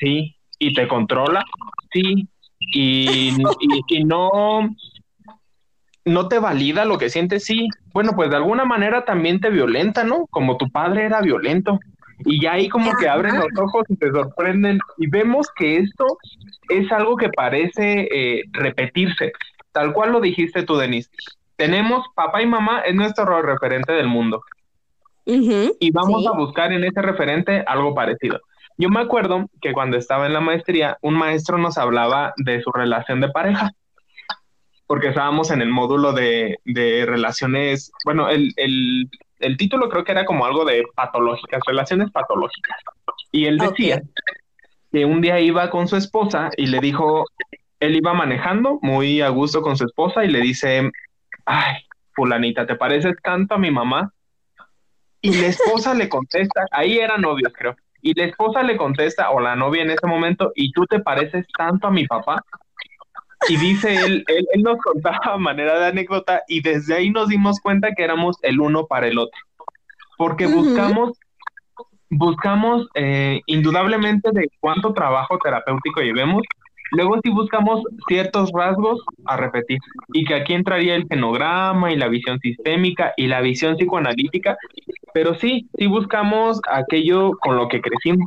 Sí. 0.00 0.36
¿Y 0.58 0.74
te 0.74 0.88
controla? 0.88 1.44
Sí. 1.92 2.28
Y, 2.58 3.32
y, 3.88 4.04
no, 4.04 4.74
no 6.04 6.28
te 6.28 6.40
valida 6.40 6.84
lo 6.84 6.98
que 6.98 7.08
sientes, 7.08 7.44
sí. 7.44 7.68
Bueno, 7.92 8.14
pues 8.16 8.30
de 8.30 8.36
alguna 8.36 8.64
manera 8.64 9.04
también 9.04 9.38
te 9.38 9.50
violenta, 9.50 10.02
¿no? 10.02 10.26
Como 10.30 10.56
tu 10.56 10.68
padre 10.68 11.04
era 11.04 11.20
violento. 11.20 11.78
Y 12.24 12.42
ya 12.42 12.52
ahí 12.54 12.68
como 12.68 12.92
que 12.96 13.08
abren 13.08 13.36
los 13.36 13.48
ojos 13.56 13.84
y 13.88 13.96
te 13.96 14.10
sorprenden 14.10 14.78
y 14.96 15.06
vemos 15.08 15.48
que 15.56 15.78
esto 15.78 16.04
es 16.68 16.90
algo 16.90 17.16
que 17.16 17.28
parece 17.28 18.08
eh, 18.10 18.44
repetirse, 18.52 19.32
tal 19.72 19.92
cual 19.92 20.12
lo 20.12 20.20
dijiste 20.20 20.62
tú, 20.62 20.76
Denise. 20.76 21.10
Tenemos 21.56 22.04
papá 22.14 22.42
y 22.42 22.46
mamá, 22.46 22.80
es 22.80 22.94
nuestro 22.94 23.42
referente 23.42 23.92
del 23.92 24.06
mundo. 24.06 24.42
y 25.24 25.90
vamos 25.90 26.26
a 26.26 26.32
buscar 26.32 26.72
en 26.72 26.84
ese 26.84 27.02
referente 27.02 27.62
algo 27.66 27.94
parecido. 27.94 28.40
Yo 28.78 28.88
me 28.88 29.00
acuerdo 29.00 29.46
que 29.60 29.72
cuando 29.72 29.96
estaba 29.96 30.26
en 30.26 30.32
la 30.32 30.40
maestría, 30.40 30.96
un 31.02 31.14
maestro 31.14 31.58
nos 31.58 31.76
hablaba 31.78 32.32
de 32.36 32.62
su 32.62 32.70
relación 32.70 33.20
de 33.20 33.28
pareja, 33.28 33.72
porque 34.86 35.08
estábamos 35.08 35.50
en 35.50 35.60
el 35.60 35.68
módulo 35.68 36.12
de, 36.12 36.58
de 36.64 37.04
relaciones, 37.04 37.90
bueno, 38.04 38.28
el, 38.30 38.52
el, 38.56 39.10
el, 39.38 39.56
título 39.56 39.88
creo 39.88 40.04
que 40.04 40.12
era 40.12 40.24
como 40.24 40.46
algo 40.46 40.64
de 40.64 40.84
patológicas, 40.94 41.60
relaciones 41.66 42.10
patológicas. 42.10 42.78
Y 43.32 43.46
él 43.46 43.58
decía 43.58 44.02
que 44.92 45.04
un 45.04 45.20
día 45.20 45.40
iba 45.40 45.70
con 45.70 45.88
su 45.88 45.96
esposa 45.96 46.50
y 46.56 46.66
le 46.66 46.80
dijo, 46.80 47.26
él 47.80 47.96
iba 47.96 48.14
manejando 48.14 48.78
muy 48.82 49.20
a 49.20 49.28
gusto 49.28 49.62
con 49.62 49.76
su 49.76 49.84
esposa 49.84 50.24
y 50.24 50.28
le 50.28 50.40
dice, 50.40 50.90
ay, 51.44 51.76
fulanita, 52.12 52.66
¿te 52.66 52.74
pareces 52.74 53.14
tanto 53.22 53.54
a 53.54 53.58
mi 53.58 53.70
mamá? 53.70 54.12
Y 55.20 55.34
la 55.40 55.48
esposa 55.48 55.94
le 55.94 56.08
contesta, 56.08 56.66
ahí 56.70 56.98
eran 56.98 57.22
novios 57.22 57.52
creo, 57.56 57.76
y 58.00 58.14
la 58.18 58.26
esposa 58.26 58.62
le 58.62 58.76
contesta, 58.76 59.30
o 59.30 59.40
la 59.40 59.56
novia 59.56 59.82
en 59.82 59.90
ese 59.90 60.06
momento, 60.06 60.52
¿y 60.54 60.70
tú 60.72 60.86
te 60.86 61.00
pareces 61.00 61.46
tanto 61.56 61.88
a 61.88 61.90
mi 61.90 62.06
papá? 62.06 62.42
Y 63.48 63.56
dice 63.56 63.94
él, 63.94 64.24
él, 64.26 64.62
nos 64.62 64.78
contaba 64.78 65.20
a 65.22 65.38
manera 65.38 65.78
de 65.78 65.86
anécdota 65.86 66.42
y 66.48 66.60
desde 66.60 66.94
ahí 66.94 67.10
nos 67.10 67.28
dimos 67.28 67.60
cuenta 67.60 67.92
que 67.96 68.02
éramos 68.02 68.36
el 68.42 68.60
uno 68.60 68.86
para 68.86 69.06
el 69.06 69.18
otro, 69.18 69.40
porque 70.16 70.46
buscamos 70.46 71.18
buscamos 72.10 72.88
eh, 72.94 73.40
indudablemente 73.46 74.30
de 74.32 74.50
cuánto 74.60 74.92
trabajo 74.92 75.38
terapéutico 75.38 76.00
llevemos, 76.00 76.42
luego 76.92 77.18
sí 77.22 77.30
buscamos 77.30 77.82
ciertos 78.06 78.50
rasgos 78.52 79.02
a 79.26 79.36
repetir. 79.36 79.78
Y 80.12 80.24
que 80.24 80.34
aquí 80.34 80.54
entraría 80.54 80.94
el 80.94 81.06
genograma 81.08 81.92
y 81.92 81.96
la 81.96 82.08
visión 82.08 82.38
sistémica 82.40 83.12
y 83.16 83.26
la 83.26 83.40
visión 83.40 83.76
psicoanalítica, 83.76 84.56
pero 85.12 85.34
sí, 85.34 85.68
sí 85.76 85.86
buscamos 85.86 86.60
aquello 86.70 87.32
con 87.38 87.56
lo 87.56 87.68
que 87.68 87.80
crecimos. 87.80 88.26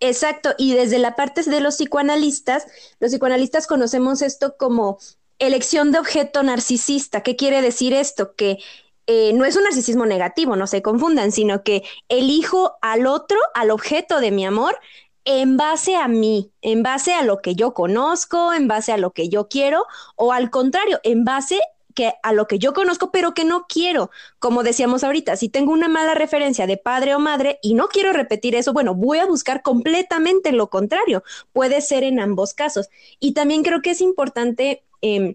Exacto, 0.00 0.50
y 0.58 0.74
desde 0.74 0.98
la 0.98 1.16
parte 1.16 1.42
de 1.42 1.60
los 1.60 1.76
psicoanalistas, 1.76 2.66
los 3.00 3.10
psicoanalistas 3.10 3.66
conocemos 3.66 4.22
esto 4.22 4.56
como 4.56 4.98
elección 5.38 5.90
de 5.90 5.98
objeto 5.98 6.42
narcisista. 6.42 7.22
¿Qué 7.22 7.36
quiere 7.36 7.62
decir 7.62 7.92
esto? 7.92 8.34
Que 8.36 8.58
eh, 9.06 9.32
no 9.32 9.44
es 9.44 9.56
un 9.56 9.64
narcisismo 9.64 10.06
negativo, 10.06 10.54
no 10.54 10.66
se 10.66 10.82
confundan, 10.82 11.32
sino 11.32 11.62
que 11.64 11.82
elijo 12.08 12.76
al 12.80 13.06
otro, 13.06 13.38
al 13.54 13.70
objeto 13.70 14.20
de 14.20 14.30
mi 14.30 14.46
amor, 14.46 14.78
en 15.24 15.56
base 15.56 15.96
a 15.96 16.08
mí, 16.08 16.52
en 16.62 16.82
base 16.82 17.14
a 17.14 17.22
lo 17.22 17.42
que 17.42 17.54
yo 17.54 17.74
conozco, 17.74 18.52
en 18.52 18.68
base 18.68 18.92
a 18.92 18.98
lo 18.98 19.12
que 19.12 19.28
yo 19.28 19.48
quiero, 19.48 19.84
o 20.16 20.32
al 20.32 20.50
contrario, 20.50 21.00
en 21.02 21.24
base 21.24 21.60
que 21.98 22.14
a 22.22 22.32
lo 22.32 22.46
que 22.46 22.60
yo 22.60 22.74
conozco, 22.74 23.10
pero 23.10 23.34
que 23.34 23.44
no 23.44 23.66
quiero. 23.68 24.12
Como 24.38 24.62
decíamos 24.62 25.02
ahorita, 25.02 25.34
si 25.34 25.48
tengo 25.48 25.72
una 25.72 25.88
mala 25.88 26.14
referencia 26.14 26.68
de 26.68 26.76
padre 26.76 27.12
o 27.16 27.18
madre 27.18 27.58
y 27.60 27.74
no 27.74 27.88
quiero 27.88 28.12
repetir 28.12 28.54
eso, 28.54 28.72
bueno, 28.72 28.94
voy 28.94 29.18
a 29.18 29.26
buscar 29.26 29.62
completamente 29.62 30.52
lo 30.52 30.70
contrario. 30.70 31.24
Puede 31.52 31.80
ser 31.80 32.04
en 32.04 32.20
ambos 32.20 32.54
casos. 32.54 32.88
Y 33.18 33.34
también 33.34 33.64
creo 33.64 33.82
que 33.82 33.90
es 33.90 34.00
importante 34.00 34.84
em, 35.02 35.34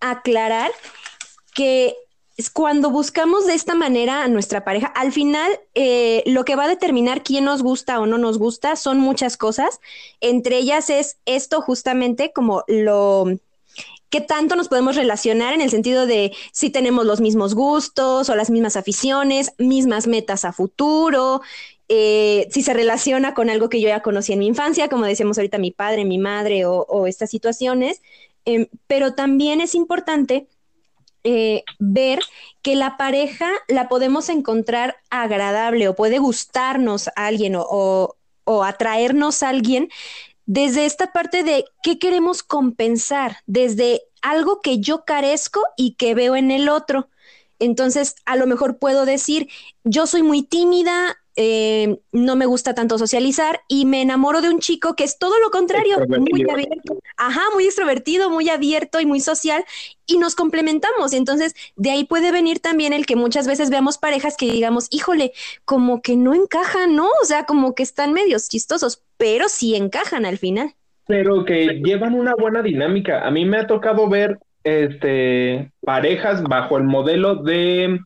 aclarar 0.00 0.72
que 1.54 1.94
cuando 2.52 2.90
buscamos 2.90 3.46
de 3.46 3.54
esta 3.54 3.76
manera 3.76 4.24
a 4.24 4.28
nuestra 4.28 4.64
pareja, 4.64 4.88
al 4.88 5.12
final 5.12 5.60
eh, 5.76 6.24
lo 6.26 6.44
que 6.44 6.56
va 6.56 6.64
a 6.64 6.68
determinar 6.68 7.22
quién 7.22 7.44
nos 7.44 7.62
gusta 7.62 8.00
o 8.00 8.06
no 8.06 8.18
nos 8.18 8.36
gusta 8.36 8.74
son 8.74 8.98
muchas 8.98 9.36
cosas. 9.36 9.78
Entre 10.20 10.58
ellas 10.58 10.90
es 10.90 11.18
esto 11.24 11.60
justamente 11.60 12.32
como 12.32 12.64
lo 12.66 13.38
qué 14.10 14.20
tanto 14.20 14.56
nos 14.56 14.68
podemos 14.68 14.96
relacionar 14.96 15.54
en 15.54 15.60
el 15.60 15.70
sentido 15.70 16.06
de 16.06 16.34
si 16.52 16.70
tenemos 16.70 17.04
los 17.04 17.20
mismos 17.20 17.54
gustos 17.54 18.28
o 18.28 18.34
las 18.34 18.50
mismas 18.50 18.76
aficiones, 18.76 19.52
mismas 19.58 20.06
metas 20.06 20.44
a 20.44 20.52
futuro, 20.52 21.42
eh, 21.88 22.48
si 22.50 22.62
se 22.62 22.74
relaciona 22.74 23.32
con 23.32 23.48
algo 23.48 23.70
que 23.70 23.80
yo 23.80 23.88
ya 23.88 24.02
conocí 24.02 24.34
en 24.34 24.40
mi 24.40 24.46
infancia, 24.46 24.88
como 24.88 25.06
decíamos 25.06 25.38
ahorita 25.38 25.56
mi 25.58 25.70
padre, 25.70 26.04
mi 26.04 26.18
madre 26.18 26.64
o, 26.66 27.06
estas 27.06 27.30
situaciones. 27.30 28.02
Em, 28.44 28.66
pero 28.86 29.14
también 29.14 29.60
es 29.60 29.74
importante 29.74 30.46
eh, 31.24 31.64
ver 31.78 32.20
que 32.62 32.76
la 32.76 32.96
pareja 32.96 33.50
la 33.68 33.88
podemos 33.88 34.28
encontrar 34.28 34.96
agradable 35.10 35.88
o 35.88 35.96
puede 35.96 36.18
gustarnos 36.18 37.08
a 37.08 37.26
alguien 37.26 37.54
o, 37.56 38.14
atraernos 38.64 39.42
a 39.42 39.50
alguien 39.50 39.90
desde 40.48 40.86
esta 40.86 41.12
parte 41.12 41.44
de 41.44 41.66
qué 41.82 41.98
queremos 41.98 42.42
compensar, 42.42 43.36
desde 43.46 44.00
algo 44.22 44.62
que 44.62 44.80
yo 44.80 45.04
carezco 45.04 45.60
y 45.76 45.92
que 45.96 46.14
veo 46.14 46.36
en 46.36 46.50
el 46.50 46.70
otro. 46.70 47.10
Entonces, 47.58 48.16
a 48.24 48.34
lo 48.34 48.46
mejor 48.46 48.78
puedo 48.78 49.04
decir, 49.04 49.48
yo 49.84 50.06
soy 50.06 50.22
muy 50.22 50.42
tímida, 50.42 51.18
eh, 51.40 52.00
no 52.10 52.34
me 52.34 52.46
gusta 52.46 52.74
tanto 52.74 52.98
socializar 52.98 53.60
y 53.68 53.86
me 53.86 54.02
enamoro 54.02 54.40
de 54.40 54.48
un 54.48 54.58
chico 54.58 54.96
que 54.96 55.04
es 55.04 55.20
todo 55.20 55.38
lo 55.38 55.50
contrario, 55.50 55.96
muy 56.08 56.42
abierto, 56.50 56.98
ajá, 57.16 57.42
muy 57.54 57.64
extrovertido, 57.64 58.28
muy 58.28 58.48
abierto 58.48 58.98
y 58.98 59.06
muy 59.06 59.20
social 59.20 59.64
y 60.04 60.18
nos 60.18 60.34
complementamos. 60.34 61.12
Entonces, 61.12 61.54
de 61.76 61.92
ahí 61.92 62.02
puede 62.02 62.32
venir 62.32 62.58
también 62.58 62.92
el 62.92 63.06
que 63.06 63.14
muchas 63.14 63.46
veces 63.46 63.70
veamos 63.70 63.98
parejas 63.98 64.36
que 64.36 64.50
digamos, 64.50 64.88
híjole, 64.90 65.30
como 65.64 66.02
que 66.02 66.16
no 66.16 66.34
encajan, 66.34 66.96
¿no? 66.96 67.06
O 67.22 67.24
sea, 67.24 67.44
como 67.44 67.72
que 67.76 67.84
están 67.84 68.12
medios 68.12 68.48
chistosos, 68.48 69.04
pero 69.16 69.48
sí 69.48 69.76
encajan 69.76 70.26
al 70.26 70.38
final. 70.38 70.74
Pero 71.06 71.44
que 71.44 71.80
llevan 71.84 72.14
una 72.14 72.34
buena 72.34 72.62
dinámica. 72.62 73.24
A 73.24 73.30
mí 73.30 73.44
me 73.44 73.58
ha 73.58 73.68
tocado 73.68 74.08
ver 74.08 74.40
este 74.64 75.70
parejas 75.82 76.42
bajo 76.42 76.78
el 76.78 76.82
modelo 76.82 77.36
de 77.36 78.00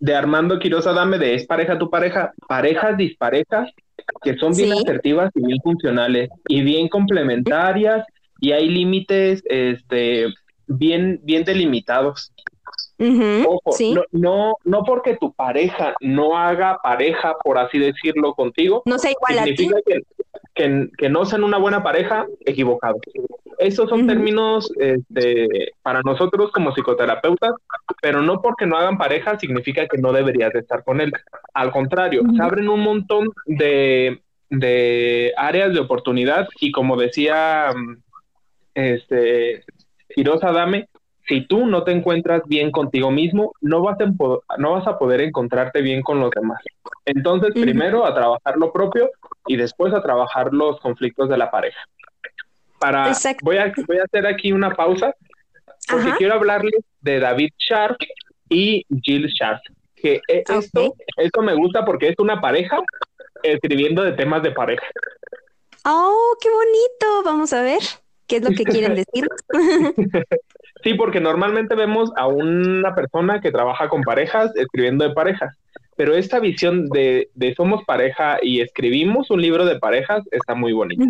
de 0.00 0.14
Armando 0.14 0.58
Quiroz 0.58 0.86
Adame 0.86 1.18
de 1.18 1.34
Es 1.34 1.46
pareja 1.46 1.78
tu 1.78 1.90
pareja, 1.90 2.32
parejas 2.48 2.96
disparejas 2.96 3.70
que 4.22 4.36
son 4.36 4.54
bien 4.54 4.72
asertivas 4.72 5.30
y 5.34 5.44
bien 5.44 5.58
funcionales 5.62 6.30
y 6.48 6.62
bien 6.62 6.88
complementarias 6.88 8.04
y 8.40 8.52
hay 8.52 8.68
límites 8.68 9.42
este 9.44 10.26
bien 10.66 11.20
bien 11.22 11.44
delimitados. 11.44 12.32
Ojo, 13.00 13.74
no, 13.94 14.02
no, 14.12 14.54
no 14.64 14.84
porque 14.84 15.16
tu 15.16 15.32
pareja 15.32 15.94
no 16.00 16.36
haga 16.36 16.78
pareja, 16.82 17.34
por 17.42 17.56
así 17.56 17.78
decirlo, 17.78 18.34
contigo, 18.34 18.82
no 18.84 18.98
sea 18.98 19.12
igual 19.12 19.38
a 19.38 19.44
ti. 19.44 19.70
Que, 20.54 20.88
que, 20.98 21.08
no 21.08 21.24
sean 21.24 21.44
una 21.44 21.56
buena 21.56 21.82
pareja, 21.82 22.26
equivocado. 22.44 22.96
Esos 23.58 23.88
son 23.88 24.06
términos 24.06 24.70
este, 24.78 25.72
para 25.82 26.02
nosotros 26.02 26.50
como 26.52 26.72
psicoterapeutas, 26.72 27.54
pero 28.02 28.20
no 28.20 28.42
porque 28.42 28.66
no 28.66 28.76
hagan 28.76 28.98
pareja 28.98 29.38
significa 29.38 29.86
que 29.86 29.96
no 29.96 30.12
deberías 30.12 30.52
de 30.52 30.60
estar 30.60 30.84
con 30.84 31.00
él. 31.00 31.12
Al 31.54 31.70
contrario, 31.70 32.22
se 32.36 32.42
abren 32.42 32.68
un 32.68 32.80
montón 32.80 33.30
de, 33.46 34.20
de 34.50 35.32
áreas 35.38 35.72
de 35.72 35.80
oportunidad 35.80 36.46
y 36.60 36.72
como 36.72 36.96
decía 36.96 37.72
este 38.74 39.64
Quiroz 40.14 40.40
Dame, 40.40 40.88
si 41.30 41.46
tú 41.46 41.64
no 41.64 41.84
te 41.84 41.92
encuentras 41.92 42.42
bien 42.46 42.72
contigo 42.72 43.12
mismo, 43.12 43.52
no 43.60 43.82
vas, 43.82 43.96
a, 44.00 44.06
no 44.58 44.72
vas 44.72 44.86
a 44.88 44.98
poder 44.98 45.20
encontrarte 45.20 45.80
bien 45.80 46.02
con 46.02 46.18
los 46.18 46.32
demás. 46.32 46.60
Entonces, 47.04 47.52
primero 47.54 48.04
a 48.04 48.12
trabajar 48.12 48.56
lo 48.56 48.72
propio 48.72 49.10
y 49.46 49.56
después 49.56 49.94
a 49.94 50.02
trabajar 50.02 50.52
los 50.52 50.80
conflictos 50.80 51.28
de 51.28 51.38
la 51.38 51.48
pareja. 51.48 51.78
Para, 52.80 53.12
voy, 53.42 53.58
a, 53.58 53.72
voy 53.86 53.98
a 53.98 54.04
hacer 54.04 54.26
aquí 54.26 54.50
una 54.50 54.74
pausa 54.74 55.14
porque 55.88 56.10
quiero 56.18 56.34
hablarles 56.34 56.80
de 57.00 57.20
David 57.20 57.50
Sharp 57.58 57.98
y 58.48 58.84
Jill 59.00 59.28
Sharp. 59.28 59.60
Que 59.94 60.20
e, 60.26 60.42
esto, 60.48 60.96
esto 61.16 61.42
me 61.42 61.54
gusta 61.54 61.84
porque 61.84 62.08
es 62.08 62.16
una 62.18 62.40
pareja 62.40 62.80
escribiendo 63.44 64.02
de 64.02 64.12
temas 64.12 64.42
de 64.42 64.50
pareja. 64.50 64.86
Oh, 65.84 66.36
qué 66.40 66.48
bonito. 66.50 67.22
Vamos 67.24 67.52
a 67.52 67.62
ver 67.62 67.82
qué 68.26 68.38
es 68.38 68.42
lo 68.42 68.50
que 68.50 68.64
quieren 68.64 68.96
decir. 68.96 69.28
sí, 70.82 70.94
porque 70.94 71.20
normalmente 71.20 71.74
vemos 71.74 72.10
a 72.16 72.26
una 72.26 72.94
persona 72.94 73.40
que 73.40 73.50
trabaja 73.50 73.88
con 73.88 74.02
parejas 74.02 74.54
escribiendo 74.56 75.06
de 75.06 75.14
parejas, 75.14 75.56
pero 75.96 76.14
esta 76.14 76.40
visión 76.40 76.88
de, 76.88 77.28
somos 77.56 77.84
pareja 77.84 78.38
y 78.42 78.60
escribimos 78.60 79.30
un 79.30 79.42
libro 79.42 79.64
de 79.66 79.78
parejas 79.78 80.24
está 80.30 80.54
muy 80.54 80.72
bonita. 80.72 81.04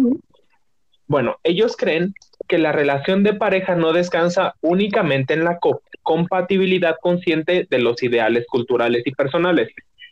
Bueno, 1.06 1.36
ellos 1.42 1.76
creen 1.76 2.14
que 2.48 2.58
la 2.58 2.72
relación 2.72 3.22
de 3.22 3.34
pareja 3.34 3.74
no 3.76 3.92
descansa 3.92 4.54
únicamente 4.60 5.34
en 5.34 5.44
la 5.44 5.58
compatibilidad 6.02 6.96
consciente 7.00 7.66
de 7.68 7.78
los 7.78 8.02
ideales 8.02 8.46
culturales 8.48 9.02
y 9.06 9.12
personales, 9.12 9.68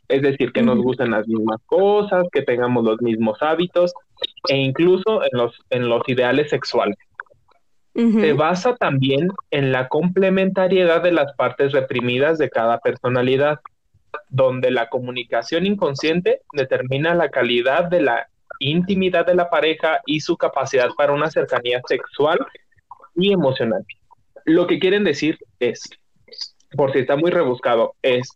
es 0.09 0.23
decir, 0.23 0.53
que 0.53 0.63
nos 0.63 0.79
gusten 0.79 1.11
las 1.11 1.27
mismas 1.27 1.61
cosas, 1.67 2.27
que 2.33 2.43
tengamos 2.43 2.85
los 2.85 3.01
mismos 3.01 3.39
hábitos 3.43 3.93
e 4.49 4.57
incluso 4.57 5.23
en 5.25 5.31
los, 5.33 5.61
en 5.71 5.89
los 5.89 6.03
ideales 6.09 6.51
sexuales. 6.51 6.97
Se 7.99 8.33
basa 8.33 8.77
también 8.77 9.29
en 9.51 9.73
la 9.73 9.89
complementariedad 9.89 11.03
de 11.03 11.11
las 11.11 11.33
partes 11.35 11.73
reprimidas 11.73 12.39
de 12.39 12.49
cada 12.49 12.79
personalidad, 12.79 13.59
donde 14.29 14.71
la 14.71 14.89
comunicación 14.89 15.67
inconsciente 15.67 16.43
determina 16.53 17.17
la 17.17 17.29
calidad 17.29 17.87
de 17.87 18.03
la 18.03 18.29
intimidad 18.61 19.27
de 19.27 19.35
la 19.35 19.51
pareja 19.51 20.01
y 20.07 20.21
su 20.21 20.37
capacidad 20.37 20.91
para 20.97 21.13
una 21.13 21.29
cercanía 21.29 21.81
sexual 21.89 22.39
y 23.17 23.33
emocional. 23.33 23.85
Lo 24.45 24.69
que 24.69 24.79
quieren 24.79 25.03
decir 25.03 25.37
es, 25.59 25.83
por 26.77 26.93
si 26.93 27.01
está 27.01 27.17
muy 27.17 27.33
rebuscado, 27.33 27.97
es 28.03 28.33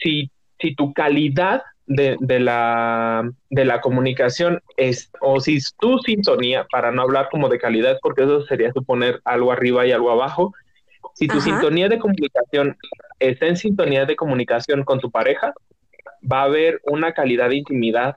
si, 0.00 0.30
si 0.60 0.76
tu 0.76 0.92
calidad 0.92 1.62
de, 1.88 2.16
de, 2.20 2.38
la, 2.38 3.28
de 3.50 3.64
la 3.64 3.80
comunicación 3.80 4.62
es, 4.76 5.10
o 5.20 5.40
si 5.40 5.58
tu 5.80 5.98
sintonía, 6.00 6.66
para 6.70 6.92
no 6.92 7.02
hablar 7.02 7.28
como 7.30 7.48
de 7.48 7.58
calidad, 7.58 7.98
porque 8.02 8.22
eso 8.22 8.44
sería 8.46 8.72
suponer 8.72 9.20
algo 9.24 9.50
arriba 9.50 9.86
y 9.86 9.92
algo 9.92 10.10
abajo, 10.10 10.52
si 11.14 11.26
tu 11.26 11.40
sintonía 11.40 11.88
de 11.88 11.98
comunicación 11.98 12.76
está 13.18 13.46
en 13.46 13.56
sintonía 13.56 14.04
de 14.04 14.14
comunicación 14.14 14.84
con 14.84 15.00
tu 15.00 15.10
pareja, 15.10 15.52
va 16.30 16.42
a 16.42 16.44
haber 16.44 16.80
una 16.84 17.12
calidad 17.12 17.48
de 17.48 17.56
intimidad 17.56 18.14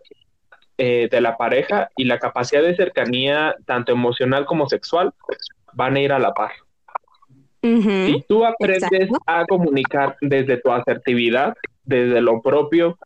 eh, 0.78 1.08
de 1.10 1.22
la 1.22 1.38
pareja 1.38 1.90
y 1.96 2.04
la 2.04 2.20
capacidad 2.20 2.62
de 2.62 2.76
cercanía, 2.76 3.56
tanto 3.66 3.92
emocional 3.92 4.46
como 4.46 4.68
sexual, 4.68 5.14
van 5.74 5.96
a 5.96 6.02
ir 6.02 6.12
a 6.12 6.20
la 6.20 6.34
par. 6.34 6.52
Si 7.64 8.26
tú 8.28 8.44
aprendes 8.44 9.10
a 9.28 9.46
comunicar 9.46 10.18
desde 10.20 10.58
tu 10.58 10.72
asertividad, 10.72 11.56
desde 11.84 12.20
lo 12.20 12.42
propio, 12.42 12.98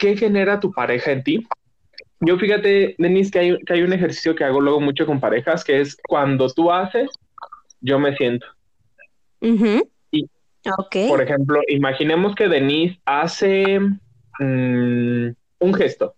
¿qué 0.00 0.16
genera 0.16 0.58
tu 0.58 0.72
pareja 0.72 1.12
en 1.12 1.22
ti? 1.22 1.46
Yo 2.20 2.38
fíjate, 2.38 2.96
Denise, 2.98 3.30
que 3.30 3.38
hay, 3.38 3.58
que 3.58 3.74
hay 3.74 3.82
un 3.82 3.92
ejercicio 3.92 4.34
que 4.34 4.44
hago 4.44 4.60
luego 4.60 4.80
mucho 4.80 5.06
con 5.06 5.20
parejas, 5.20 5.62
que 5.62 5.80
es 5.80 5.96
cuando 6.08 6.48
tú 6.48 6.72
haces, 6.72 7.08
yo 7.80 7.98
me 7.98 8.16
siento. 8.16 8.46
Y, 10.10 10.26
por 11.08 11.22
ejemplo, 11.22 11.60
imaginemos 11.68 12.34
que 12.34 12.48
Denise 12.48 12.98
hace 13.04 13.78
mm, 13.78 15.28
un 15.60 15.74
gesto 15.74 16.14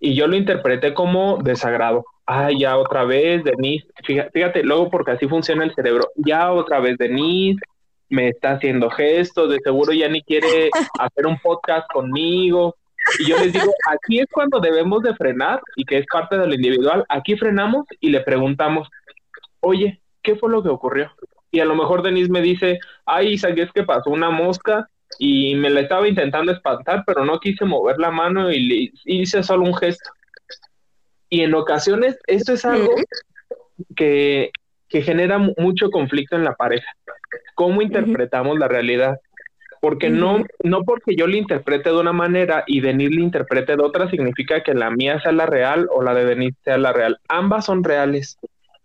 y 0.00 0.14
yo 0.14 0.26
lo 0.26 0.36
interpreté 0.36 0.94
como 0.94 1.38
desagrado. 1.42 2.04
Ay, 2.26 2.60
ya 2.60 2.78
otra 2.78 3.04
vez, 3.04 3.44
Denise, 3.44 3.86
fíjate, 4.04 4.62
luego 4.62 4.88
porque 4.88 5.12
así 5.12 5.28
funciona 5.28 5.64
el 5.64 5.74
cerebro, 5.74 6.08
ya 6.16 6.52
otra 6.52 6.80
vez 6.80 6.96
Denise 6.96 7.60
me 8.08 8.28
está 8.28 8.52
haciendo 8.52 8.90
gestos, 8.90 9.50
de 9.50 9.60
seguro 9.60 9.92
ya 9.92 10.08
ni 10.08 10.22
quiere 10.22 10.70
hacer 10.98 11.26
un 11.26 11.38
podcast 11.38 11.86
conmigo. 11.92 12.76
Y 13.18 13.28
yo 13.28 13.38
les 13.38 13.52
digo, 13.52 13.72
aquí 13.90 14.20
es 14.20 14.26
cuando 14.30 14.60
debemos 14.60 15.02
de 15.02 15.14
frenar 15.14 15.60
y 15.76 15.84
que 15.84 15.98
es 15.98 16.06
parte 16.06 16.38
de 16.38 16.46
lo 16.46 16.54
individual. 16.54 17.04
Aquí 17.08 17.36
frenamos 17.36 17.86
y 18.00 18.10
le 18.10 18.20
preguntamos, 18.20 18.88
oye, 19.60 20.00
¿qué 20.22 20.36
fue 20.36 20.50
lo 20.50 20.62
que 20.62 20.68
ocurrió? 20.68 21.12
Y 21.50 21.60
a 21.60 21.64
lo 21.64 21.74
mejor 21.74 22.02
Denise 22.02 22.30
me 22.30 22.40
dice, 22.40 22.78
ay, 23.06 23.34
Isaac, 23.34 23.58
es 23.58 23.72
que 23.72 23.82
pasó 23.82 24.10
una 24.10 24.30
mosca 24.30 24.88
y 25.18 25.54
me 25.56 25.70
la 25.70 25.80
estaba 25.80 26.08
intentando 26.08 26.52
espantar, 26.52 27.02
pero 27.06 27.24
no 27.24 27.40
quise 27.40 27.64
mover 27.64 27.98
la 27.98 28.10
mano 28.10 28.50
y 28.50 28.60
le 28.60 28.92
hice 29.04 29.42
solo 29.42 29.64
un 29.64 29.74
gesto. 29.74 30.10
Y 31.28 31.42
en 31.42 31.54
ocasiones 31.54 32.18
esto 32.26 32.52
es 32.52 32.64
algo 32.64 32.94
que, 33.96 34.50
genera 34.88 35.38
mucho 35.38 35.88
conflicto 35.90 36.34
en 36.34 36.42
la 36.42 36.56
pareja. 36.56 36.90
¿Cómo 37.54 37.80
interpretamos 37.80 38.58
la 38.58 38.66
realidad? 38.66 39.20
Porque 39.80 40.10
no, 40.10 40.44
no 40.62 40.82
porque 40.84 41.16
yo 41.16 41.26
le 41.26 41.38
interprete 41.38 41.88
de 41.88 41.98
una 41.98 42.12
manera 42.12 42.64
y 42.66 42.80
Denise 42.80 43.14
le 43.14 43.22
interprete 43.22 43.76
de 43.76 43.82
otra, 43.82 44.10
significa 44.10 44.62
que 44.62 44.74
la 44.74 44.90
mía 44.90 45.20
sea 45.20 45.32
la 45.32 45.46
real 45.46 45.88
o 45.90 46.02
la 46.02 46.14
de 46.14 46.26
Denise 46.26 46.58
sea 46.64 46.76
la 46.76 46.92
real. 46.92 47.18
Ambas 47.28 47.64
son 47.64 47.82
reales 47.82 48.38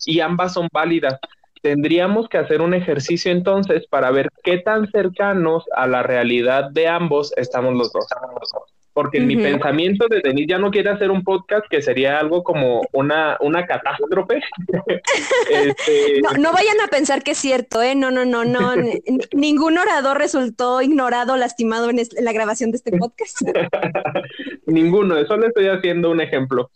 y 0.06 0.22
ambas 0.22 0.54
son 0.54 0.70
válidas 0.72 1.20
tendríamos 1.66 2.30
que 2.30 2.38
hacer 2.38 2.62
un 2.62 2.76
ejercicio 2.76 3.32
entonces 3.32 3.88
para 3.88 4.12
ver 4.12 4.30
qué 4.44 4.60
tan 4.60 4.88
cercanos 4.92 5.64
a 5.76 5.88
la 5.88 6.04
realidad 6.04 6.70
de 6.70 6.88
ambos 6.88 7.34
estamos 7.38 7.74
los 7.74 7.92
dos. 7.92 8.06
Porque 8.96 9.18
en 9.18 9.28
mi 9.28 9.36
pensamiento 9.36 10.08
de 10.08 10.22
Denise 10.22 10.48
ya 10.48 10.58
no 10.58 10.72
quiere 10.72 10.90
hacer 10.90 11.12
un 11.12 11.22
podcast 11.22 11.66
que 11.70 11.82
sería 11.82 12.18
algo 12.18 12.44
como 12.44 12.82
una, 12.94 13.38
una 13.42 13.68
catástrofe. 13.68 14.42
Este, 15.52 16.22
no, 16.40 16.54
vayan 16.54 16.80
a 16.82 16.88
pensar 16.88 17.22
que 17.22 17.32
es 17.32 17.38
cierto, 17.38 17.82
¿eh? 17.82 17.94
No, 17.94 18.10
no, 18.10 18.26
no, 18.26 18.46
no. 18.46 18.74
Ningún 19.34 19.78
orador 19.78 20.18
resultó 20.18 20.82
ignorado, 20.82 21.36
lastimado 21.36 21.90
en, 21.90 22.00
la 22.22 22.32
grabación 22.32 22.72
de 22.72 22.78
este 22.78 22.98
podcast. 22.98 23.42
Ninguno, 24.66 25.18
eso 25.18 25.36
le 25.36 25.48
estoy 25.48 25.68
haciendo 25.68 26.10
un 26.10 26.22
ejemplo. 26.22 26.72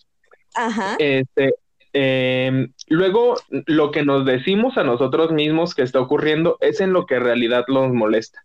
Ajá. 0.55 0.97
Este, 0.99 1.53
Em, 1.93 2.71
luego, 2.87 3.35
lo 3.65 3.91
que 3.91 4.03
nos 4.03 4.25
decimos 4.25 4.77
a 4.77 4.83
nosotros 4.83 5.31
mismos 5.31 5.73
que 5.73 5.81
está 5.81 5.99
ocurriendo 5.99 6.57
es 6.61 6.81
en 6.81 6.93
lo 6.93 7.05
que 7.05 7.15
en 7.15 7.23
realidad 7.23 7.65
nos 7.67 7.91
molesta. 7.91 8.43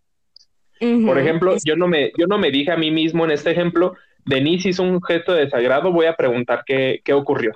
Por 0.81 1.19
ejemplo, 1.19 1.57
yo 1.65 1.77
no, 1.77 1.89
me, 1.89 2.13
yo 2.19 2.27
no 2.27 2.39
me 2.39 2.51
dije 2.51 2.73
a 2.73 2.77
mí 2.77 2.91
mismo 2.91 3.25
en 3.25 3.31
este 3.31 3.51
ejemplo, 3.51 3.95
Denise 4.25 4.71
hizo 4.71 4.83
un 4.83 5.03
gesto 5.03 5.33
de 5.33 5.45
desagrado, 5.45 5.93
voy 5.93 6.07
a 6.07 6.17
preguntar 6.17 6.65
qué, 6.67 7.01
qué 7.05 7.13
ocurrió. 7.13 7.53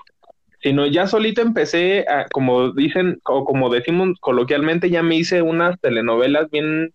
Sino 0.60 0.86
ya 0.86 1.06
solito 1.06 1.40
empecé, 1.40 2.04
a, 2.08 2.26
como 2.26 2.72
dicen, 2.72 3.20
o 3.24 3.44
como 3.44 3.70
decimos 3.70 4.18
coloquialmente, 4.20 4.90
ya 4.90 5.02
me 5.02 5.16
hice 5.16 5.42
unas 5.42 5.78
telenovelas 5.80 6.50
bien, 6.50 6.92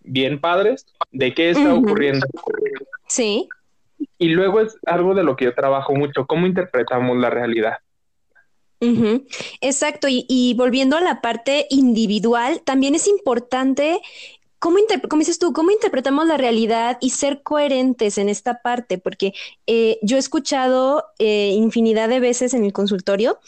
bien 0.00 0.40
padres 0.40 0.86
de 1.10 1.34
qué 1.34 1.50
está 1.50 1.74
ocurriendo. 1.74 2.26
Sí. 3.06 3.48
Y 4.18 4.28
luego 4.28 4.60
es 4.60 4.76
algo 4.86 5.14
de 5.14 5.24
lo 5.24 5.36
que 5.36 5.46
yo 5.46 5.54
trabajo 5.54 5.94
mucho, 5.94 6.26
cómo 6.26 6.46
interpretamos 6.46 7.16
la 7.16 7.30
realidad. 7.30 7.78
Exacto, 9.60 10.06
y, 10.08 10.54
volviendo 10.56 10.96
a 10.96 11.00
la 11.00 11.20
parte 11.20 11.66
individual, 11.70 12.62
también 12.64 12.94
es 12.94 13.08
importante, 13.08 14.00
¿cómo, 14.58 14.78
dices 15.18 15.38
tú, 15.38 15.52
cómo 15.52 15.70
interpretamos 15.70 16.26
la 16.26 16.36
realidad 16.36 16.98
y 17.00 17.10
ser 17.10 17.42
coherentes 17.42 18.18
en 18.18 18.28
esta 18.28 18.62
parte? 18.62 18.98
Porque 18.98 19.32
eh, 19.66 19.98
yo 20.02 20.16
he 20.16 20.20
escuchado 20.20 21.04
eh, 21.18 21.52
infinidad 21.54 22.08
de 22.08 22.20
veces 22.20 22.54
en 22.54 22.64
el 22.64 22.72
consultorio 22.72 23.38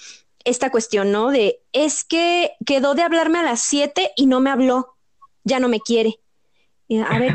esta 0.45 0.71
cuestión, 0.71 1.13
¿no? 1.13 1.31
De, 1.31 1.61
es 1.73 2.05
que 2.05 2.53
quedó 2.65 2.95
de 2.95 3.03
hablarme 3.03 3.39
a 3.39 3.43
las 3.43 3.61
7 3.63 4.13
y 4.17 4.27
no 4.27 4.41
me 4.41 4.51
habló, 4.51 4.97
ya 5.45 5.61
no 5.61 5.69
me 5.69 5.81
quiere. 5.81 6.19
A 6.99 7.19
ver, 7.21 7.35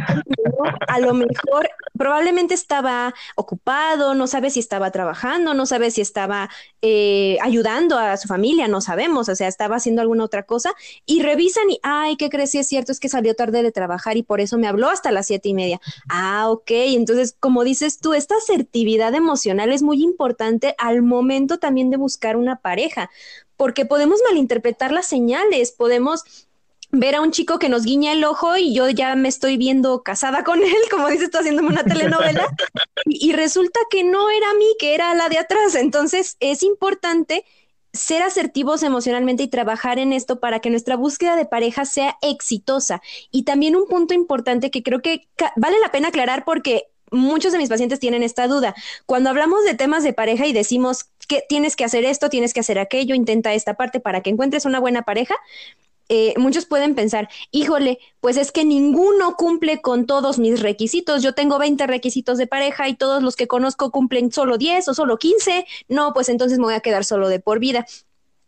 a 0.87 0.99
lo 0.99 1.13
mejor 1.13 1.69
probablemente 1.97 2.53
estaba 2.53 3.13
ocupado, 3.35 4.13
no 4.13 4.27
sabe 4.27 4.49
si 4.49 4.59
estaba 4.59 4.91
trabajando, 4.91 5.53
no 5.53 5.65
sabe 5.65 5.91
si 5.91 6.01
estaba 6.01 6.49
eh, 6.81 7.37
ayudando 7.41 7.97
a 7.97 8.17
su 8.17 8.27
familia, 8.27 8.67
no 8.67 8.81
sabemos, 8.81 9.29
o 9.29 9.35
sea, 9.35 9.47
estaba 9.47 9.77
haciendo 9.77 10.01
alguna 10.01 10.25
otra 10.25 10.43
cosa 10.43 10.73
y 11.05 11.21
revisan 11.21 11.69
y, 11.69 11.79
ay, 11.83 12.17
¿qué 12.17 12.29
crees? 12.29 12.51
Si 12.51 12.57
es 12.57 12.67
cierto, 12.67 12.91
es 12.91 12.99
que 12.99 13.07
salió 13.07 13.33
tarde 13.33 13.63
de 13.63 13.71
trabajar 13.71 14.17
y 14.17 14.23
por 14.23 14.41
eso 14.41 14.57
me 14.57 14.67
habló 14.67 14.89
hasta 14.89 15.11
las 15.13 15.27
siete 15.27 15.47
y 15.47 15.53
media. 15.53 15.79
Ah, 16.09 16.49
ok, 16.49 16.71
entonces, 16.71 17.35
como 17.39 17.63
dices 17.63 17.99
tú, 17.99 18.13
esta 18.13 18.35
asertividad 18.35 19.15
emocional 19.15 19.71
es 19.71 19.83
muy 19.83 20.03
importante 20.03 20.75
al 20.77 21.01
momento 21.01 21.59
también 21.59 21.89
de 21.89 21.97
buscar 21.97 22.35
una 22.35 22.57
pareja, 22.57 23.09
porque 23.55 23.85
podemos 23.85 24.19
malinterpretar 24.27 24.91
las 24.91 25.07
señales, 25.07 25.71
podemos 25.71 26.25
ver 26.99 27.15
a 27.15 27.21
un 27.21 27.31
chico 27.31 27.59
que 27.59 27.69
nos 27.69 27.83
guiña 27.83 28.11
el 28.13 28.23
ojo 28.23 28.57
y 28.57 28.73
yo 28.73 28.89
ya 28.89 29.15
me 29.15 29.29
estoy 29.29 29.57
viendo 29.57 30.03
casada 30.03 30.43
con 30.43 30.61
él, 30.61 30.75
como 30.91 31.09
dices 31.09 31.29
tú, 31.29 31.37
haciéndome 31.37 31.69
una 31.69 31.83
telenovela, 31.83 32.47
y, 33.05 33.33
resulta 33.33 33.79
que 33.89 34.03
no 34.03 34.29
era 34.29 34.53
mí, 34.53 34.65
que 34.79 34.95
era 34.95 35.13
la 35.13 35.29
de 35.29 35.37
atrás. 35.37 35.75
Entonces 35.75 36.37
es 36.39 36.63
importante 36.63 37.45
ser 37.93 38.23
asertivos 38.23 38.83
emocionalmente 38.83 39.43
y 39.43 39.47
trabajar 39.47 39.99
en 39.99 40.11
esto 40.13 40.39
para 40.39 40.59
que 40.59 40.69
nuestra 40.69 40.95
búsqueda 40.95 41.35
de 41.35 41.45
pareja 41.45 41.85
sea 41.85 42.17
exitosa. 42.21 43.01
Y 43.31 43.43
también 43.43 43.75
un 43.75 43.87
punto 43.87 44.13
importante 44.13 44.71
que 44.71 44.83
creo 44.83 45.01
que 45.01 45.27
vale 45.55 45.79
la 45.79 45.91
pena 45.91 46.09
aclarar 46.09 46.43
porque 46.45 46.87
muchos 47.11 47.51
de 47.51 47.57
mis 47.57 47.69
pacientes 47.69 47.99
tienen 47.99 48.23
esta 48.23 48.47
duda. 48.47 48.75
Cuando 49.05 49.29
hablamos 49.29 49.63
de 49.63 49.73
temas 49.73 50.03
de 50.03 50.13
pareja 50.13 50.45
y 50.45 50.53
decimos 50.53 51.09
que 51.27 51.43
tienes 51.47 51.75
que 51.75 51.85
hacer 51.85 52.03
esto, 52.05 52.29
tienes 52.29 52.53
que 52.53 52.59
hacer 52.59 52.79
aquello, 52.79 53.15
intenta 53.15 53.53
esta 53.53 53.75
parte 53.75 53.99
para 53.99 54.21
que 54.21 54.29
encuentres 54.29 54.65
una 54.65 54.79
buena 54.79 55.03
pareja. 55.03 55.35
Eh, 56.07 56.33
muchos 56.37 56.65
pueden 56.65 56.93
pensar, 56.93 57.29
híjole, 57.51 57.99
pues 58.19 58.37
es 58.37 58.51
que 58.51 58.63
ninguno 58.63 59.35
cumple 59.35 59.81
con 59.81 60.05
todos 60.05 60.37
mis 60.37 60.61
requisitos. 60.61 61.23
Yo 61.23 61.33
tengo 61.33 61.57
20 61.57 61.87
requisitos 61.87 62.37
de 62.37 62.47
pareja 62.47 62.87
y 62.87 62.95
todos 62.95 63.23
los 63.23 63.35
que 63.35 63.47
conozco 63.47 63.91
cumplen 63.91 64.31
solo 64.31 64.57
10 64.57 64.87
o 64.89 64.93
solo 64.93 65.17
15. 65.17 65.65
No, 65.87 66.13
pues 66.13 66.29
entonces 66.29 66.59
me 66.59 66.65
voy 66.65 66.75
a 66.75 66.81
quedar 66.81 67.05
solo 67.05 67.27
de 67.29 67.39
por 67.39 67.59
vida. 67.59 67.85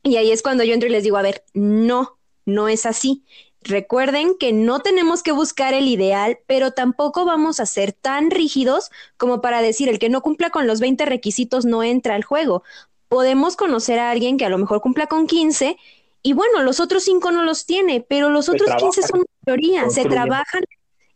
Y 0.04 0.18
ahí 0.18 0.32
es 0.32 0.42
cuando 0.42 0.64
yo 0.64 0.74
entro 0.74 0.88
y 0.88 0.92
les 0.92 1.04
digo, 1.04 1.18
a 1.18 1.22
ver, 1.22 1.44
no, 1.54 2.18
no 2.46 2.68
es 2.68 2.86
así. 2.86 3.24
Recuerden 3.62 4.38
que 4.38 4.54
no 4.54 4.80
tenemos 4.80 5.24
que 5.24 5.32
buscar 5.32 5.74
el 5.74 5.88
ideal, 5.88 6.40
pero 6.48 6.72
tampoco 6.72 7.26
vamos 7.26 7.60
a 7.60 7.66
ser 7.66 7.92
tan 7.92 8.32
rígidos 8.32 8.92
como 9.18 9.42
para 9.42 9.62
decir 9.62 9.90
el 9.90 10.00
que 10.00 10.10
no 10.10 10.22
cumpla 10.22 10.52
con 10.52 10.68
los 10.68 10.80
20 10.80 11.06
requisitos 11.06 11.66
no 11.66 11.84
entra 11.84 12.16
al 12.16 12.24
juego. 12.24 12.64
Podemos 13.10 13.56
conocer 13.56 14.00
a 14.00 14.12
alguien 14.12 14.38
que 14.38 14.46
a 14.46 14.50
lo 14.50 14.58
mejor 14.58 14.80
cumpla 14.82 15.08
con 15.08 15.28
15 15.28 15.78
y 16.22 16.34
bueno, 16.34 16.64
los 16.64 16.80
otros 16.80 17.04
5 17.04 17.32
no 17.32 17.44
los 17.44 17.66
tiene, 17.66 18.06
pero 18.08 18.30
los 18.30 18.50
otros 18.50 18.70
15 18.76 19.02
son 19.04 19.26
mayoría, 19.46 19.90
se 19.90 20.06
trabajan 20.06 20.64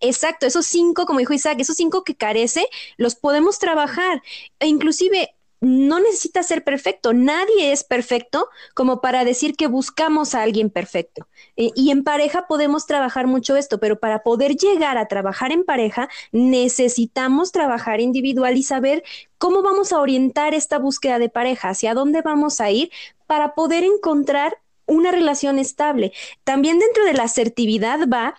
Exacto, 0.01 0.47
esos 0.47 0.65
cinco, 0.65 1.05
como 1.05 1.19
dijo 1.19 1.33
Isaac, 1.33 1.59
esos 1.59 1.75
cinco 1.75 2.03
que 2.03 2.15
carece, 2.15 2.67
los 2.97 3.15
podemos 3.15 3.59
trabajar. 3.59 4.23
E 4.59 4.67
inclusive 4.67 5.35
no 5.61 5.99
necesita 5.99 6.41
ser 6.41 6.63
perfecto, 6.63 7.13
nadie 7.13 7.71
es 7.71 7.83
perfecto 7.83 8.49
como 8.73 8.99
para 8.99 9.23
decir 9.23 9.55
que 9.55 9.67
buscamos 9.67 10.33
a 10.33 10.41
alguien 10.41 10.71
perfecto. 10.71 11.27
Eh, 11.55 11.69
y 11.75 11.91
en 11.91 12.03
pareja 12.03 12.47
podemos 12.47 12.87
trabajar 12.87 13.27
mucho 13.27 13.55
esto, 13.55 13.79
pero 13.79 13.99
para 13.99 14.23
poder 14.23 14.55
llegar 14.55 14.97
a 14.97 15.07
trabajar 15.07 15.51
en 15.51 15.63
pareja 15.63 16.09
necesitamos 16.31 17.51
trabajar 17.51 18.01
individual 18.01 18.57
y 18.57 18.63
saber 18.63 19.03
cómo 19.37 19.61
vamos 19.61 19.93
a 19.93 19.99
orientar 19.99 20.55
esta 20.55 20.79
búsqueda 20.79 21.19
de 21.19 21.29
pareja, 21.29 21.69
hacia 21.69 21.93
dónde 21.93 22.23
vamos 22.23 22.59
a 22.59 22.71
ir 22.71 22.89
para 23.27 23.53
poder 23.53 23.83
encontrar 23.83 24.57
una 24.91 25.11
relación 25.11 25.59
estable. 25.59 26.13
También 26.43 26.79
dentro 26.79 27.05
de 27.05 27.13
la 27.13 27.23
asertividad 27.23 27.99
va 28.07 28.35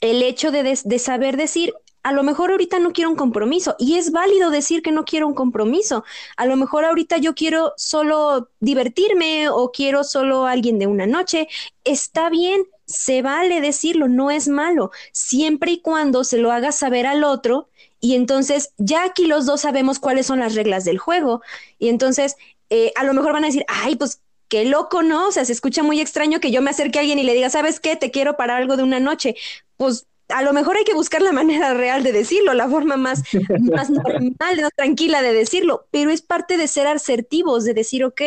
el 0.00 0.22
hecho 0.22 0.50
de, 0.50 0.78
de 0.82 0.98
saber 0.98 1.36
decir, 1.36 1.74
a 2.04 2.12
lo 2.12 2.22
mejor 2.22 2.50
ahorita 2.50 2.78
no 2.78 2.92
quiero 2.92 3.10
un 3.10 3.16
compromiso 3.16 3.76
y 3.78 3.94
es 3.94 4.12
válido 4.12 4.50
decir 4.50 4.82
que 4.82 4.92
no 4.92 5.04
quiero 5.04 5.26
un 5.26 5.34
compromiso. 5.34 6.04
A 6.36 6.44
lo 6.46 6.56
mejor 6.56 6.84
ahorita 6.84 7.16
yo 7.16 7.34
quiero 7.34 7.72
solo 7.76 8.50
divertirme 8.60 9.48
o 9.48 9.72
quiero 9.72 10.04
solo 10.04 10.44
alguien 10.46 10.78
de 10.78 10.86
una 10.86 11.06
noche. 11.06 11.48
Está 11.82 12.28
bien, 12.28 12.64
se 12.86 13.22
vale 13.22 13.62
decirlo, 13.62 14.08
no 14.08 14.30
es 14.30 14.48
malo, 14.48 14.90
siempre 15.12 15.72
y 15.72 15.80
cuando 15.80 16.24
se 16.24 16.36
lo 16.36 16.52
haga 16.52 16.72
saber 16.72 17.06
al 17.06 17.24
otro 17.24 17.70
y 18.00 18.14
entonces 18.16 18.74
ya 18.76 19.04
aquí 19.04 19.26
los 19.26 19.46
dos 19.46 19.62
sabemos 19.62 19.98
cuáles 19.98 20.26
son 20.26 20.40
las 20.40 20.54
reglas 20.54 20.84
del 20.84 20.98
juego 20.98 21.40
y 21.78 21.88
entonces 21.88 22.36
eh, 22.68 22.92
a 22.96 23.04
lo 23.04 23.14
mejor 23.14 23.32
van 23.32 23.44
a 23.44 23.46
decir, 23.46 23.64
ay, 23.66 23.96
pues 23.96 24.20
qué 24.48 24.64
loco, 24.64 25.02
¿no? 25.02 25.28
O 25.28 25.32
sea, 25.32 25.44
se 25.44 25.52
escucha 25.52 25.82
muy 25.82 26.00
extraño 26.00 26.40
que 26.40 26.50
yo 26.50 26.62
me 26.62 26.70
acerque 26.70 26.98
a 26.98 27.02
alguien 27.02 27.18
y 27.18 27.24
le 27.24 27.34
diga, 27.34 27.50
¿sabes 27.50 27.80
qué? 27.80 27.96
Te 27.96 28.10
quiero 28.10 28.36
para 28.36 28.56
algo 28.56 28.76
de 28.76 28.82
una 28.82 29.00
noche. 29.00 29.36
Pues 29.76 30.06
a 30.28 30.42
lo 30.42 30.52
mejor 30.52 30.76
hay 30.76 30.84
que 30.84 30.94
buscar 30.94 31.22
la 31.22 31.32
manera 31.40 31.74
real 31.74 32.02
de 32.02 32.12
decirlo, 32.12 32.54
la 32.54 32.68
forma 32.68 32.96
más, 32.96 33.22
más 33.60 33.90
normal, 33.90 34.60
más 34.60 34.72
tranquila 34.76 35.22
de 35.22 35.32
decirlo, 35.32 35.86
pero 35.90 36.10
es 36.10 36.22
parte 36.22 36.56
de 36.56 36.68
ser 36.68 36.86
asertivos, 36.86 37.64
de 37.64 37.74
decir, 37.74 38.04
ok, 38.04 38.22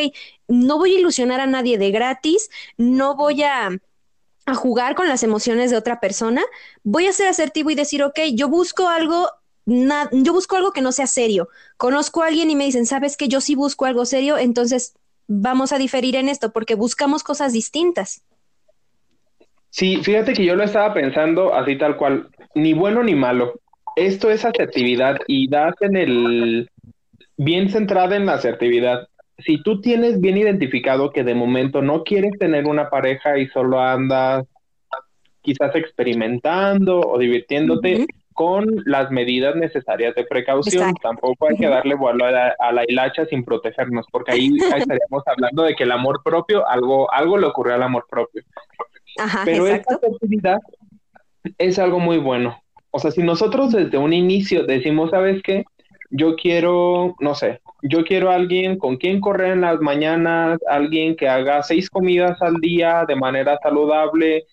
no 0.47 0.78
voy 0.78 0.95
a 0.95 0.99
ilusionar 0.99 1.39
a 1.39 1.47
nadie 1.47 1.78
de 1.78 1.91
gratis, 1.91 2.49
no 2.78 3.15
voy 3.15 3.43
a, 3.43 3.70
a 4.45 4.55
jugar 4.55 4.95
con 4.95 5.07
las 5.07 5.24
emociones 5.24 5.72
de 5.72 5.78
otra 5.78 5.99
persona, 5.99 6.43
voy 6.84 7.07
a 7.07 7.13
ser 7.13 7.28
asertivo 7.28 7.70
y 7.70 7.76
decir, 7.76 8.03
ok, 8.03 8.20
yo 8.34 8.49
busco 8.49 8.88
algo 8.89 9.30
yo 10.11 10.32
busco 10.32 10.55
algo 10.55 10.72
que 10.72 10.82
no 10.82 10.93
sea 10.93 11.07
serio. 11.07 11.49
Conozco 11.76 12.24
a 12.24 12.28
alguien 12.28 12.49
y 12.49 12.55
me 12.55 12.63
dicen, 12.63 12.86
sabes 12.86 13.18
que 13.18 13.28
yo 13.28 13.41
sí 13.41 13.53
busco 13.55 13.84
algo 13.86 14.05
serio, 14.05 14.38
entonces 14.38 14.93
vamos 15.28 15.71
a 15.73 15.78
diferir 15.78 16.15
en 16.15 16.30
esto 16.30 16.51
porque 16.51 16.75
buscamos 16.75 17.23
cosas 17.23 17.53
distintas. 17.53 18.23
Sí, 19.69 19.97
fíjate 19.97 20.34
que 20.34 20.45
yo 20.45 20.55
lo 20.55 20.63
estaba 20.63 20.93
pensando 20.93 21.53
así 21.53 21.78
tal 21.78 21.97
cual, 21.97 22.30
ni 22.55 22.73
bueno 22.73 23.03
ni 23.03 23.15
malo. 23.15 23.59
Esto 23.95 24.32
es 24.32 24.45
asertividad 24.45 25.17
y 25.28 25.49
das 25.49 25.75
en 25.82 25.95
el 25.95 26.69
bien 27.36 27.69
centrada 27.69 28.15
en 28.15 28.25
la 28.25 28.34
asertividad. 28.34 29.07
Si 29.39 29.61
tú 29.61 29.82
tienes 29.82 30.19
bien 30.19 30.38
identificado 30.38 31.11
que 31.11 31.23
de 31.23 31.36
momento 31.36 31.82
no 31.82 32.03
quieres 32.03 32.32
tener 32.39 32.65
una 32.65 32.89
pareja 32.89 33.38
y 33.38 33.47
solo 33.47 33.80
andas 33.80 34.45
quizás 35.41 35.75
experimentando 35.75 36.99
o 36.99 37.17
divirtiéndote 37.17 38.05
con 38.38 38.83
las 38.85 39.09
medidas 39.09 39.55
necesarias 39.55 40.13
de 40.13 40.23
precaución, 40.23 40.93
tampoco 41.01 41.47
hay 41.49 41.57
que 41.57 41.67
darle 41.67 41.95
vuelo 41.95 42.23
a 42.23 42.29
la, 42.29 42.55
a 42.59 42.71
la, 42.71 42.83
hilacha 42.88 43.25
sin 43.25 43.43
protegernos, 43.43 44.05
porque 44.11 44.33
ahí, 44.33 44.49
estaríamos 44.77 45.23
hablando 45.25 45.63
de 45.63 45.75
que 45.75 45.85
el 45.85 45.91
amor 45.91 46.21
propio, 46.23 46.69
algo, 46.69 47.11
algo 47.11 47.39
le 47.39 47.47
ocurrió 47.47 47.73
al 47.73 47.81
amor 47.81 48.05
propio. 48.07 48.43
Pero 49.43 49.65
esta 49.65 49.95
actividad 49.95 50.59
es 51.57 51.79
algo 51.79 51.97
muy 51.97 52.19
bueno. 52.19 52.61
O 52.91 52.99
sea, 52.99 53.09
si 53.09 53.23
nosotros 53.23 53.71
desde 53.71 53.97
un 53.97 54.13
inicio 54.13 54.67
decimos, 54.67 55.09
¿sabes 55.09 55.41
qué? 55.41 55.65
Yo 56.11 56.35
quiero, 56.35 57.15
no 57.19 57.33
sé, 57.33 57.59
yo 57.81 58.05
quiero 58.05 58.29
alguien 58.29 58.77
con 58.77 58.97
quien 58.97 59.19
correr 59.19 59.53
en 59.53 59.61
las 59.61 59.79
mañanas, 59.79 60.59
alguien 60.67 61.15
que 61.15 61.27
haga 61.27 61.63
seis 61.63 61.89
comidas 61.89 62.39
al 62.43 62.57
día 62.61 63.03
de 63.07 63.15
manera 63.15 63.57
saludable 63.63 64.45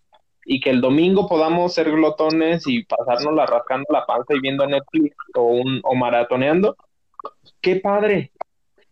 y 0.45 0.61
que 0.61 0.71
el 0.71 0.81
domingo 0.81 1.29
podamos 1.29 1.75
ser 1.75 1.91
glotones 1.91 2.67
y 2.67 2.85
pasarnos 2.85 3.35
la 3.35 3.47
rascando 3.47 3.87
la 3.91 4.05
panza 4.07 4.35
y 4.35 4.41
viendo 4.41 4.67
Netflix 4.67 5.17
o, 5.35 5.43
un, 5.43 5.81
o 5.83 5.95
maratoneando. 5.95 6.77
¡Qué 7.61 7.77
padre! 7.77 8.31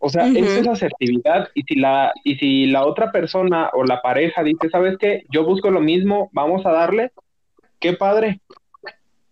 O 0.05 0.09
sea, 0.09 0.27
eso 0.27 0.61
es 0.61 0.67
asertividad 0.67 1.49
y 1.55 1.63
si 1.63 1.77
la 1.77 2.13
y 2.25 2.35
si 2.35 2.67
la 2.67 2.85
otra 2.85 3.13
persona 3.13 3.71
o 3.73 3.85
la 3.85 4.03
pareja 4.03 4.43
dice, 4.43 4.69
"¿Sabes 4.69 4.99
qué? 4.99 5.23
Yo 5.31 5.45
busco 5.45 5.71
lo 5.71 5.81
mismo, 5.81 6.29
vamos 6.33 6.67
a 6.67 6.73
darle." 6.73 7.13
Qué 7.79 7.93
padre. 7.93 8.41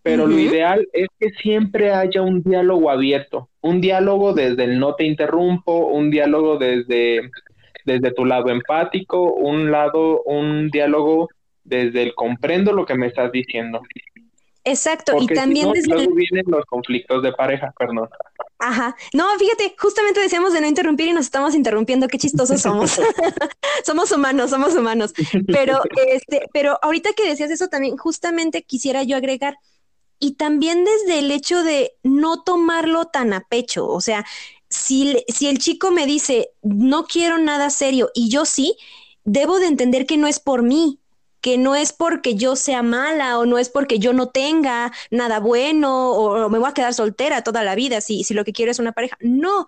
Pero 0.02 0.26
lo 0.26 0.38
ideal 0.38 0.88
es 0.92 1.08
que 1.18 1.30
siempre 1.30 1.92
haya 1.92 2.22
un 2.22 2.42
diálogo 2.42 2.88
abierto, 2.88 3.48
un 3.60 3.80
diálogo 3.80 4.32
desde 4.32 4.64
el 4.64 4.78
no 4.78 4.94
te 4.94 5.04
interrumpo, 5.04 5.88
un 5.88 6.10
diálogo 6.10 6.56
desde 6.56 7.30
desde 7.84 8.12
tu 8.12 8.24
lado 8.24 8.50
empático, 8.50 9.32
un 9.32 9.72
lado 9.72 10.22
un 10.22 10.70
diálogo 10.70 11.28
desde 11.70 12.02
el 12.02 12.14
comprendo 12.14 12.72
lo 12.72 12.84
que 12.84 12.94
me 12.94 13.06
estás 13.06 13.32
diciendo. 13.32 13.80
Exacto, 14.64 15.16
y 15.18 15.26
también 15.26 15.72
desde 15.72 15.88
luego 15.88 16.14
vienen 16.14 16.44
los 16.48 16.66
conflictos 16.66 17.22
de 17.22 17.32
pareja, 17.32 17.72
perdón. 17.78 18.10
Ajá. 18.58 18.94
No, 19.14 19.26
fíjate, 19.38 19.74
justamente 19.78 20.20
decíamos 20.20 20.52
de 20.52 20.60
no 20.60 20.66
interrumpir 20.66 21.08
y 21.08 21.14
nos 21.14 21.24
estamos 21.24 21.54
interrumpiendo, 21.54 22.08
qué 22.08 22.18
chistosos 22.18 22.60
somos. 22.60 23.00
somos 23.84 24.12
humanos, 24.12 24.50
somos 24.50 24.74
humanos. 24.74 25.14
Pero 25.46 25.80
este, 26.08 26.42
pero 26.52 26.78
ahorita 26.82 27.14
que 27.14 27.26
decías 27.26 27.50
eso 27.50 27.68
también, 27.68 27.96
justamente 27.96 28.62
quisiera 28.62 29.02
yo 29.02 29.16
agregar 29.16 29.56
y 30.18 30.32
también 30.34 30.84
desde 30.84 31.20
el 31.20 31.30
hecho 31.30 31.64
de 31.64 31.94
no 32.02 32.42
tomarlo 32.42 33.06
tan 33.06 33.32
a 33.32 33.40
pecho, 33.48 33.88
o 33.88 34.02
sea, 34.02 34.26
si, 34.68 35.16
si 35.28 35.48
el 35.48 35.58
chico 35.58 35.90
me 35.90 36.04
dice, 36.04 36.50
no 36.62 37.06
quiero 37.06 37.38
nada 37.38 37.70
serio 37.70 38.10
y 38.14 38.28
yo 38.28 38.44
sí, 38.44 38.76
debo 39.24 39.58
de 39.58 39.66
entender 39.66 40.06
que 40.06 40.18
no 40.18 40.26
es 40.26 40.38
por 40.38 40.62
mí, 40.62 40.99
que 41.40 41.58
no 41.58 41.74
es 41.74 41.92
porque 41.92 42.34
yo 42.34 42.56
sea 42.56 42.82
mala 42.82 43.38
o 43.38 43.46
no 43.46 43.58
es 43.58 43.68
porque 43.68 43.98
yo 43.98 44.12
no 44.12 44.28
tenga 44.28 44.92
nada 45.10 45.40
bueno 45.40 46.10
o, 46.12 46.48
me 46.48 46.58
voy 46.58 46.68
a 46.68 46.74
quedar 46.74 46.94
soltera 46.94 47.42
toda 47.42 47.64
la 47.64 47.74
vida 47.74 48.00
si, 48.00 48.24
si 48.24 48.34
lo 48.34 48.44
que 48.44 48.52
quiero 48.52 48.70
es 48.70 48.78
una 48.78 48.92
pareja. 48.92 49.16
No, 49.20 49.66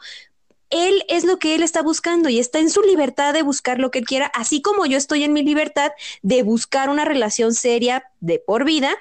él 0.73 1.05
es 1.09 1.25
lo 1.25 1.39
que 1.39 1.55
él 1.55 1.63
está 1.63 1.83
buscando 1.83 2.29
y 2.31 2.39
está 2.39 2.59
en 2.59 2.71
su 2.71 2.81
libertad 2.83 3.35
de 3.35 3.43
buscar 3.43 3.79
lo 3.79 3.91
que 3.91 4.01
él 4.01 4.07
quiera, 4.07 4.27
así 4.35 4.63
como 4.63 4.87
yo 4.87 4.97
estoy 4.97 5.23
en 5.23 5.35
mi 5.35 5.43
libertad 5.43 5.93
de 6.23 6.43
buscar 6.43 6.89
una 6.89 7.05
relación 7.05 7.53
seria 7.53 8.05
de 8.21 8.39
por 8.39 8.65
vida. 8.65 8.97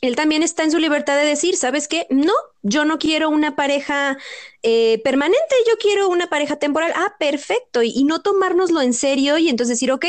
Él 0.00 0.16
también 0.16 0.42
está 0.42 0.62
en 0.62 0.70
su 0.70 0.78
libertad 0.78 1.16
de 1.16 1.24
decir, 1.24 1.56
¿sabes 1.56 1.88
qué? 1.88 2.06
No, 2.10 2.32
yo 2.62 2.84
no 2.84 2.98
quiero 2.98 3.30
una 3.30 3.56
pareja 3.56 4.16
eh, 4.62 5.00
permanente, 5.02 5.54
yo 5.68 5.76
quiero 5.78 6.08
una 6.08 6.28
pareja 6.28 6.56
temporal. 6.56 6.92
Ah, 6.94 7.14
perfecto. 7.18 7.82
Y, 7.82 7.90
y 7.90 8.04
no 8.04 8.20
tomárnoslo 8.20 8.80
en 8.80 8.92
serio 8.92 9.38
y 9.38 9.48
entonces 9.48 9.76
decir, 9.76 9.90
ok, 9.90 10.06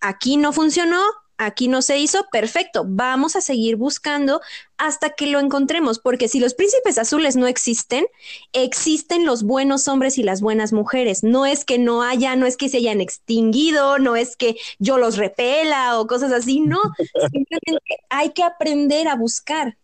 aquí 0.00 0.36
no 0.36 0.52
funcionó, 0.52 1.02
aquí 1.40 1.68
no 1.68 1.80
se 1.80 1.98
hizo, 1.98 2.26
perfecto, 2.30 2.84
vamos 2.86 3.34
a 3.34 3.40
seguir 3.40 3.76
buscando 3.76 4.42
hasta 4.76 5.10
que 5.10 5.26
lo 5.26 5.40
encontremos, 5.40 5.98
porque 5.98 6.28
si 6.28 6.38
los 6.38 6.52
príncipes 6.52 6.98
azules 6.98 7.36
no 7.36 7.46
existen, 7.46 8.06
existen 8.52 9.24
los 9.24 9.42
buenos 9.42 9.88
hombres 9.88 10.18
y 10.18 10.22
las 10.22 10.42
buenas 10.42 10.74
mujeres. 10.74 11.24
No 11.24 11.46
es 11.46 11.64
que 11.64 11.78
no 11.78 12.02
haya, 12.02 12.36
no 12.36 12.44
es 12.44 12.58
que 12.58 12.68
se 12.68 12.76
hayan 12.76 13.00
extinguido, 13.00 13.98
no 13.98 14.16
es 14.16 14.36
que 14.36 14.56
yo 14.78 14.98
los 14.98 15.16
repela 15.16 15.98
o 15.98 16.06
cosas 16.06 16.30
así, 16.32 16.60
no, 16.60 16.78
simplemente 17.32 17.96
hay 18.10 18.30
que 18.30 18.42
aprender 18.42 19.08
a 19.08 19.16
buscar. 19.16 19.78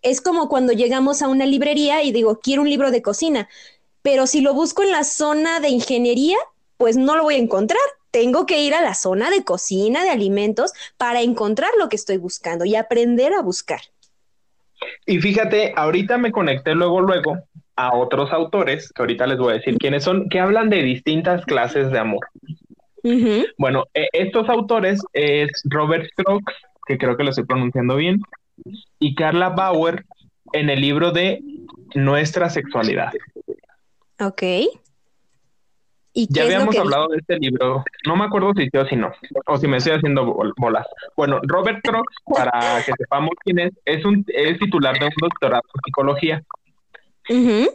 Es 0.00 0.22
como 0.22 0.48
cuando 0.48 0.72
llegamos 0.72 1.20
a 1.20 1.28
una 1.28 1.44
librería 1.44 2.02
y 2.02 2.10
digo, 2.10 2.40
quiero 2.40 2.62
un 2.62 2.70
libro 2.70 2.90
de 2.90 3.02
cocina, 3.02 3.48
pero 4.00 4.26
si 4.26 4.40
lo 4.40 4.54
busco 4.54 4.82
en 4.82 4.90
la 4.92 5.04
zona 5.04 5.60
de 5.60 5.68
ingeniería, 5.68 6.38
pues 6.82 6.96
no 6.96 7.14
lo 7.14 7.22
voy 7.22 7.36
a 7.36 7.38
encontrar 7.38 7.78
tengo 8.10 8.44
que 8.44 8.58
ir 8.60 8.74
a 8.74 8.82
la 8.82 8.92
zona 8.92 9.30
de 9.30 9.44
cocina, 9.44 10.02
de 10.02 10.10
alimentos, 10.10 10.72
para 10.98 11.22
encontrar 11.22 11.70
lo 11.78 11.88
que 11.88 11.94
estoy 11.94 12.18
buscando 12.18 12.64
y 12.64 12.74
aprender 12.74 13.32
a 13.32 13.40
buscar. 13.40 13.80
Y 15.06 15.20
fíjate, 15.20 15.72
ahorita 15.76 16.18
me 16.18 16.32
conecté 16.32 16.74
luego, 16.74 17.00
luego, 17.00 17.38
a 17.76 17.96
otros 17.96 18.32
autores, 18.32 18.92
que 18.92 19.00
ahorita 19.00 19.28
les 19.28 19.38
voy 19.38 19.52
a 19.52 19.56
decir 19.58 19.78
quiénes 19.78 20.02
son, 20.02 20.28
que 20.28 20.40
hablan 20.40 20.70
de 20.70 20.82
distintas 20.82 21.46
clases 21.46 21.92
de 21.92 22.00
amor. 22.00 22.26
Bueno, 23.56 23.84
e, 23.94 24.08
estos 24.12 24.48
autores 24.48 25.00
es 25.12 25.48
Robert 25.64 26.04
Strokes, 26.12 26.52
que 26.86 26.98
creo 26.98 27.16
que 27.16 27.22
lo 27.22 27.30
estoy 27.30 27.44
pronunciando 27.44 27.94
bien, 27.94 28.20
y 28.98 29.14
Carla 29.14 29.50
Bauer 29.50 30.04
en 30.52 30.68
el 30.68 30.80
libro 30.80 31.12
de 31.12 31.40
Nuestra 31.94 32.50
Sexualidad. 32.50 33.12
Ok. 34.20 34.42
¿Y 36.14 36.26
ya 36.30 36.44
habíamos 36.44 36.76
hablado 36.76 37.08
de 37.08 37.18
este 37.18 37.38
libro, 37.38 37.82
no 38.06 38.16
me 38.16 38.24
acuerdo 38.24 38.52
si 38.54 38.64
sí 38.64 38.76
o 38.76 38.86
si 38.86 38.96
no, 38.96 39.12
o 39.46 39.56
si 39.56 39.66
me 39.66 39.78
estoy 39.78 39.94
haciendo 39.94 40.34
bolas. 40.56 40.86
Bueno, 41.16 41.40
Robert 41.42 41.78
Strokes, 41.78 42.16
para 42.26 42.82
que 42.84 42.92
sepamos 42.98 43.30
quién 43.42 43.60
es, 43.60 43.72
es, 43.86 44.04
un, 44.04 44.24
es 44.28 44.58
titular 44.58 44.98
de 44.98 45.06
un 45.06 45.12
doctorado 45.20 45.62
en 45.74 45.80
psicología. 45.84 46.42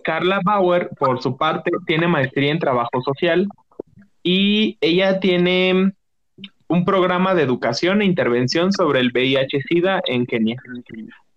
Carla 0.04 0.40
Bauer, 0.44 0.90
por 1.00 1.22
su 1.22 1.36
parte, 1.38 1.72
tiene 1.86 2.08
maestría 2.08 2.52
en 2.52 2.60
trabajo 2.60 3.02
social 3.02 3.48
y 4.22 4.78
ella 4.82 5.20
tiene 5.20 5.94
un 6.68 6.86
programa 6.86 7.34
de 7.34 7.44
educación 7.44 8.02
e 8.02 8.06
intervención 8.06 8.72
sobre 8.72 9.00
el 9.00 9.12
VIH-Sida 9.12 10.02
en 10.06 10.26
Kenia. 10.26 10.62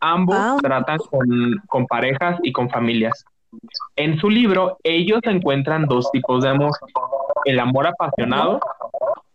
Ambos 0.01 0.61
tratan 0.61 0.99
con, 1.69 1.87
parejas 1.87 2.39
y 2.43 2.53
con 2.53 2.69
familias. 2.69 3.25
En 3.97 4.19
su 4.19 4.31
libro, 4.31 4.79
ellos 4.83 5.21
encuentran 5.25 5.87
dos 5.87 6.11
tipos 6.13 6.43
de 6.43 6.51
amor, 6.51 6.73
el 7.45 7.59
amor 7.59 7.87
apasionado 7.87 8.61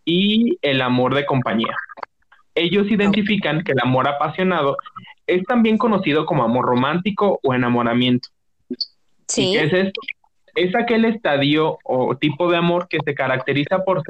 y 0.04 0.58
el 0.62 0.82
amor 0.82 1.16
de 1.16 1.26
compañía. 1.26 1.76
Ellos 2.56 2.90
identifican 2.90 3.64
que 3.64 3.74
el 3.74 3.80
amor 3.82 4.08
apasionado 4.08 4.78
es 5.28 5.44
también 5.44 5.78
conocido 5.78 6.26
como 6.26 6.44
amor 6.44 6.66
romántico 6.66 7.40
o 7.44 7.54
enamoramiento. 7.54 8.30
Sí. 9.28 9.54
qué 9.54 9.64
es 9.64 9.74
esto? 9.74 10.02
es 10.56 10.74
aquel 10.74 11.06
estadio 11.06 11.78
o 11.84 12.16
tipo 12.16 12.50
de 12.50 12.58
amor 12.58 12.88
que 12.88 13.00
se 13.04 13.14
caracteriza 13.14 13.84
por 13.84 14.02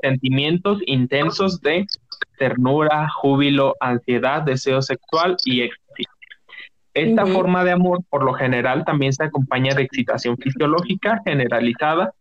sentimientos 0.00 0.78
intensos 0.86 1.60
de 1.60 1.86
ternura, 2.38 3.08
júbilo, 3.10 3.74
ansiedad, 3.80 4.42
deseo 4.42 4.80
sexual 4.80 5.36
y 5.44 5.62
éxtasis. 5.62 5.81
Esta 6.94 7.24
forma 7.26 7.64
de 7.64 7.72
amor, 7.72 8.00
por 8.10 8.22
lo 8.22 8.34
general, 8.34 8.84
también 8.84 9.12
se 9.12 9.24
acompaña 9.24 9.74
de 9.74 9.82
excitación 9.82 10.36
fisiológica 10.36 11.22
generalizada, 11.24 12.12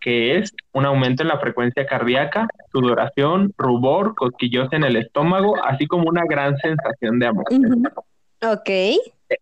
que 0.00 0.38
es 0.38 0.54
un 0.72 0.86
aumento 0.86 1.22
en 1.22 1.28
la 1.28 1.38
frecuencia 1.38 1.86
cardíaca, 1.86 2.48
sudoración, 2.72 3.52
rubor, 3.58 4.14
cosquillos 4.14 4.72
en 4.72 4.84
el 4.84 4.96
estómago, 4.96 5.62
así 5.62 5.86
como 5.86 6.08
una 6.08 6.22
gran 6.28 6.56
sensación 6.58 7.18
de 7.18 7.26
amor. 7.26 7.44
Ok. 8.42 8.70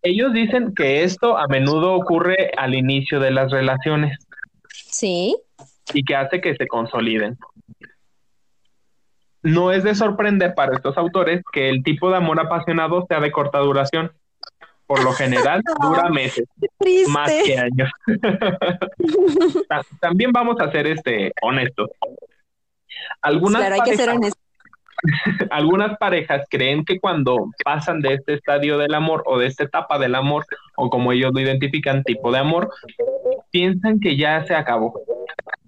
Ellos 0.01 0.33
dicen 0.33 0.73
que 0.73 1.03
esto 1.03 1.37
a 1.37 1.47
menudo 1.47 1.93
ocurre 1.93 2.51
al 2.57 2.73
inicio 2.73 3.19
de 3.19 3.31
las 3.31 3.51
relaciones. 3.51 4.17
Sí. 4.69 5.37
Y 5.93 6.03
que 6.03 6.15
hace 6.15 6.41
que 6.41 6.55
se 6.55 6.67
consoliden. 6.67 7.37
No 9.43 9.71
es 9.71 9.83
de 9.83 9.93
sorprender 9.93 10.55
para 10.55 10.75
estos 10.75 10.97
autores 10.97 11.43
que 11.53 11.69
el 11.69 11.83
tipo 11.83 12.09
de 12.09 12.17
amor 12.17 12.39
apasionado 12.39 13.05
sea 13.07 13.19
de 13.19 13.31
corta 13.31 13.59
duración. 13.59 14.11
Por 14.87 15.03
lo 15.03 15.13
general 15.13 15.61
dura 15.81 16.09
meses, 16.09 16.47
más 17.09 17.31
que 17.31 17.57
años. 17.57 17.89
También 20.01 20.31
vamos 20.31 20.57
a 20.59 20.71
ser 20.71 20.87
este 20.87 21.31
honestos. 21.41 21.89
Algunas 23.21 23.61
claro, 23.61 23.75
hay 23.75 23.89
que 23.89 23.97
ser 23.97 24.09
honestos 24.09 24.45
algunas 25.49 25.97
parejas 25.97 26.45
creen 26.49 26.85
que 26.85 26.99
cuando 26.99 27.49
pasan 27.63 28.01
de 28.01 28.15
este 28.15 28.33
estadio 28.33 28.77
del 28.77 28.93
amor 28.93 29.23
o 29.25 29.39
de 29.39 29.47
esta 29.47 29.63
etapa 29.63 29.99
del 29.99 30.15
amor, 30.15 30.45
o 30.75 30.89
como 30.89 31.11
ellos 31.11 31.31
lo 31.33 31.39
identifican, 31.39 32.03
tipo 32.03 32.31
de 32.31 32.39
amor, 32.39 32.69
piensan 33.51 33.99
que 33.99 34.17
ya 34.17 34.43
se 34.45 34.55
acabó. 34.55 34.99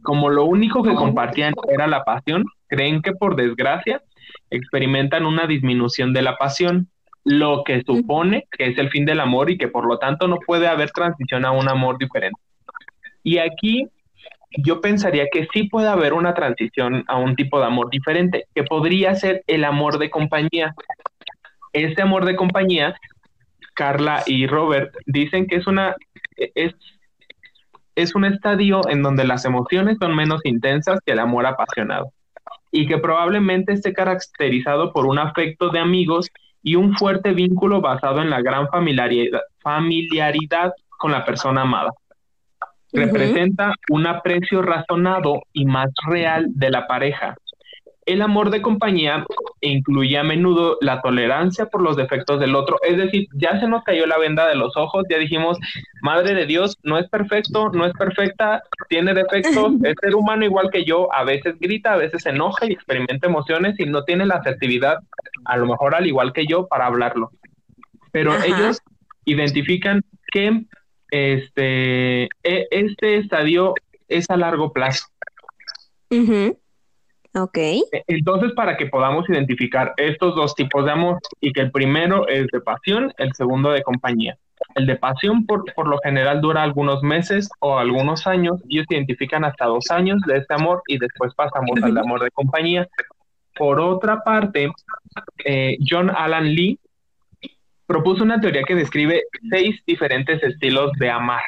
Como 0.02 0.30
lo 0.30 0.46
único 0.46 0.84
que 0.84 0.96
compartían 0.96 1.54
era 1.70 1.88
la 1.88 2.04
pasión, 2.04 2.46
creen 2.68 3.02
que 3.02 3.14
por 3.14 3.36
desgracia 3.36 4.02
experimentan 4.50 5.26
una 5.26 5.48
disminución 5.48 6.14
de 6.14 6.22
la 6.22 6.38
pasión, 6.38 6.90
lo 7.28 7.66
que 7.66 7.84
supone 7.84 8.48
que 8.50 8.68
es 8.68 8.78
el 8.78 8.90
fin 8.90 9.06
del 9.06 9.20
amor 9.20 9.52
y 9.52 9.58
que 9.58 9.68
por 9.68 9.86
lo 9.86 10.00
tanto 10.00 10.30
no 10.30 10.38
puede 10.40 10.68
haber 10.68 10.92
transición 10.92 11.44
a 11.44 11.52
un 11.52 11.68
amor 11.68 11.98
diferente. 11.98 12.40
Y 13.22 13.40
aquí 13.40 13.90
yo 14.60 14.80
pensaría 14.80 15.26
que 15.30 15.46
sí 15.52 15.64
puede 15.64 15.90
haber 15.90 16.14
una 16.14 16.34
transición 16.34 17.04
a 17.08 17.18
un 17.18 17.36
tipo 17.36 17.60
de 17.60 17.66
amor 17.66 17.90
diferente, 17.90 18.46
que 18.56 18.64
podría 18.64 19.14
ser 19.16 19.44
el 19.48 19.66
amor 19.66 20.00
de 20.00 20.10
compañía. 20.10 20.74
Este 21.74 22.02
amor 22.02 22.24
de 22.24 22.38
compañía, 22.38 22.96
Carla 23.74 24.24
y 24.26 24.48
Robert 24.48 24.96
dicen 25.06 25.48
que 25.48 25.58
es 25.58 25.68
una 25.68 25.96
es, 26.38 26.76
es 27.96 28.16
un 28.16 28.24
estadio 28.24 28.88
en 28.88 29.04
donde 29.04 29.26
las 29.26 29.44
emociones 29.44 29.98
son 30.00 30.16
menos 30.16 30.40
intensas 30.46 31.00
que 31.06 31.12
el 31.12 31.20
amor 31.20 31.46
apasionado 31.46 32.14
y 32.72 32.88
que 32.88 33.00
probablemente 33.00 33.74
esté 33.74 33.92
caracterizado 33.92 34.94
por 34.94 35.06
un 35.06 35.20
afecto 35.20 35.72
de 35.72 35.80
amigos 35.80 36.30
y 36.64 36.76
un 36.76 36.96
fuerte 36.96 37.34
vínculo 37.34 37.82
basado 37.82 38.22
en 38.22 38.30
la 38.30 38.42
gran 38.42 38.68
familiaridad, 38.70 39.42
familiaridad 39.62 40.74
con 40.98 41.12
la 41.12 41.24
persona 41.26 41.62
amada 41.62 41.92
representa 42.94 43.74
un 43.90 44.08
aprecio 44.08 44.62
razonado 44.62 45.42
y 45.54 45.66
más 45.66 45.90
real 46.08 46.48
de 46.50 46.70
la 46.70 46.88
pareja. 46.88 47.36
El 48.08 48.22
amor 48.22 48.52
de 48.52 48.62
compañía 48.62 49.26
incluye 49.60 50.18
a 50.18 50.24
menudo 50.24 50.78
la 50.80 51.02
tolerancia 51.02 51.66
por 51.66 51.82
los 51.82 51.98
defectos 51.98 52.40
del 52.40 52.56
otro, 52.56 52.78
es 52.88 52.98
decir, 52.98 53.28
ya 53.34 53.60
se 53.60 53.68
nos 53.68 53.84
cayó 53.84 54.06
la 54.06 54.18
venda 54.18 54.48
de 54.48 54.56
los 54.56 54.78
ojos, 54.78 55.04
ya 55.10 55.18
dijimos, 55.18 55.58
Madre 56.02 56.34
de 56.34 56.46
Dios, 56.46 56.78
no 56.84 56.98
es 56.98 57.10
perfecto, 57.10 57.70
no 57.74 57.86
es 57.86 57.92
perfecta, 57.94 58.64
tiene 58.88 59.14
defectos, 59.14 59.74
es 59.84 59.96
ser 60.00 60.16
humano 60.16 60.46
igual 60.46 60.70
que 60.72 60.86
yo, 60.86 61.14
a 61.14 61.26
veces 61.26 61.60
grita, 61.60 61.94
a 61.94 61.98
veces 61.98 62.24
se 62.24 62.30
enoja 62.30 62.66
y 62.66 62.72
experimenta 62.72 63.28
emociones 63.28 63.78
y 63.78 63.86
no 63.86 64.06
tiene 64.06 64.26
la 64.26 64.36
asertividad, 64.36 65.00
a 65.44 65.58
lo 65.58 65.68
mejor 65.68 65.94
al 65.94 66.08
igual 66.08 66.32
que 66.32 66.46
yo, 66.46 66.68
para 66.68 66.86
hablarlo. 66.86 67.32
Pero 68.14 68.34
ellos 68.42 68.82
identifican 69.26 70.02
que 70.32 70.64
este, 71.12 72.24
e, 72.24 72.68
este 72.72 73.18
estadio 73.18 73.74
es 74.08 74.30
a 74.30 74.38
largo 74.38 74.72
plazo. 74.72 75.08
Ok. 77.36 77.58
E, 77.58 77.84
entonces, 78.08 78.52
para 78.54 78.78
que 78.78 78.88
podamos 78.88 79.30
identificar 79.30 79.94
estos 79.98 80.36
dos 80.36 80.56
tipos 80.56 80.86
de 80.86 80.92
amor 80.92 81.20
y 81.42 81.52
que 81.54 81.62
el 81.62 81.72
primero 81.72 82.28
es 82.28 82.48
de 82.48 82.62
pasión, 82.62 83.14
el 83.18 83.34
segundo 83.34 83.72
de 83.72 83.84
compañía. 83.84 84.38
El 84.76 84.86
de 84.88 84.96
pasión 84.96 85.46
por, 85.46 85.88
lo 85.88 86.00
general 86.00 86.42
dura 86.42 86.64
algunos 86.64 87.04
meses 87.04 87.50
o 87.60 87.78
algunos 87.78 88.26
años. 88.28 88.62
Ellos 88.70 88.86
identifican 88.90 89.44
hasta 89.44 89.66
dos 89.66 89.90
años 89.92 90.22
de 90.26 90.38
este 90.38 90.54
amor 90.54 90.82
y 90.88 90.98
después 90.98 91.34
pasamos 91.36 91.82
al 91.82 91.98
amor 91.98 92.24
de 92.24 92.32
compañía. 92.32 92.88
Por 93.56 93.80
otra 93.80 94.24
parte, 94.24 94.72
eh, 95.46 95.78
John 95.88 96.10
Alan 96.10 96.54
Lee 96.54 96.80
propuso 97.86 98.24
una 98.24 98.40
teoría 98.40 98.64
que 98.64 98.76
describe 98.76 99.24
seis 99.50 99.82
diferentes 99.86 100.44
estilos 100.44 100.92
de 101.00 101.10
amar 101.10 101.42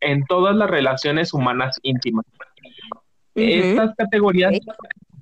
en 0.00 0.24
todas 0.26 0.54
las 0.54 0.70
relaciones 0.70 1.32
humanas 1.32 1.78
íntimas. 1.82 2.24
Estas 3.34 3.94
categorías 3.96 4.52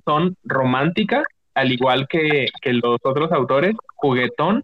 son 0.07 0.35
romántica, 0.43 1.23
al 1.53 1.71
igual 1.71 2.07
que, 2.07 2.47
los 2.63 2.97
otros 3.03 3.31
autores, 3.31 3.75
juguetón, 3.95 4.63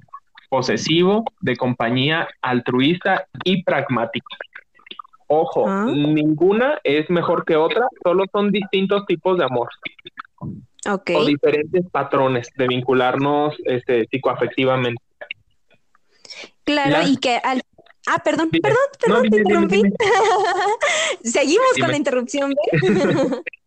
posesivo, 0.49 1.25
de 1.41 1.57
compañía, 1.57 2.27
altruista 2.41 3.27
y 3.43 3.63
pragmático. 3.63 4.27
Ojo, 5.27 5.67
ah. 5.67 5.85
ninguna 5.85 6.79
es 6.83 7.09
mejor 7.09 7.43
que 7.43 7.55
otra, 7.55 7.87
solo 8.03 8.25
son 8.31 8.51
distintos 8.51 9.05
tipos 9.05 9.37
de 9.37 9.45
amor. 9.45 9.67
O 10.85 11.25
diferentes 11.25 11.85
patrones 11.91 12.49
de 12.55 12.67
vincularnos 12.67 13.55
este, 13.65 14.05
psicoafectivamente. 14.07 15.01
Claro, 16.63 17.07
y 17.07 17.17
que 17.17 17.37
al... 17.37 17.61
Ah, 18.05 18.19
perdón, 18.21 18.49
perdón, 18.49 18.77
perdón, 18.99 19.29
te 19.29 19.37
interrumpí. 19.37 19.81
Seguimos 21.23 21.71
con 21.79 21.89
la 21.89 21.97
interrupción. 21.97 22.53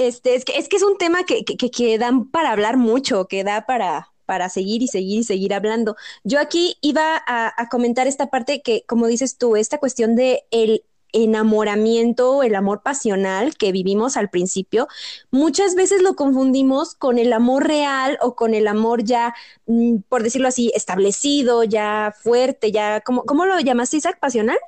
este, 0.00 0.34
es 0.34 0.46
que, 0.46 0.56
es 0.56 0.68
que 0.68 0.76
es 0.76 0.82
un 0.82 0.96
tema 0.96 1.24
que, 1.24 1.44
que, 1.44 1.70
que, 1.70 1.98
dan 1.98 2.30
para 2.30 2.52
hablar 2.52 2.78
mucho, 2.78 3.26
que 3.26 3.44
da 3.44 3.66
para, 3.66 4.08
seguir 4.48 4.82
y 4.82 4.88
seguir 4.88 5.20
y 5.20 5.24
seguir 5.24 5.52
hablando. 5.52 5.96
Yo 6.24 6.40
aquí 6.40 6.76
iba 6.80 7.22
a, 7.26 7.52
a, 7.54 7.68
comentar 7.68 8.06
esta 8.06 8.30
parte 8.30 8.62
que, 8.62 8.82
como 8.86 9.08
dices 9.08 9.36
tú, 9.36 9.56
esta 9.56 9.78
cuestión 9.78 10.16
de 10.16 10.44
el 10.50 10.84
enamoramiento, 11.12 12.42
el 12.42 12.54
amor 12.54 12.82
pasional 12.82 13.56
que 13.56 13.72
vivimos 13.72 14.16
al 14.16 14.30
principio, 14.30 14.88
muchas 15.30 15.74
veces 15.74 16.00
lo 16.00 16.14
confundimos 16.14 16.94
con 16.94 17.18
el 17.18 17.32
amor 17.32 17.66
real 17.66 18.16
o 18.22 18.36
con 18.36 18.54
el 18.54 18.68
amor 18.68 19.04
ya, 19.04 19.34
mm, 19.66 19.98
por 20.08 20.22
decirlo 20.22 20.48
así, 20.48 20.72
establecido, 20.74 21.64
ya 21.64 22.14
fuerte, 22.18 22.72
ya, 22.72 23.02
¿cómo, 23.02 23.24
cómo 23.24 23.44
lo 23.44 23.60
llamaste, 23.60 23.98
Isaac? 23.98 24.18
¿Pasional? 24.18 24.58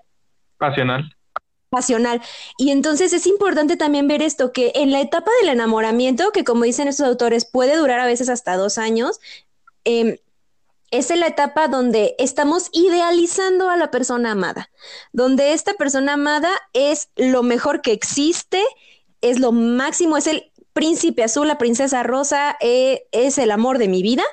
Pasional. 0.59 1.15
Pasional. 1.73 2.21
Y 2.59 2.71
entonces 2.71 3.15
es 3.15 3.27
importante 3.27 3.79
también 3.79 4.07
ver 4.07 4.21
esto, 4.21 4.53
que 4.53 4.73
en 4.75 4.93
la 4.93 5.01
etapa 5.01 5.31
del 5.41 5.49
enamoramiento, 5.49 6.31
que 6.31 6.45
como 6.45 6.65
dicen 6.65 6.87
estos 6.87 7.07
autores, 7.07 7.47
puede 7.47 7.79
durar 7.79 7.99
a 7.99 8.07
veces 8.07 8.29
hasta 8.29 8.59
dos 8.59 8.77
años, 8.77 9.21
eh, 9.87 10.21
es 10.91 11.09
la 11.17 11.29
etapa 11.29 11.69
donde 11.69 12.15
estamos 12.19 12.69
idealizando 12.73 13.71
a 13.71 13.79
la 13.79 13.91
persona 13.91 14.33
amada, 14.33 14.71
donde 15.15 15.55
esta 15.55 15.73
persona 15.73 16.13
amada 16.13 16.51
es 16.75 17.09
lo 17.17 17.43
mejor 17.43 17.81
que 17.81 17.93
existe, 17.93 18.63
es 19.23 19.41
lo 19.41 19.53
máximo, 19.53 20.19
es 20.19 20.27
el 20.27 20.53
príncipe 20.75 21.25
azul, 21.25 21.49
la 21.49 21.57
princesa 21.57 22.03
rosa, 22.03 22.59
eh, 22.61 23.07
es 23.13 23.39
el 23.39 23.51
amor 23.51 23.79
de 23.79 23.89
mi 23.89 24.03
vida. 24.03 24.25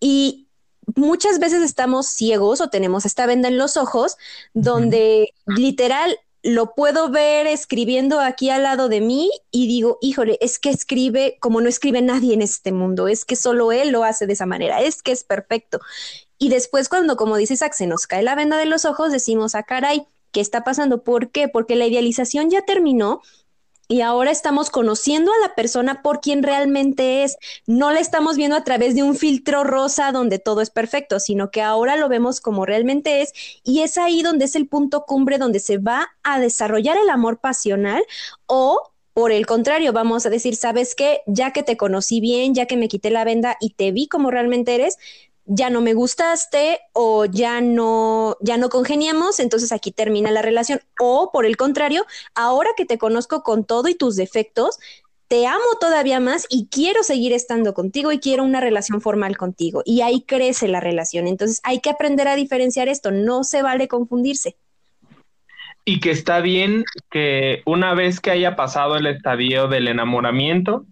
Y 0.00 0.48
muchas 0.96 1.38
veces 1.38 1.62
estamos 1.62 2.06
ciegos 2.06 2.62
o 2.62 2.70
tenemos 2.70 3.04
esta 3.04 3.26
venda 3.26 3.48
en 3.48 3.58
los 3.58 3.76
ojos 3.76 4.16
donde 4.54 5.34
literal 5.44 6.18
lo 6.42 6.74
puedo 6.74 7.08
ver 7.08 7.46
escribiendo 7.46 8.20
aquí 8.20 8.50
al 8.50 8.64
lado 8.64 8.88
de 8.88 9.00
mí 9.00 9.30
y 9.50 9.68
digo, 9.68 9.98
híjole, 10.00 10.38
es 10.40 10.58
que 10.58 10.70
escribe 10.70 11.36
como 11.40 11.60
no 11.60 11.68
escribe 11.68 12.02
nadie 12.02 12.34
en 12.34 12.42
este 12.42 12.72
mundo, 12.72 13.06
es 13.06 13.24
que 13.24 13.36
solo 13.36 13.70
él 13.70 13.90
lo 13.90 14.02
hace 14.02 14.26
de 14.26 14.32
esa 14.32 14.46
manera, 14.46 14.80
es 14.80 15.02
que 15.02 15.12
es 15.12 15.22
perfecto. 15.22 15.80
Y 16.38 16.48
después 16.48 16.88
cuando, 16.88 17.16
como 17.16 17.36
dice 17.36 17.54
Isaac, 17.54 17.74
se 17.74 17.86
nos 17.86 18.08
cae 18.08 18.24
la 18.24 18.34
venda 18.34 18.58
de 18.58 18.66
los 18.66 18.84
ojos, 18.84 19.12
decimos, 19.12 19.54
ah, 19.54 19.62
caray, 19.62 20.04
¿qué 20.32 20.40
está 20.40 20.64
pasando? 20.64 21.04
¿Por 21.04 21.30
qué? 21.30 21.46
Porque 21.46 21.76
la 21.76 21.86
idealización 21.86 22.50
ya 22.50 22.62
terminó 22.62 23.22
y 23.92 24.00
ahora 24.00 24.30
estamos 24.30 24.70
conociendo 24.70 25.30
a 25.30 25.46
la 25.46 25.54
persona 25.54 26.00
por 26.00 26.22
quien 26.22 26.42
realmente 26.42 27.24
es. 27.24 27.36
No 27.66 27.90
la 27.90 28.00
estamos 28.00 28.38
viendo 28.38 28.56
a 28.56 28.64
través 28.64 28.94
de 28.94 29.02
un 29.02 29.14
filtro 29.14 29.64
rosa 29.64 30.12
donde 30.12 30.38
todo 30.38 30.62
es 30.62 30.70
perfecto, 30.70 31.20
sino 31.20 31.50
que 31.50 31.60
ahora 31.60 31.96
lo 31.98 32.08
vemos 32.08 32.40
como 32.40 32.64
realmente 32.64 33.20
es 33.20 33.34
y 33.62 33.80
es 33.80 33.98
ahí 33.98 34.22
donde 34.22 34.46
es 34.46 34.56
el 34.56 34.66
punto 34.66 35.04
cumbre 35.04 35.36
donde 35.36 35.60
se 35.60 35.76
va 35.76 36.08
a 36.22 36.40
desarrollar 36.40 36.96
el 36.96 37.10
amor 37.10 37.38
pasional 37.38 38.02
o 38.46 38.80
por 39.12 39.30
el 39.30 39.44
contrario, 39.44 39.92
vamos 39.92 40.24
a 40.24 40.30
decir, 40.30 40.56
¿sabes 40.56 40.94
qué? 40.94 41.20
Ya 41.26 41.50
que 41.52 41.62
te 41.62 41.76
conocí 41.76 42.22
bien, 42.22 42.54
ya 42.54 42.64
que 42.64 42.78
me 42.78 42.88
quité 42.88 43.10
la 43.10 43.24
venda 43.24 43.58
y 43.60 43.74
te 43.74 43.92
vi 43.92 44.08
como 44.08 44.30
realmente 44.30 44.74
eres, 44.74 44.96
ya 45.44 45.70
no 45.70 45.80
me 45.80 45.94
gustaste 45.94 46.80
o 46.92 47.24
ya 47.24 47.60
no, 47.60 48.36
ya 48.40 48.56
no 48.56 48.68
congeniamos, 48.68 49.40
entonces 49.40 49.72
aquí 49.72 49.90
termina 49.90 50.30
la 50.30 50.42
relación. 50.42 50.80
O 51.00 51.30
por 51.32 51.46
el 51.46 51.56
contrario, 51.56 52.06
ahora 52.34 52.70
que 52.76 52.84
te 52.84 52.98
conozco 52.98 53.42
con 53.42 53.64
todo 53.64 53.88
y 53.88 53.94
tus 53.94 54.16
defectos, 54.16 54.78
te 55.28 55.46
amo 55.46 55.64
todavía 55.80 56.20
más 56.20 56.46
y 56.50 56.68
quiero 56.70 57.02
seguir 57.02 57.32
estando 57.32 57.72
contigo 57.72 58.12
y 58.12 58.18
quiero 58.18 58.44
una 58.44 58.60
relación 58.60 59.00
formal 59.00 59.36
contigo. 59.38 59.82
Y 59.84 60.02
ahí 60.02 60.22
crece 60.26 60.68
la 60.68 60.78
relación. 60.78 61.26
Entonces 61.26 61.60
hay 61.64 61.80
que 61.80 61.88
aprender 61.88 62.28
a 62.28 62.36
diferenciar 62.36 62.88
esto, 62.88 63.10
no 63.10 63.42
se 63.42 63.62
vale 63.62 63.88
confundirse. 63.88 64.56
Y 65.84 66.00
que 66.00 66.10
está 66.10 66.40
bien 66.40 66.84
que 67.10 67.62
una 67.64 67.94
vez 67.94 68.20
que 68.20 68.30
haya 68.30 68.54
pasado 68.56 68.96
el 68.96 69.06
estadio 69.06 69.68
del 69.68 69.88
enamoramiento, 69.88 70.84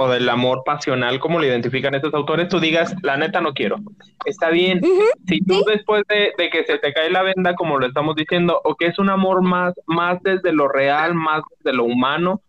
o 0.00 0.08
del 0.08 0.28
amor 0.28 0.62
pasional, 0.64 1.18
como 1.18 1.40
lo 1.40 1.44
identifican 1.44 1.92
estos 1.92 2.14
autores, 2.14 2.48
tú 2.48 2.60
digas, 2.60 2.94
la 3.02 3.16
neta 3.16 3.40
no 3.40 3.52
quiero. 3.52 3.78
Está 4.24 4.48
bien. 4.50 4.80
si 5.26 5.40
tú 5.40 5.64
después 5.64 6.04
de, 6.08 6.32
que 6.50 6.64
se 6.64 6.78
te 6.78 6.92
cae 6.92 7.10
la 7.10 7.24
venda, 7.24 7.56
como 7.56 7.80
lo 7.80 7.86
estamos 7.86 8.14
diciendo, 8.14 8.60
o 8.62 8.76
que 8.76 8.86
es 8.86 8.98
un 9.00 9.10
amor 9.10 9.42
más, 9.42 9.74
más 9.86 10.22
desde 10.22 10.52
lo 10.52 10.68
real, 10.68 11.14
más 11.14 11.42
desde 11.58 11.76
lo 11.76 11.82
humano, 11.82 12.42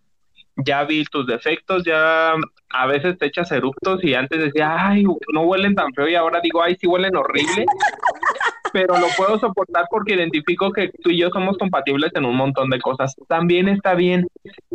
ya 0.58 0.84
vi 0.84 1.04
tus 1.06 1.26
defectos, 1.26 1.84
ya 1.84 2.34
a 2.70 2.86
veces 2.86 3.18
te 3.18 3.26
echas 3.26 3.52
eructos 3.52 4.04
y 4.04 4.14
antes 4.14 4.43
decía, 4.43 4.88
ay, 4.88 5.04
no 5.34 5.41
huelen 5.41 5.74
tan 5.74 5.91
feo 5.95 6.08
y 6.08 6.14
ahora 6.14 6.41
digo, 6.43 6.62
ay, 6.62 6.76
sí 6.80 6.86
huelen 6.86 7.16
horrible 7.16 7.66
pero 8.72 8.97
lo 8.97 9.07
puedo 9.17 9.39
soportar 9.39 9.86
porque 9.89 10.15
identifico 10.15 10.72
que 10.72 10.89
tú 11.03 11.09
y 11.09 11.20
yo 11.20 11.30
somos 11.30 11.57
compatibles 11.57 12.11
en 12.15 12.26
un 12.26 12.36
montón 12.36 12.70
de 12.70 12.80
cosas. 12.80 13.15
También 13.28 13.67
está 13.67 13.95
bien. 13.95 14.28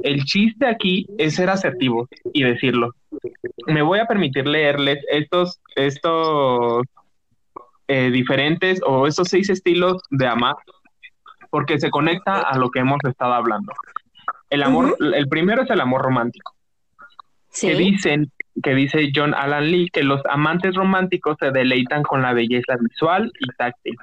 El 0.03 0.25
chiste 0.25 0.67
aquí 0.67 1.07
es 1.19 1.37
ser 1.37 1.51
asertivo 1.51 2.09
y 2.33 2.43
decirlo. 2.43 2.91
Me 3.67 3.83
voy 3.83 3.99
a 3.99 4.07
permitir 4.07 4.47
leerles 4.47 4.99
estos, 5.11 5.61
estos 5.77 6.83
eh, 7.89 8.11
diferentes 8.11 8.81
o 8.85 9.07
estos 9.07 9.29
seis 9.29 9.51
estilos 9.51 10.03
de 10.11 10.27
amar 10.27 10.55
porque 11.51 11.79
se 11.79 11.91
conecta 11.91 12.41
a 12.41 12.59
lo 12.59 12.71
que 12.71 12.81
hemos 12.81 12.99
estado 13.09 13.35
hablando. 13.35 13.73
El 14.51 14.63
amor, 14.63 14.97
el 15.01 15.29
primero 15.29 15.63
es 15.63 15.71
el 15.71 15.81
amor 15.81 16.03
romántico. 16.03 16.53
Que 17.61 17.77
dicen 17.77 18.33
que 18.63 18.75
dice 18.75 19.11
John 19.15 19.35
Alan 19.35 19.71
Lee 19.71 19.91
que 19.93 20.03
los 20.03 20.21
amantes 20.31 20.75
románticos 20.75 21.37
se 21.41 21.51
deleitan 21.51 22.03
con 22.03 22.23
la 22.23 22.33
belleza 22.33 22.77
visual 22.81 23.33
y 23.41 23.47
táctil 23.57 23.97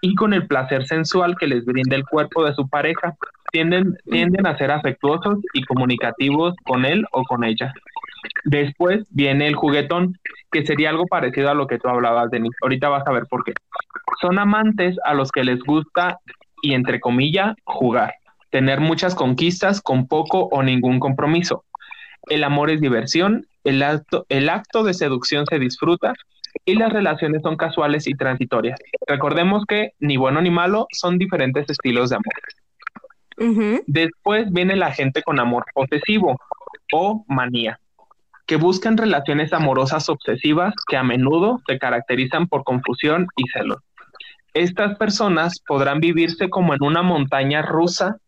y 0.00 0.14
con 0.14 0.32
el 0.32 0.46
placer 0.46 0.86
sensual 0.86 1.36
que 1.38 1.46
les 1.46 1.64
brinda 1.64 1.96
el 1.96 2.04
cuerpo 2.04 2.44
de 2.44 2.54
su 2.54 2.68
pareja. 2.68 3.14
Tienden, 3.52 3.96
tienden 4.10 4.46
a 4.46 4.58
ser 4.58 4.70
afectuosos 4.70 5.38
y 5.52 5.62
comunicativos 5.62 6.54
con 6.64 6.84
él 6.84 7.04
o 7.12 7.22
con 7.22 7.44
ella. 7.44 7.72
Después 8.44 9.04
viene 9.10 9.46
el 9.46 9.54
juguetón, 9.54 10.18
que 10.50 10.66
sería 10.66 10.90
algo 10.90 11.06
parecido 11.06 11.50
a 11.50 11.54
lo 11.54 11.66
que 11.66 11.78
tú 11.78 11.88
hablabas, 11.88 12.30
Denis. 12.30 12.52
Ahorita 12.62 12.88
vas 12.88 13.06
a 13.06 13.12
ver 13.12 13.26
por 13.26 13.44
qué. 13.44 13.52
Son 14.20 14.38
amantes 14.38 14.96
a 15.04 15.14
los 15.14 15.30
que 15.30 15.44
les 15.44 15.60
gusta, 15.60 16.18
y 16.62 16.74
entre 16.74 17.00
comillas, 17.00 17.54
jugar, 17.64 18.14
tener 18.50 18.80
muchas 18.80 19.14
conquistas 19.14 19.80
con 19.80 20.08
poco 20.08 20.48
o 20.50 20.62
ningún 20.62 20.98
compromiso. 20.98 21.64
El 22.28 22.44
amor 22.44 22.70
es 22.70 22.80
diversión 22.80 23.46
el 23.64 23.82
acto, 23.82 24.26
el 24.28 24.48
acto 24.48 24.82
de 24.82 24.94
seducción 24.94 25.46
se 25.46 25.58
disfruta 25.58 26.14
y 26.64 26.74
las 26.74 26.92
relaciones 26.92 27.42
son 27.42 27.56
casuales 27.56 28.06
y 28.06 28.14
transitorias. 28.14 28.78
Recordemos 29.06 29.64
que 29.66 29.92
ni 30.00 30.16
bueno 30.16 30.40
ni 30.42 30.50
malo 30.50 30.86
son 30.92 31.18
diferentes 31.18 31.68
estilos 31.68 32.10
de 32.10 32.16
amor. 32.16 33.82
Después 33.86 34.52
viene 34.52 34.76
la 34.76 34.92
gente 34.92 35.22
con 35.22 35.40
amor 35.40 35.64
posesivo 35.74 36.38
o 36.92 37.24
manía, 37.26 37.80
que 38.46 38.56
buscan 38.56 38.96
relaciones 38.96 39.52
amorosas 39.52 40.08
obsesivas 40.08 40.74
que 40.86 40.96
a 40.96 41.02
menudo 41.02 41.60
se 41.66 41.78
caracterizan 41.78 42.46
por 42.46 42.62
confusión 42.64 43.26
y 43.36 43.48
celos. 43.48 43.78
Estas 44.54 44.98
personas 44.98 45.60
podrán 45.66 46.00
vivirse 46.00 46.50
como 46.50 46.74
en 46.74 46.82
una 46.82 47.02
montaña 47.02 47.62
rusa 47.62 48.18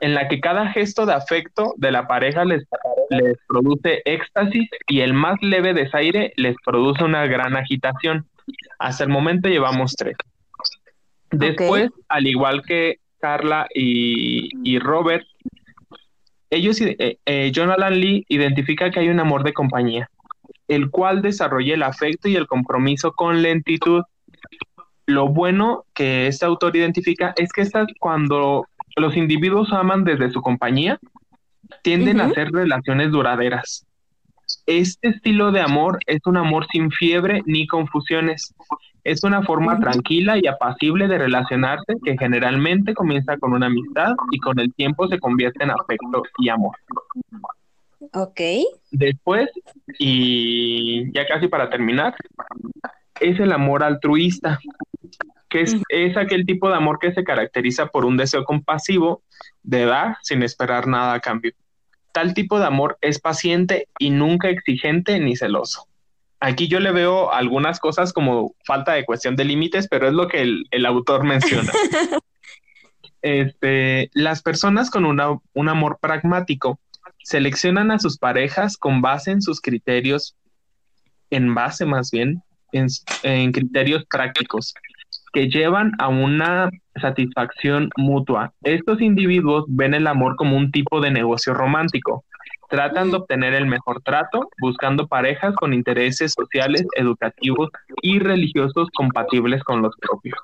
en 0.00 0.14
la 0.14 0.28
que 0.28 0.40
cada 0.40 0.70
gesto 0.72 1.06
de 1.06 1.14
afecto 1.14 1.74
de 1.76 1.92
la 1.92 2.06
pareja 2.06 2.44
les, 2.44 2.64
les 3.10 3.36
produce 3.48 4.02
éxtasis 4.04 4.68
y 4.88 5.00
el 5.00 5.14
más 5.14 5.36
leve 5.40 5.74
desaire 5.74 6.32
les 6.36 6.56
produce 6.64 7.04
una 7.04 7.26
gran 7.26 7.56
agitación. 7.56 8.26
Hasta 8.78 9.04
el 9.04 9.10
momento 9.10 9.48
llevamos 9.48 9.94
tres. 9.96 10.16
Después, 11.30 11.90
al 12.08 12.26
igual 12.26 12.62
que 12.62 12.98
Carla 13.20 13.66
y, 13.74 14.78
Robert, 14.78 15.24
ellos, 16.50 16.80
eh, 16.80 17.18
eh, 17.26 17.52
John 17.54 17.70
Alan 17.70 17.98
Lee 17.98 18.24
identifica 18.28 18.90
que 18.90 19.00
hay 19.00 19.08
un 19.08 19.20
amor 19.20 19.42
de 19.42 19.52
compañía, 19.52 20.08
el 20.68 20.90
cual 20.90 21.22
desarrolla 21.22 21.74
el 21.74 21.82
afecto 21.82 22.28
y 22.28 22.36
el 22.36 22.46
compromiso 22.46 23.12
con 23.12 23.42
lentitud. 23.42 24.02
Lo 25.06 25.28
bueno 25.28 25.84
que 25.94 26.26
este 26.26 26.46
autor 26.46 26.76
identifica 26.76 27.34
es 27.36 27.52
que 27.52 27.62
estas, 27.62 27.86
cuando 27.98 28.66
los 28.96 29.16
individuos 29.16 29.72
aman 29.72 30.04
desde 30.04 30.30
su 30.30 30.40
compañía, 30.40 30.98
tienden 31.82 32.20
a 32.20 32.30
ser 32.30 32.50
relaciones 32.50 33.10
duraderas. 33.10 33.86
Este 34.66 35.08
estilo 35.08 35.52
de 35.52 35.60
amor 35.60 35.98
es 36.06 36.20
un 36.26 36.36
amor 36.36 36.66
sin 36.72 36.90
fiebre 36.90 37.42
ni 37.46 37.66
confusiones. 37.66 38.54
Es 39.04 39.22
una 39.22 39.42
forma 39.42 39.78
tranquila 39.78 40.38
y 40.38 40.46
apacible 40.46 41.06
de 41.06 41.18
relacionarse 41.18 41.94
que 42.04 42.16
generalmente 42.18 42.94
comienza 42.94 43.36
con 43.36 43.52
una 43.52 43.66
amistad 43.66 44.14
y 44.32 44.38
con 44.38 44.58
el 44.58 44.72
tiempo 44.74 45.06
se 45.08 45.18
convierte 45.20 45.62
en 45.62 45.70
afecto 45.70 46.22
y 46.38 46.48
amor. 46.48 46.76
Ok. 48.12 48.40
Después, 48.90 49.48
y 49.98 51.12
ya 51.12 51.26
casi 51.26 51.48
para 51.48 51.70
terminar, 51.70 52.14
es 53.20 53.38
el 53.38 53.52
amor 53.52 53.82
altruista, 53.84 54.58
que 55.56 55.62
es, 55.62 55.76
es, 55.88 56.16
aquel 56.18 56.44
tipo 56.44 56.68
de 56.68 56.76
amor 56.76 56.98
que 56.98 57.12
se 57.12 57.24
caracteriza 57.24 57.86
por 57.86 58.04
un 58.04 58.18
deseo 58.18 58.44
compasivo 58.44 59.22
de 59.62 59.86
dar 59.86 60.18
sin 60.22 60.42
esperar 60.42 60.86
nada 60.86 61.14
a 61.14 61.20
cambio. 61.20 61.52
Tal 62.12 62.34
tipo 62.34 62.58
de 62.58 62.66
amor 62.66 62.98
es 63.00 63.18
paciente 63.18 63.88
y 63.98 64.10
nunca 64.10 64.50
exigente 64.50 65.18
ni 65.18 65.34
celoso. 65.34 65.88
Aquí 66.40 66.68
yo 66.68 66.78
le 66.80 66.92
veo 66.92 67.32
algunas 67.32 67.80
cosas 67.80 68.12
como 68.12 68.54
falta 68.66 68.92
de 68.92 69.06
cuestión 69.06 69.34
de 69.34 69.46
límites, 69.46 69.88
pero 69.88 70.06
es 70.06 70.12
lo 70.12 70.28
que 70.28 70.42
el, 70.42 70.86
autor 70.86 71.24
menciona. 71.24 71.72
este, 73.22 74.10
las 74.12 74.42
personas 74.42 74.90
con 74.90 75.06
un 75.06 75.68
amor 75.68 75.98
pragmático 76.02 76.78
seleccionan 77.24 77.90
a 77.90 77.98
sus 77.98 78.18
parejas 78.18 78.76
con 78.76 79.00
base 79.00 79.30
en 79.30 79.40
sus 79.40 79.62
criterios, 79.62 80.36
en 81.30 81.54
base 81.54 81.86
más 81.86 82.10
bien, 82.10 82.42
en 82.72 83.52
criterios 83.52 84.04
prácticos 84.04 84.74
que 85.36 85.50
llevan 85.50 85.92
a 85.98 86.08
una 86.08 86.70
satisfacción 86.98 87.90
mutua. 87.98 88.54
Estos 88.62 89.02
individuos 89.02 89.66
ven 89.68 89.92
el 89.92 90.06
amor 90.06 90.34
como 90.34 90.56
un 90.56 90.72
tipo 90.72 90.98
de 91.02 91.10
negocio 91.10 91.52
romántico. 91.52 92.24
Tratan 92.70 93.10
de 93.10 93.18
obtener 93.18 93.52
el 93.52 93.66
mejor 93.66 94.00
trato 94.00 94.48
buscando 94.58 95.06
parejas 95.06 95.54
con 95.56 95.74
intereses 95.74 96.32
sociales, 96.32 96.86
educativos 96.96 97.68
y 98.00 98.18
religiosos 98.18 98.88
compatibles 98.94 99.62
con 99.62 99.82
los 99.82 99.94
propios. 99.98 100.38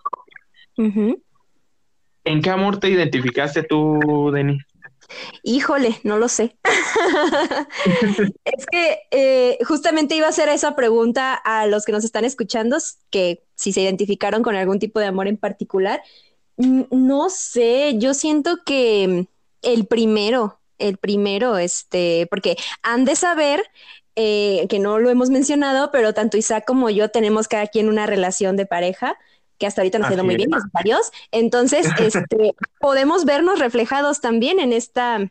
¿En 2.24 2.42
qué 2.42 2.50
amor 2.50 2.76
te 2.76 2.90
identificaste 2.90 3.62
tú, 3.62 4.30
Denis? 4.30 4.62
Híjole, 5.42 5.98
no 6.04 6.18
lo 6.18 6.28
sé. 6.28 6.56
es 8.44 8.66
que 8.66 8.98
eh, 9.10 9.58
justamente 9.64 10.14
iba 10.14 10.26
a 10.26 10.30
hacer 10.30 10.48
esa 10.48 10.76
pregunta 10.76 11.34
a 11.34 11.66
los 11.66 11.84
que 11.84 11.92
nos 11.92 12.04
están 12.04 12.24
escuchando, 12.24 12.78
que 13.10 13.42
si 13.54 13.72
se 13.72 13.82
identificaron 13.82 14.42
con 14.42 14.54
algún 14.54 14.78
tipo 14.78 15.00
de 15.00 15.06
amor 15.06 15.28
en 15.28 15.36
particular. 15.36 16.02
Mm, 16.56 16.82
no 16.90 17.30
sé, 17.30 17.94
yo 17.98 18.14
siento 18.14 18.58
que 18.64 19.26
el 19.62 19.86
primero, 19.86 20.60
el 20.78 20.98
primero, 20.98 21.58
este, 21.58 22.26
porque 22.30 22.56
han 22.82 23.04
de 23.04 23.16
saber 23.16 23.62
eh, 24.14 24.66
que 24.68 24.78
no 24.78 24.98
lo 24.98 25.08
hemos 25.10 25.30
mencionado, 25.30 25.90
pero 25.90 26.12
tanto 26.12 26.36
Isaac 26.36 26.64
como 26.66 26.90
yo 26.90 27.08
tenemos 27.10 27.48
cada 27.48 27.66
quien 27.66 27.88
una 27.88 28.06
relación 28.06 28.56
de 28.56 28.66
pareja 28.66 29.16
que 29.58 29.66
hasta 29.66 29.80
ahorita 29.80 29.98
nos 29.98 30.10
ha 30.10 30.14
ido 30.14 30.24
muy 30.24 30.36
bien, 30.36 30.50
varios. 30.72 31.12
Entonces, 31.30 31.86
este, 31.98 32.54
podemos 32.80 33.24
vernos 33.24 33.58
reflejados 33.58 34.20
también 34.20 34.58
en 34.60 34.72
esta, 34.72 35.30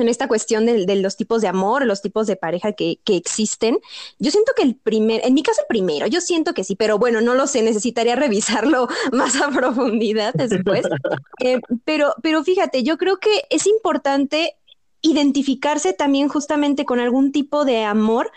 en 0.00 0.08
esta 0.08 0.28
cuestión 0.28 0.66
de, 0.66 0.96
los 0.96 1.16
tipos 1.16 1.42
de 1.42 1.48
amor, 1.48 1.84
los 1.84 2.02
tipos 2.02 2.26
de 2.26 2.36
pareja 2.36 2.72
que, 2.72 3.00
existen. 3.06 3.78
Yo 4.18 4.30
siento 4.30 4.52
que 4.56 4.62
el 4.62 4.76
primer, 4.76 5.22
en 5.24 5.34
mi 5.34 5.42
caso 5.42 5.60
el 5.62 5.66
primero, 5.66 6.06
yo 6.06 6.20
siento 6.20 6.54
que 6.54 6.64
sí, 6.64 6.76
pero 6.76 6.98
bueno, 6.98 7.20
no 7.20 7.34
lo 7.34 7.46
sé, 7.46 7.62
necesitaría 7.62 8.16
revisarlo 8.16 8.88
más 9.12 9.40
a 9.40 9.50
profundidad 9.50 10.34
después. 10.34 10.86
Eh, 11.40 11.60
pero, 11.84 12.14
pero 12.20 12.42
fíjate, 12.42 12.82
yo 12.82 12.98
creo 12.98 13.18
que 13.18 13.44
es 13.48 13.68
importante 13.68 14.56
identificarse 15.02 15.92
también 15.92 16.28
justamente 16.28 16.84
con 16.84 16.98
algún 16.98 17.30
tipo 17.30 17.64
de 17.64 17.84
amor 17.84 18.32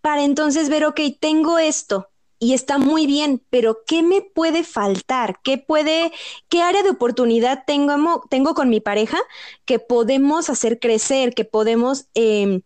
para 0.00 0.22
entonces 0.22 0.68
ver, 0.68 0.84
ok, 0.84 1.00
tengo 1.18 1.58
esto, 1.58 2.08
y 2.38 2.52
está 2.52 2.78
muy 2.78 3.06
bien, 3.06 3.42
pero 3.50 3.78
¿qué 3.86 4.02
me 4.02 4.20
puede 4.20 4.62
faltar? 4.62 5.40
¿Qué 5.42 5.58
puede, 5.58 6.12
qué 6.48 6.62
área 6.62 6.82
de 6.82 6.90
oportunidad 6.90 7.64
tengo, 7.66 8.24
tengo 8.28 8.54
con 8.54 8.68
mi 8.68 8.80
pareja 8.80 9.18
que 9.64 9.78
podemos 9.78 10.50
hacer 10.50 10.78
crecer, 10.78 11.34
que 11.34 11.44
podemos 11.44 12.06
em, 12.14 12.60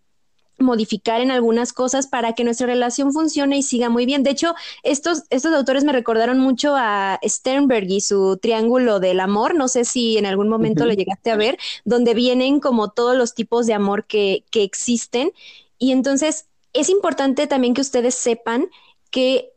modificar 0.59 1.21
en 1.21 1.31
algunas 1.31 1.73
cosas 1.73 2.09
para 2.09 2.33
que 2.33 2.43
nuestra 2.43 2.67
relación 2.67 3.13
funcione 3.13 3.59
y 3.59 3.63
siga 3.63 3.89
muy 3.91 4.07
bien? 4.07 4.25
De 4.25 4.31
hecho, 4.31 4.55
estos, 4.83 5.23
estos 5.31 5.55
autores 5.55 5.85
me 5.85 5.93
recordaron 5.93 6.41
mucho 6.41 6.75
a 6.77 7.21
Sternberg 7.25 7.89
y 7.91 8.01
su 8.01 8.39
triángulo 8.39 8.99
del 8.99 9.21
amor. 9.21 9.55
No 9.55 9.69
sé 9.69 9.85
si 9.85 10.19
en 10.19 10.27
algún 10.27 10.49
momento 10.49 10.85
lo 10.85 10.95
llegaste 10.95 11.31
a 11.31 11.37
ver, 11.37 11.59
donde 11.85 12.15
vienen 12.15 12.59
como 12.59 12.91
todos 12.91 13.17
los 13.17 13.35
tipos 13.35 13.67
de 13.67 13.75
amor 13.75 14.05
que, 14.05 14.45
que 14.51 14.65
existen. 14.65 15.33
Y 15.79 15.93
entonces 15.93 16.47
es 16.73 16.89
importante 16.89 17.47
también 17.47 17.75
que 17.75 17.81
ustedes 17.81 18.17
sepan 18.17 18.69
que 19.11 19.50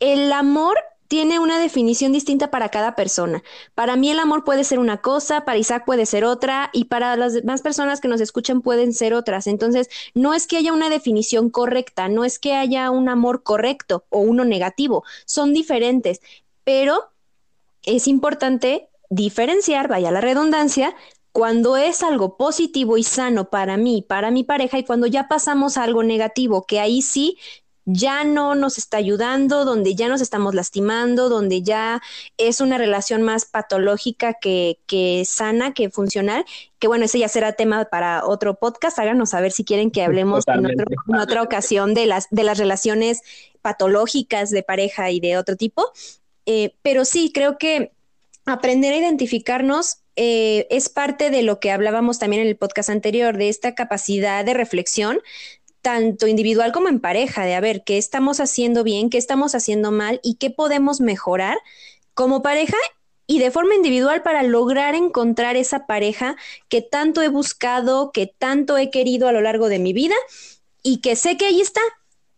el 0.00 0.32
amor 0.32 0.78
tiene 1.08 1.38
una 1.38 1.58
definición 1.58 2.12
distinta 2.12 2.50
para 2.50 2.68
cada 2.68 2.96
persona. 2.96 3.42
Para 3.74 3.96
mí 3.96 4.10
el 4.10 4.18
amor 4.18 4.44
puede 4.44 4.64
ser 4.64 4.78
una 4.78 5.00
cosa, 5.00 5.44
para 5.44 5.58
Isaac 5.58 5.84
puede 5.84 6.06
ser 6.06 6.24
otra 6.24 6.70
y 6.72 6.84
para 6.86 7.16
las 7.16 7.34
demás 7.34 7.62
personas 7.62 8.00
que 8.00 8.08
nos 8.08 8.20
escuchan 8.20 8.60
pueden 8.60 8.92
ser 8.92 9.14
otras. 9.14 9.46
Entonces, 9.46 9.88
no 10.14 10.34
es 10.34 10.46
que 10.46 10.56
haya 10.56 10.72
una 10.72 10.90
definición 10.90 11.50
correcta, 11.50 12.08
no 12.08 12.24
es 12.24 12.38
que 12.38 12.54
haya 12.54 12.90
un 12.90 13.08
amor 13.08 13.42
correcto 13.42 14.04
o 14.08 14.20
uno 14.20 14.44
negativo, 14.44 15.04
son 15.26 15.52
diferentes, 15.52 16.20
pero 16.64 17.10
es 17.84 18.08
importante 18.08 18.88
diferenciar, 19.08 19.88
vaya 19.88 20.10
la 20.10 20.20
redundancia, 20.20 20.96
cuando 21.30 21.76
es 21.76 22.02
algo 22.02 22.36
positivo 22.36 22.96
y 22.96 23.04
sano 23.04 23.50
para 23.50 23.76
mí, 23.76 24.02
para 24.02 24.30
mi 24.30 24.42
pareja 24.42 24.78
y 24.78 24.84
cuando 24.84 25.06
ya 25.06 25.28
pasamos 25.28 25.76
a 25.76 25.84
algo 25.84 26.02
negativo, 26.02 26.64
que 26.66 26.80
ahí 26.80 27.02
sí 27.02 27.36
ya 27.86 28.24
no 28.24 28.56
nos 28.56 28.78
está 28.78 28.96
ayudando, 28.96 29.64
donde 29.64 29.94
ya 29.94 30.08
nos 30.08 30.20
estamos 30.20 30.54
lastimando, 30.54 31.28
donde 31.28 31.62
ya 31.62 32.02
es 32.36 32.60
una 32.60 32.78
relación 32.78 33.22
más 33.22 33.44
patológica 33.44 34.34
que, 34.34 34.80
que 34.86 35.24
sana, 35.24 35.72
que 35.72 35.88
funcional, 35.88 36.44
que 36.80 36.88
bueno, 36.88 37.04
ese 37.04 37.20
ya 37.20 37.28
será 37.28 37.52
tema 37.52 37.84
para 37.84 38.26
otro 38.26 38.54
podcast, 38.54 38.98
háganos 38.98 39.30
saber 39.30 39.52
si 39.52 39.64
quieren 39.64 39.92
que 39.92 40.02
hablemos 40.02 40.44
en, 40.48 40.66
otra 41.16 41.42
ocasión 41.42 41.94
de 41.94 42.06
las, 42.06 42.26
de 42.30 42.42
las 42.42 42.58
relaciones 42.58 43.22
patológicas 43.62 44.50
de 44.50 44.64
pareja 44.64 45.10
y 45.12 45.20
de 45.20 45.38
otro 45.38 45.54
tipo. 45.56 45.92
Eh, 46.44 46.74
pero 46.82 47.04
sí, 47.04 47.30
creo 47.32 47.56
que 47.56 47.92
aprender 48.46 48.94
a 48.94 48.98
identificarnos 48.98 49.98
eh, 50.16 50.66
es 50.70 50.88
parte 50.88 51.28
de 51.30 51.42
lo 51.42 51.60
que 51.60 51.70
hablábamos 51.70 52.18
también 52.18 52.42
en 52.42 52.48
el 52.48 52.56
podcast 52.56 52.88
anterior, 52.88 53.36
de 53.36 53.50
esta 53.50 53.74
capacidad 53.74 54.44
de 54.44 54.54
reflexión, 54.54 55.18
tanto 55.86 56.26
individual 56.26 56.72
como 56.72 56.88
en 56.88 56.98
pareja, 56.98 57.44
de 57.44 57.54
a 57.54 57.60
ver 57.60 57.84
qué 57.84 57.96
estamos 57.96 58.40
haciendo 58.40 58.82
bien, 58.82 59.08
qué 59.08 59.18
estamos 59.18 59.54
haciendo 59.54 59.92
mal 59.92 60.18
y 60.24 60.34
qué 60.34 60.50
podemos 60.50 61.00
mejorar 61.00 61.58
como 62.12 62.42
pareja 62.42 62.76
y 63.28 63.38
de 63.38 63.52
forma 63.52 63.76
individual 63.76 64.24
para 64.24 64.42
lograr 64.42 64.96
encontrar 64.96 65.54
esa 65.54 65.86
pareja 65.86 66.34
que 66.68 66.82
tanto 66.82 67.22
he 67.22 67.28
buscado, 67.28 68.10
que 68.10 68.26
tanto 68.26 68.76
he 68.76 68.90
querido 68.90 69.28
a 69.28 69.32
lo 69.32 69.42
largo 69.42 69.68
de 69.68 69.78
mi 69.78 69.92
vida 69.92 70.16
y 70.82 70.96
que 71.02 71.14
sé 71.14 71.36
que 71.36 71.46
ahí 71.46 71.60
está, 71.60 71.82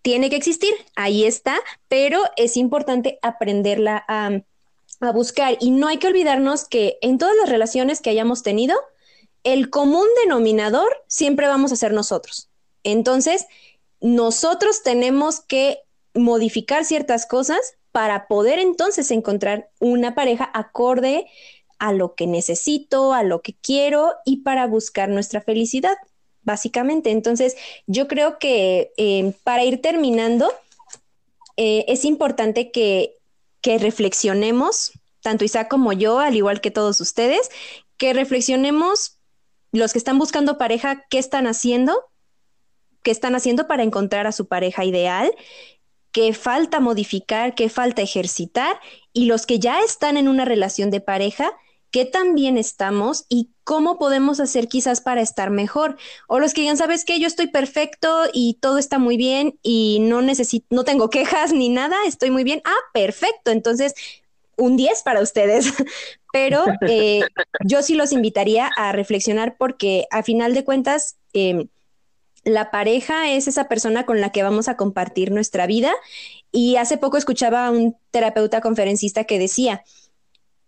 tiene 0.02 0.28
que 0.28 0.36
existir, 0.36 0.74
ahí 0.94 1.24
está, 1.24 1.58
pero 1.88 2.20
es 2.36 2.54
importante 2.58 3.18
aprenderla 3.22 4.04
a, 4.08 4.42
a 5.00 5.12
buscar. 5.12 5.56
Y 5.58 5.70
no 5.70 5.88
hay 5.88 5.96
que 5.96 6.08
olvidarnos 6.08 6.66
que 6.66 6.98
en 7.00 7.16
todas 7.16 7.34
las 7.40 7.48
relaciones 7.48 8.02
que 8.02 8.10
hayamos 8.10 8.42
tenido, 8.42 8.78
el 9.42 9.70
común 9.70 10.06
denominador 10.22 11.02
siempre 11.06 11.48
vamos 11.48 11.72
a 11.72 11.76
ser 11.76 11.94
nosotros. 11.94 12.47
Entonces, 12.84 13.46
nosotros 14.00 14.82
tenemos 14.82 15.40
que 15.40 15.80
modificar 16.14 16.84
ciertas 16.84 17.26
cosas 17.26 17.74
para 17.92 18.28
poder 18.28 18.58
entonces 18.58 19.10
encontrar 19.10 19.70
una 19.80 20.14
pareja 20.14 20.50
acorde 20.54 21.26
a 21.78 21.92
lo 21.92 22.14
que 22.14 22.26
necesito, 22.26 23.12
a 23.12 23.22
lo 23.22 23.40
que 23.40 23.54
quiero 23.54 24.14
y 24.24 24.38
para 24.38 24.66
buscar 24.66 25.08
nuestra 25.08 25.40
felicidad, 25.40 25.96
básicamente. 26.42 27.10
Entonces, 27.10 27.56
yo 27.86 28.08
creo 28.08 28.38
que 28.38 28.92
eh, 28.96 29.32
para 29.44 29.64
ir 29.64 29.80
terminando, 29.80 30.52
eh, 31.56 31.84
es 31.88 32.04
importante 32.04 32.70
que, 32.70 33.16
que 33.60 33.78
reflexionemos, 33.78 34.92
tanto 35.22 35.44
Isaac 35.44 35.68
como 35.68 35.92
yo, 35.92 36.18
al 36.18 36.36
igual 36.36 36.60
que 36.60 36.70
todos 36.70 37.00
ustedes, 37.00 37.50
que 37.96 38.12
reflexionemos 38.12 39.18
los 39.72 39.92
que 39.92 39.98
están 39.98 40.18
buscando 40.18 40.58
pareja, 40.58 41.04
qué 41.10 41.18
están 41.18 41.46
haciendo 41.46 42.04
qué 43.02 43.10
están 43.10 43.34
haciendo 43.34 43.66
para 43.66 43.82
encontrar 43.82 44.26
a 44.26 44.32
su 44.32 44.46
pareja 44.46 44.84
ideal, 44.84 45.32
qué 46.12 46.32
falta 46.32 46.80
modificar, 46.80 47.54
qué 47.54 47.68
falta 47.68 48.02
ejercitar, 48.02 48.80
y 49.12 49.26
los 49.26 49.46
que 49.46 49.58
ya 49.58 49.80
están 49.80 50.16
en 50.16 50.28
una 50.28 50.44
relación 50.44 50.90
de 50.90 51.00
pareja, 51.00 51.52
qué 51.90 52.04
tan 52.04 52.34
bien 52.34 52.58
estamos 52.58 53.24
y 53.28 53.50
cómo 53.64 53.98
podemos 53.98 54.40
hacer 54.40 54.68
quizás 54.68 55.00
para 55.00 55.20
estar 55.20 55.50
mejor. 55.50 55.96
O 56.26 56.38
los 56.38 56.54
que 56.54 56.62
digan, 56.62 56.76
¿sabes 56.76 57.04
qué? 57.04 57.18
Yo 57.18 57.26
estoy 57.26 57.48
perfecto 57.48 58.24
y 58.32 58.58
todo 58.60 58.78
está 58.78 58.98
muy 58.98 59.16
bien 59.16 59.58
y 59.62 59.98
no 60.00 60.22
necesito, 60.22 60.66
no 60.70 60.84
tengo 60.84 61.10
quejas 61.10 61.52
ni 61.52 61.68
nada, 61.68 61.96
estoy 62.06 62.30
muy 62.30 62.44
bien. 62.44 62.60
Ah, 62.64 62.76
perfecto. 62.92 63.50
Entonces, 63.50 63.94
un 64.56 64.76
10 64.76 65.02
para 65.02 65.22
ustedes. 65.22 65.72
Pero 66.32 66.64
eh, 66.82 67.22
yo 67.64 67.82
sí 67.82 67.94
los 67.94 68.12
invitaría 68.12 68.66
a 68.66 68.92
reflexionar 68.92 69.56
porque 69.56 70.06
a 70.10 70.22
final 70.22 70.52
de 70.52 70.64
cuentas, 70.64 71.16
eh, 71.32 71.68
la 72.48 72.70
pareja 72.70 73.30
es 73.30 73.48
esa 73.48 73.68
persona 73.68 74.06
con 74.06 74.20
la 74.20 74.30
que 74.30 74.42
vamos 74.42 74.68
a 74.68 74.76
compartir 74.76 75.30
nuestra 75.30 75.66
vida. 75.66 75.92
Y 76.50 76.76
hace 76.76 76.98
poco 76.98 77.16
escuchaba 77.16 77.66
a 77.66 77.70
un 77.70 77.96
terapeuta 78.10 78.60
conferencista 78.60 79.24
que 79.24 79.38
decía, 79.38 79.82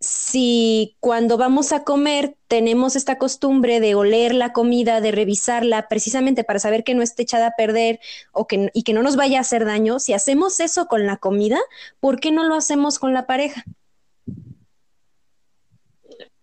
si 0.01 0.97
cuando 1.01 1.37
vamos 1.37 1.73
a 1.73 1.85
comer 1.85 2.35
tenemos 2.49 2.97
esta 2.97 3.19
costumbre 3.19 3.81
de 3.81 3.95
oler 3.95 4.35
la 4.35 4.53
comida, 4.53 5.01
de 5.03 5.13
revisarla 5.13 5.89
precisamente 5.89 6.43
para 6.43 6.59
saber 6.59 6.85
que 6.85 6.95
no 6.95 7.03
esté 7.03 7.23
echada 7.23 7.49
a 7.49 7.55
perder 7.57 8.01
o 8.33 8.47
que, 8.47 8.71
y 8.73 8.83
que 8.83 8.95
no 8.95 9.03
nos 9.03 9.17
vaya 9.17 9.39
a 9.39 9.43
hacer 9.43 9.67
daño, 9.67 9.99
si 9.99 10.15
hacemos 10.15 10.59
eso 10.61 10.87
con 10.87 11.07
la 11.07 11.19
comida, 11.19 11.59
¿por 12.01 12.19
qué 12.19 12.31
no 12.33 12.45
lo 12.45 12.55
hacemos 12.55 12.99
con 12.99 13.13
la 13.13 13.27
pareja? 13.27 13.63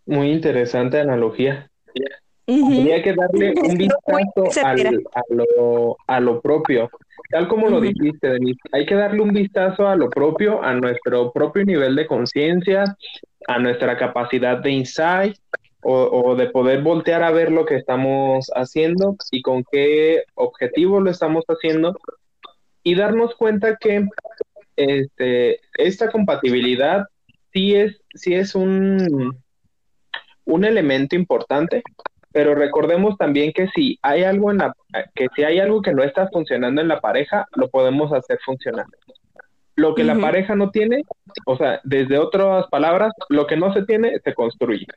Muy 0.05 0.31
interesante 0.31 0.99
analogía. 0.99 1.69
Tenía 2.47 3.03
que 3.03 3.13
darle 3.13 3.53
un 3.61 3.77
vistazo 3.77 4.65
a, 4.65 4.75
lo, 5.29 5.97
a 6.07 6.19
lo 6.21 6.41
propio. 6.41 6.89
Tal 7.29 7.47
como 7.49 7.67
lo 7.67 7.81
dijiste, 7.81 8.29
Denise, 8.29 8.61
hay 8.71 8.85
que 8.85 8.95
darle 8.95 9.21
un 9.21 9.33
vistazo 9.33 9.85
a 9.85 9.97
lo 9.97 10.09
propio, 10.09 10.63
a 10.63 10.73
nuestro 10.73 11.31
propio 11.33 11.65
nivel 11.65 11.95
de 11.95 12.07
conciencia, 12.07 12.85
a 13.47 13.59
nuestra 13.59 13.97
capacidad 13.97 14.59
de 14.59 14.71
insight 14.71 15.37
o, 15.83 16.35
de 16.35 16.49
poder 16.49 16.81
voltear 16.81 17.23
a 17.23 17.31
ver 17.31 17.51
lo 17.51 17.65
que 17.65 17.75
estamos 17.75 18.49
haciendo 18.55 19.15
y 19.31 19.41
con 19.41 19.63
qué 19.71 20.23
objetivo 20.35 20.99
lo 20.99 21.09
estamos 21.09 21.45
haciendo 21.47 21.97
y 22.83 22.95
darnos 22.95 23.35
cuenta 23.35 23.77
que 23.77 24.05
este, 24.75 25.61
esta 25.77 26.09
compatibilidad 26.11 27.05
sí 27.53 27.75
es, 27.75 28.01
sí 28.13 28.33
es 28.33 28.53
un, 28.53 29.37
un 30.45 30.65
elemento 30.65 31.15
importante 31.15 31.83
pero 32.31 32.55
recordemos 32.55 33.17
también 33.17 33.53
que 33.53 33.67
si 33.69 33.97
hay 34.01 34.23
algo 34.23 34.51
en 34.51 34.57
la 34.57 34.73
que 35.15 35.27
si 35.35 35.43
hay 35.43 35.59
algo 35.59 35.81
que 35.81 35.93
no 35.93 36.03
está 36.03 36.27
funcionando 36.29 36.81
en 36.81 36.87
la 36.87 36.99
pareja, 36.99 37.47
lo 37.55 37.69
podemos 37.69 38.11
hacer 38.13 38.39
funcionar. 38.45 38.85
Lo 39.75 39.93
que 39.93 40.03
la 40.03 40.15
pareja 40.15 40.55
no 40.55 40.71
tiene, 40.71 41.03
o 41.45 41.55
sea, 41.55 41.79
desde 41.83 42.17
otras 42.17 42.65
palabras, 42.67 43.13
lo 43.29 43.45
que 43.45 43.57
no 43.57 43.73
se 43.73 43.83
tiene 43.83 44.19
se 44.23 44.33
construye. 44.33 44.87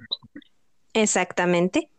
Exactamente. 0.95 1.91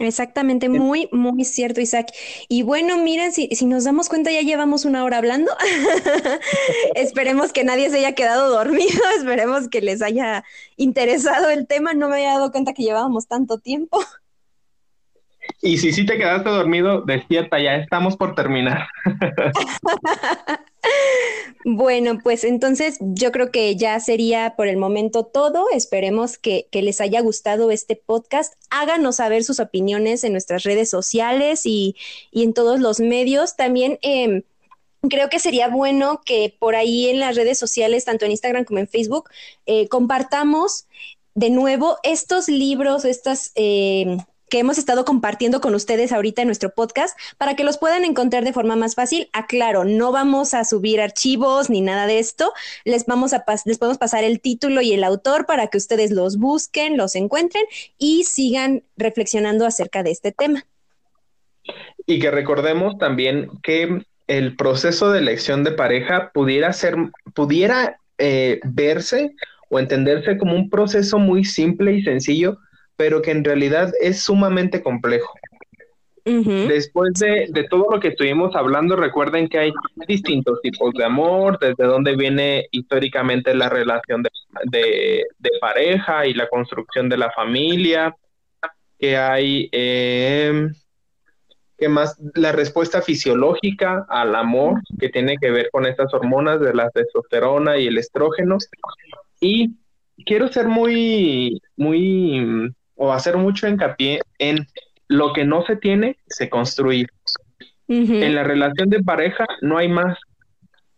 Exactamente, 0.00 0.68
muy, 0.68 1.08
muy 1.12 1.44
cierto, 1.44 1.80
Isaac. 1.80 2.08
Y 2.48 2.62
bueno, 2.62 2.98
miren, 2.98 3.32
si, 3.32 3.46
si 3.52 3.64
nos 3.64 3.84
damos 3.84 4.08
cuenta, 4.08 4.32
ya 4.32 4.40
llevamos 4.40 4.84
una 4.84 5.04
hora 5.04 5.18
hablando. 5.18 5.52
esperemos 6.96 7.52
que 7.52 7.62
nadie 7.62 7.90
se 7.90 7.98
haya 7.98 8.14
quedado 8.14 8.50
dormido, 8.50 9.00
esperemos 9.18 9.68
que 9.68 9.82
les 9.82 10.02
haya 10.02 10.44
interesado 10.76 11.48
el 11.50 11.68
tema. 11.68 11.94
No 11.94 12.08
me 12.08 12.16
había 12.16 12.30
dado 12.30 12.50
cuenta 12.50 12.72
que 12.72 12.82
llevábamos 12.82 13.28
tanto 13.28 13.58
tiempo. 13.58 14.00
Y 15.64 15.78
si 15.78 15.92
sí 15.92 16.04
te 16.04 16.18
quedaste 16.18 16.50
dormido, 16.50 17.00
despierta, 17.00 17.58
ya 17.58 17.76
estamos 17.76 18.16
por 18.16 18.34
terminar. 18.34 18.86
Bueno, 21.66 22.18
pues 22.22 22.44
entonces 22.44 22.98
yo 23.00 23.32
creo 23.32 23.50
que 23.50 23.74
ya 23.74 23.98
sería 23.98 24.54
por 24.54 24.68
el 24.68 24.76
momento 24.76 25.24
todo. 25.24 25.64
Esperemos 25.72 26.36
que, 26.36 26.68
les 26.72 27.00
haya 27.00 27.22
gustado 27.22 27.70
este 27.70 27.96
podcast. 27.96 28.52
Háganos 28.68 29.16
saber 29.16 29.44
sus 29.44 29.60
opiniones 29.60 30.24
en 30.24 30.32
nuestras 30.32 30.62
redes 30.64 30.90
sociales 30.90 31.62
y, 31.64 31.96
en 32.32 32.52
todos 32.52 32.80
los 32.80 33.00
medios. 33.00 33.56
También 33.56 33.98
em, 34.02 34.42
creo 35.08 35.30
que 35.30 35.38
sería 35.38 35.68
bueno 35.68 36.20
que 36.26 36.54
por 36.58 36.76
ahí 36.76 37.08
en 37.08 37.18
las 37.18 37.34
redes 37.34 37.58
sociales, 37.58 38.04
tanto 38.04 38.26
en 38.26 38.32
Instagram 38.32 38.64
como 38.64 38.80
en 38.80 38.88
Facebook, 38.88 39.30
eh, 39.64 39.88
compartamos 39.88 40.86
de 41.34 41.48
nuevo 41.48 41.96
estos 42.02 42.48
libros, 42.48 43.06
estas... 43.06 43.52
Em, 43.54 44.18
que 44.54 44.60
hemos 44.60 44.78
estado 44.78 45.04
compartiendo 45.04 45.60
con 45.60 45.74
ustedes 45.74 46.12
ahorita 46.12 46.42
en 46.42 46.46
nuestro 46.46 46.70
podcast 46.70 47.18
para 47.38 47.56
que 47.56 47.64
los 47.64 47.76
puedan 47.76 48.04
encontrar 48.04 48.44
de 48.44 48.52
forma 48.52 48.76
más 48.76 48.94
fácil. 48.94 49.28
Aclaro, 49.32 49.82
no 49.84 50.12
vamos 50.12 50.54
a 50.54 50.62
subir 50.62 51.00
archivos 51.00 51.70
ni 51.70 51.80
nada 51.80 52.06
de 52.06 52.20
esto. 52.20 52.52
Les 52.84 53.04
vamos 53.04 53.32
a 53.32 53.44
les 53.64 53.78
podemos 53.78 53.98
pasar 53.98 54.22
el 54.22 54.40
título 54.40 54.80
y 54.80 54.92
el 54.92 55.02
autor 55.02 55.44
para 55.46 55.66
que 55.66 55.76
ustedes 55.76 56.12
los 56.12 56.38
busquen, 56.38 56.96
los 56.96 57.16
encuentren 57.16 57.64
y 57.98 58.22
sigan 58.22 58.84
reflexionando 58.96 59.66
acerca 59.66 60.04
de 60.04 60.12
este 60.12 60.30
tema. 60.30 60.64
Y 62.06 62.20
que 62.20 62.30
recordemos 62.30 62.96
también 62.96 63.48
que 63.60 64.04
el 64.28 64.54
proceso 64.54 65.10
de 65.10 65.18
elección 65.18 65.64
de 65.64 65.72
pareja 65.72 66.30
pudiera 66.32 66.72
ser, 66.72 66.94
pudiera 67.34 67.98
eh, 68.18 68.60
verse 68.62 69.34
o 69.68 69.80
entenderse 69.80 70.38
como 70.38 70.54
un 70.54 70.70
proceso 70.70 71.18
muy 71.18 71.44
simple 71.44 71.94
y 71.94 72.04
sencillo, 72.04 72.60
pero 72.96 73.22
que 73.22 73.30
en 73.30 73.44
realidad 73.44 73.92
es 74.00 74.22
sumamente 74.22 74.82
complejo. 74.82 75.32
Después 76.24 77.12
de, 77.18 77.66
todo 77.68 77.86
lo 77.90 78.00
que 78.00 78.08
estuvimos 78.08 78.56
hablando, 78.56 78.96
recuerden 78.96 79.46
que 79.46 79.58
hay 79.58 79.72
distintos 80.08 80.58
tipos 80.62 80.94
de 80.94 81.04
amor, 81.04 81.58
desde 81.60 81.84
dónde 81.84 82.16
viene 82.16 82.66
históricamente 82.70 83.54
la 83.54 83.68
relación 83.68 84.22
de, 84.22 85.24
pareja 85.60 86.26
y 86.26 86.32
la 86.32 86.48
construcción 86.48 87.10
de 87.10 87.18
la 87.18 87.30
familia, 87.32 88.16
que 88.98 89.18
hay, 89.18 89.68
eh, 89.72 90.68
que 91.76 91.88
más 91.90 92.18
la 92.34 92.52
respuesta 92.52 93.02
fisiológica 93.02 94.06
al 94.08 94.34
amor, 94.34 94.80
que 94.98 95.10
tiene 95.10 95.36
que 95.38 95.50
ver 95.50 95.68
con 95.70 95.84
estas 95.84 96.12
hormonas 96.14 96.58
de 96.60 96.72
la 96.72 96.88
testosterona 96.88 97.76
y 97.76 97.86
el 97.88 97.98
estrógeno. 97.98 98.56
Y 99.40 99.74
quiero 100.24 100.48
ser 100.48 100.68
muy, 100.68 101.60
muy 101.76 102.72
o 102.96 103.12
hacer 103.12 103.36
mucho 103.36 103.68
hincapié 103.68 104.20
en 104.38 104.66
lo 105.08 105.32
que 105.32 105.44
no 105.44 105.64
se 105.64 105.76
tiene, 105.76 106.16
se 106.26 106.48
construye. 106.48 107.06
En 107.86 108.34
la 108.34 108.44
relación 108.44 108.88
de 108.88 109.02
pareja 109.02 109.46
no 109.60 109.78
hay 109.78 109.88
más. 109.88 110.18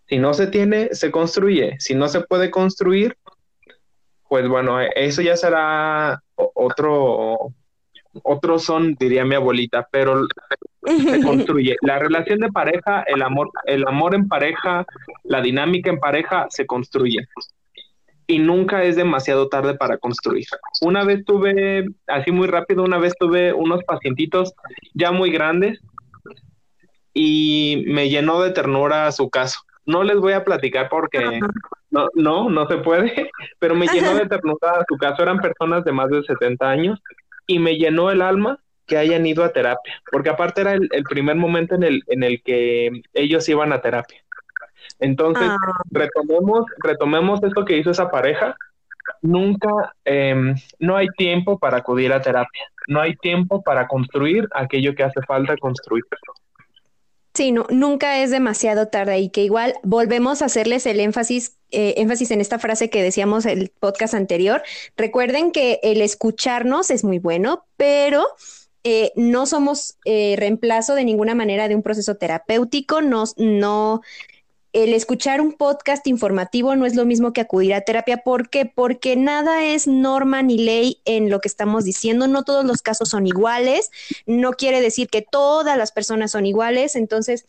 Si 0.08 0.18
no 0.18 0.34
se 0.34 0.46
tiene, 0.46 0.90
se 0.92 1.10
construye. 1.10 1.76
Si 1.80 1.94
no 1.94 2.06
se 2.08 2.20
puede 2.20 2.50
construir, 2.50 3.16
pues 4.28 4.48
bueno, 4.48 4.80
eso 4.80 5.20
ya 5.22 5.36
será 5.36 6.22
otro, 6.36 7.52
otro 8.22 8.58
son, 8.58 8.94
diría 8.94 9.24
mi 9.24 9.34
abuelita, 9.34 9.88
pero 9.90 10.26
se 10.84 11.22
construye. 11.22 11.76
La 11.82 11.98
relación 11.98 12.38
de 12.38 12.52
pareja, 12.52 13.02
el 13.02 13.22
amor, 13.22 13.50
el 13.64 13.86
amor 13.86 14.14
en 14.14 14.28
pareja, 14.28 14.86
la 15.24 15.40
dinámica 15.40 15.90
en 15.90 15.98
pareja 15.98 16.46
se 16.50 16.66
construye 16.66 17.26
y 18.26 18.38
nunca 18.38 18.82
es 18.82 18.96
demasiado 18.96 19.48
tarde 19.48 19.74
para 19.74 19.98
construir. 19.98 20.46
Una 20.80 21.04
vez 21.04 21.24
tuve, 21.24 21.86
así 22.06 22.32
muy 22.32 22.48
rápido, 22.48 22.82
una 22.82 22.98
vez 22.98 23.14
tuve 23.18 23.52
unos 23.52 23.84
pacientitos 23.84 24.52
ya 24.94 25.12
muy 25.12 25.30
grandes 25.30 25.80
y 27.14 27.84
me 27.86 28.08
llenó 28.08 28.40
de 28.42 28.50
ternura 28.50 29.10
su 29.12 29.30
caso. 29.30 29.60
No 29.84 30.02
les 30.02 30.16
voy 30.16 30.32
a 30.32 30.44
platicar 30.44 30.88
porque 30.88 31.40
no, 31.90 32.08
no, 32.14 32.50
no 32.50 32.66
se 32.66 32.78
puede, 32.78 33.30
pero 33.60 33.74
me 33.74 33.86
llenó 33.86 34.14
de 34.14 34.26
ternura 34.26 34.84
su 34.88 34.96
caso. 34.96 35.22
Eran 35.22 35.38
personas 35.38 35.84
de 35.84 35.92
más 35.92 36.10
de 36.10 36.22
70 36.24 36.68
años 36.68 37.00
y 37.46 37.58
me 37.60 37.76
llenó 37.76 38.10
el 38.10 38.22
alma 38.22 38.58
que 38.86 38.96
hayan 38.96 39.26
ido 39.26 39.42
a 39.42 39.52
terapia, 39.52 40.00
porque 40.12 40.30
aparte 40.30 40.60
era 40.60 40.74
el, 40.74 40.88
el 40.92 41.02
primer 41.02 41.34
momento 41.34 41.74
en 41.74 41.82
el, 41.82 42.02
en 42.06 42.22
el 42.22 42.40
que 42.42 43.02
ellos 43.14 43.48
iban 43.48 43.72
a 43.72 43.80
terapia. 43.80 44.25
Entonces, 44.98 45.48
ah. 45.48 45.56
retomemos, 45.90 46.64
retomemos 46.82 47.42
esto 47.42 47.64
que 47.64 47.76
hizo 47.76 47.90
esa 47.90 48.10
pareja. 48.10 48.56
Nunca, 49.22 49.94
em, 50.04 50.54
no 50.78 50.96
hay 50.96 51.08
tiempo 51.16 51.58
para 51.58 51.78
acudir 51.78 52.12
a 52.12 52.20
terapia, 52.20 52.62
no 52.88 53.00
hay 53.00 53.14
tiempo 53.16 53.62
para 53.62 53.86
construir 53.86 54.48
aquello 54.52 54.94
que 54.94 55.04
hace 55.04 55.20
falta 55.22 55.56
construir. 55.56 56.04
Sí, 57.36 57.52
no, 57.52 57.66
nunca 57.68 58.22
es 58.22 58.30
demasiado 58.30 58.88
tarde 58.88 59.18
y 59.18 59.28
que 59.28 59.44
igual 59.44 59.74
volvemos 59.82 60.40
a 60.40 60.46
hacerles 60.46 60.86
el 60.86 61.00
énfasis, 61.00 61.58
eh, 61.70 61.92
énfasis 61.98 62.30
en 62.30 62.40
esta 62.40 62.58
frase 62.58 62.88
que 62.88 63.02
decíamos 63.02 63.44
el 63.44 63.70
podcast 63.78 64.14
anterior. 64.14 64.62
Recuerden 64.96 65.52
que 65.52 65.78
el 65.82 66.00
escucharnos 66.00 66.90
es 66.90 67.04
muy 67.04 67.18
bueno, 67.18 67.66
pero 67.76 68.24
eh, 68.84 69.12
no 69.16 69.44
somos 69.44 69.98
eh, 70.06 70.36
reemplazo 70.38 70.94
de 70.94 71.04
ninguna 71.04 71.34
manera 71.34 71.68
de 71.68 71.74
un 71.74 71.82
proceso 71.82 72.14
terapéutico, 72.14 73.02
no, 73.02 73.24
no 73.36 74.00
el 74.76 74.92
escuchar 74.92 75.40
un 75.40 75.54
podcast 75.54 76.06
informativo 76.06 76.76
no 76.76 76.84
es 76.84 76.94
lo 76.94 77.06
mismo 77.06 77.32
que 77.32 77.40
acudir 77.40 77.72
a 77.72 77.80
terapia. 77.80 78.18
¿Por 78.18 78.50
qué? 78.50 78.66
Porque 78.66 79.16
nada 79.16 79.64
es 79.64 79.86
norma 79.86 80.42
ni 80.42 80.58
ley 80.58 81.00
en 81.06 81.30
lo 81.30 81.40
que 81.40 81.48
estamos 81.48 81.84
diciendo. 81.84 82.28
No 82.28 82.44
todos 82.44 82.62
los 82.66 82.82
casos 82.82 83.08
son 83.08 83.26
iguales. 83.26 83.90
No 84.26 84.52
quiere 84.52 84.82
decir 84.82 85.08
que 85.08 85.22
todas 85.22 85.78
las 85.78 85.92
personas 85.92 86.32
son 86.32 86.44
iguales. 86.44 86.94
Entonces, 86.94 87.46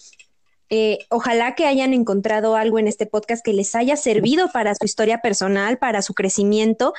eh, 0.69 0.99
ojalá 1.09 1.53
que 1.53 1.65
hayan 1.65 1.93
encontrado 1.93 2.55
algo 2.55 2.79
en 2.79 2.87
este 2.87 3.05
podcast 3.05 3.43
que 3.43 3.51
les 3.51 3.75
haya 3.75 3.97
servido 3.97 4.49
para 4.53 4.73
su 4.73 4.85
historia 4.85 5.17
personal, 5.17 5.77
para 5.77 6.01
su 6.01 6.13
crecimiento 6.13 6.93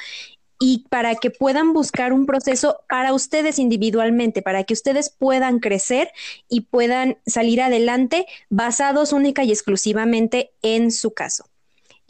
y 0.58 0.84
para 0.88 1.14
que 1.14 1.30
puedan 1.30 1.72
buscar 1.72 2.12
un 2.12 2.26
proceso 2.26 2.80
para 2.88 3.12
ustedes 3.12 3.58
individualmente, 3.58 4.42
para 4.42 4.64
que 4.64 4.74
ustedes 4.74 5.10
puedan 5.10 5.60
crecer 5.60 6.10
y 6.48 6.62
puedan 6.62 7.18
salir 7.26 7.62
adelante 7.62 8.26
basados 8.50 9.12
única 9.12 9.44
y 9.44 9.52
exclusivamente 9.52 10.50
en 10.62 10.90
su 10.90 11.12
caso. 11.12 11.44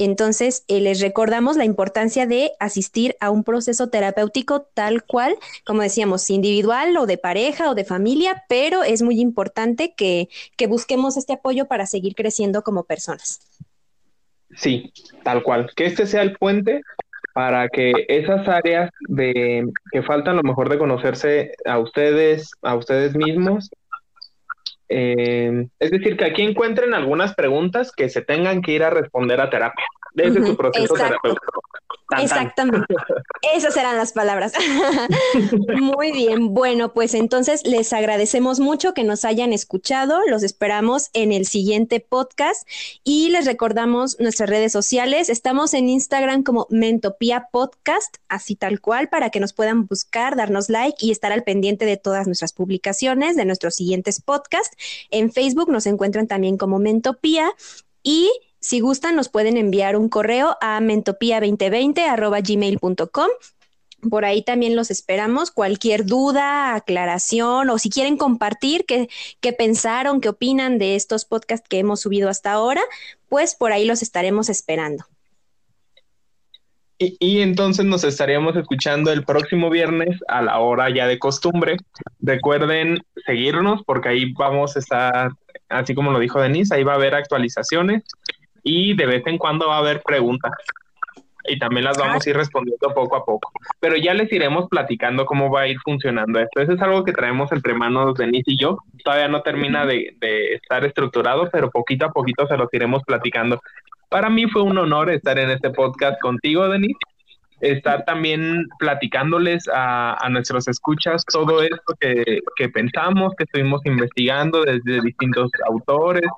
Entonces, 0.00 0.64
eh, 0.68 0.80
les 0.80 1.00
recordamos 1.00 1.56
la 1.56 1.64
importancia 1.64 2.24
de 2.24 2.52
asistir 2.60 3.16
a 3.20 3.30
un 3.30 3.42
proceso 3.42 3.88
terapéutico 3.88 4.62
tal 4.62 5.02
cual, 5.02 5.34
como 5.66 5.82
decíamos, 5.82 6.30
individual 6.30 6.96
o 6.96 7.06
de 7.06 7.18
pareja 7.18 7.68
o 7.68 7.74
de 7.74 7.84
familia, 7.84 8.44
pero 8.48 8.84
es 8.84 9.02
muy 9.02 9.20
importante 9.20 9.94
que, 9.96 10.28
que 10.56 10.68
busquemos 10.68 11.16
este 11.16 11.32
apoyo 11.32 11.66
para 11.66 11.84
seguir 11.86 12.14
creciendo 12.14 12.62
como 12.62 12.84
personas. 12.84 13.40
Sí, 14.56 14.92
tal 15.24 15.42
cual. 15.42 15.68
Que 15.74 15.86
este 15.86 16.06
sea 16.06 16.22
el 16.22 16.36
puente 16.36 16.80
para 17.38 17.68
que 17.68 17.92
esas 18.08 18.48
áreas 18.48 18.90
de 19.06 19.64
que 19.92 20.02
faltan 20.02 20.34
lo 20.34 20.42
mejor 20.42 20.68
de 20.68 20.76
conocerse 20.76 21.52
a 21.64 21.78
ustedes, 21.78 22.50
a 22.62 22.74
ustedes 22.74 23.14
mismos, 23.14 23.70
eh, 24.88 25.68
es 25.78 25.90
decir, 25.92 26.16
que 26.16 26.24
aquí 26.24 26.42
encuentren 26.42 26.94
algunas 26.94 27.36
preguntas 27.36 27.92
que 27.92 28.08
se 28.08 28.22
tengan 28.22 28.60
que 28.60 28.72
ir 28.72 28.82
a 28.82 28.90
responder 28.90 29.40
a 29.40 29.50
terapia 29.50 29.86
desde 30.14 30.44
su 30.44 30.56
proceso 30.56 30.94
terapéutico. 30.94 31.62
Exactamente. 32.16 32.94
Esas 33.54 33.76
eran 33.76 33.96
las 33.96 34.12
palabras. 34.12 34.52
Muy 35.80 36.12
bien. 36.12 36.54
Bueno, 36.54 36.94
pues 36.94 37.14
entonces 37.14 37.66
les 37.66 37.92
agradecemos 37.92 38.60
mucho 38.60 38.94
que 38.94 39.04
nos 39.04 39.24
hayan 39.24 39.52
escuchado. 39.52 40.20
Los 40.26 40.42
esperamos 40.42 41.10
en 41.12 41.32
el 41.32 41.46
siguiente 41.46 42.00
podcast 42.00 42.66
y 43.04 43.28
les 43.28 43.44
recordamos 43.44 44.18
nuestras 44.20 44.48
redes 44.48 44.72
sociales. 44.72 45.28
Estamos 45.28 45.74
en 45.74 45.88
Instagram 45.88 46.42
como 46.42 46.66
Mentopía 46.70 47.48
Podcast, 47.52 48.16
así 48.28 48.56
tal 48.56 48.80
cual, 48.80 49.08
para 49.08 49.30
que 49.30 49.40
nos 49.40 49.52
puedan 49.52 49.86
buscar, 49.86 50.36
darnos 50.36 50.70
like 50.70 51.04
y 51.04 51.10
estar 51.10 51.32
al 51.32 51.44
pendiente 51.44 51.84
de 51.84 51.98
todas 51.98 52.26
nuestras 52.26 52.52
publicaciones, 52.52 53.36
de 53.36 53.44
nuestros 53.44 53.74
siguientes 53.74 54.20
podcasts. 54.22 54.76
En 55.10 55.30
Facebook 55.30 55.70
nos 55.70 55.86
encuentran 55.86 56.26
también 56.26 56.56
como 56.56 56.78
Mentopía 56.78 57.50
y 58.02 58.30
si 58.60 58.80
gustan, 58.80 59.14
nos 59.14 59.28
pueden 59.28 59.56
enviar 59.56 59.96
un 59.96 60.08
correo 60.08 60.56
a 60.60 60.80
mentopia2020 60.80 63.28
Por 64.10 64.24
ahí 64.24 64.42
también 64.42 64.74
los 64.74 64.90
esperamos. 64.90 65.50
Cualquier 65.50 66.04
duda, 66.04 66.74
aclaración 66.74 67.70
o 67.70 67.78
si 67.78 67.88
quieren 67.88 68.16
compartir 68.16 68.84
qué, 68.84 69.08
qué 69.40 69.52
pensaron, 69.52 70.20
qué 70.20 70.28
opinan 70.28 70.78
de 70.78 70.96
estos 70.96 71.24
podcasts 71.24 71.68
que 71.68 71.78
hemos 71.78 72.00
subido 72.00 72.28
hasta 72.28 72.52
ahora, 72.52 72.82
pues 73.28 73.54
por 73.54 73.72
ahí 73.72 73.84
los 73.84 74.02
estaremos 74.02 74.48
esperando. 74.48 75.04
Y, 77.00 77.42
entonces 77.42 77.86
nos 77.86 78.02
estaríamos 78.02 78.56
escuchando 78.56 79.12
el 79.12 79.24
próximo 79.24 79.70
viernes 79.70 80.18
a 80.26 80.42
la 80.42 80.58
hora 80.58 80.90
ya 80.90 81.06
de 81.06 81.20
costumbre. 81.20 81.76
Recuerden 82.18 82.98
seguirnos 83.24 83.82
porque 83.86 84.08
ahí 84.08 84.32
vamos 84.32 84.74
a 84.74 84.80
estar, 84.80 85.30
así 85.68 85.94
como 85.94 86.10
lo 86.10 86.18
dijo 86.18 86.40
Denise, 86.40 86.74
ahí 86.74 86.82
va 86.82 86.94
a 86.94 86.96
haber 86.96 87.14
actualizaciones 87.14 88.02
y 88.68 88.94
de 88.94 89.06
vez 89.06 89.26
en 89.26 89.38
cuando 89.38 89.66
va 89.66 89.76
a 89.76 89.78
haber 89.78 90.02
preguntas. 90.02 90.52
Y 91.50 91.58
también 91.58 91.84
las 91.84 91.96
vamos 91.96 92.26
a 92.26 92.30
ir 92.30 92.36
respondiendo 92.36 92.92
poco 92.92 93.16
a 93.16 93.24
poco. 93.24 93.50
Pero 93.80 93.96
ya 93.96 94.12
les 94.12 94.30
iremos 94.30 94.68
platicando 94.68 95.24
cómo 95.24 95.50
va 95.50 95.62
a 95.62 95.66
ir 95.66 95.78
funcionando 95.82 96.38
esto. 96.38 96.60
Eso 96.60 96.72
es 96.72 96.82
algo 96.82 97.04
que 97.04 97.12
traemos 97.12 97.50
entre 97.52 97.72
manos 97.72 98.14
Denise 98.18 98.50
y 98.52 98.58
yo. 98.58 98.76
Todavía 99.02 99.28
no 99.28 99.40
termina 99.40 99.86
de, 99.86 100.14
de 100.20 100.56
estar 100.56 100.84
estructurado, 100.84 101.48
pero 101.50 101.70
poquito 101.70 102.04
a 102.04 102.12
poquito 102.12 102.46
se 102.46 102.58
los 102.58 102.68
iremos 102.74 103.02
platicando. 103.04 103.58
Para 104.10 104.28
mí 104.28 104.46
fue 104.46 104.60
un 104.60 104.76
honor 104.76 105.10
estar 105.10 105.38
en 105.38 105.48
este 105.48 105.70
podcast 105.70 106.20
contigo, 106.20 106.68
Denis. 106.68 106.96
Estar 107.60 108.04
también 108.04 108.66
platicándoles 108.78 109.64
a, 109.72 110.16
nuestros 110.30 110.68
escuchas 110.68 111.24
todo 111.24 111.62
esto 111.62 111.94
que, 111.98 112.40
que 112.56 112.68
pensamos, 112.68 113.34
que 113.36 113.44
estuvimos 113.44 113.80
investigando 113.84 114.62
desde 114.62 115.00
distintos 115.02 115.50
autores, 115.66 116.28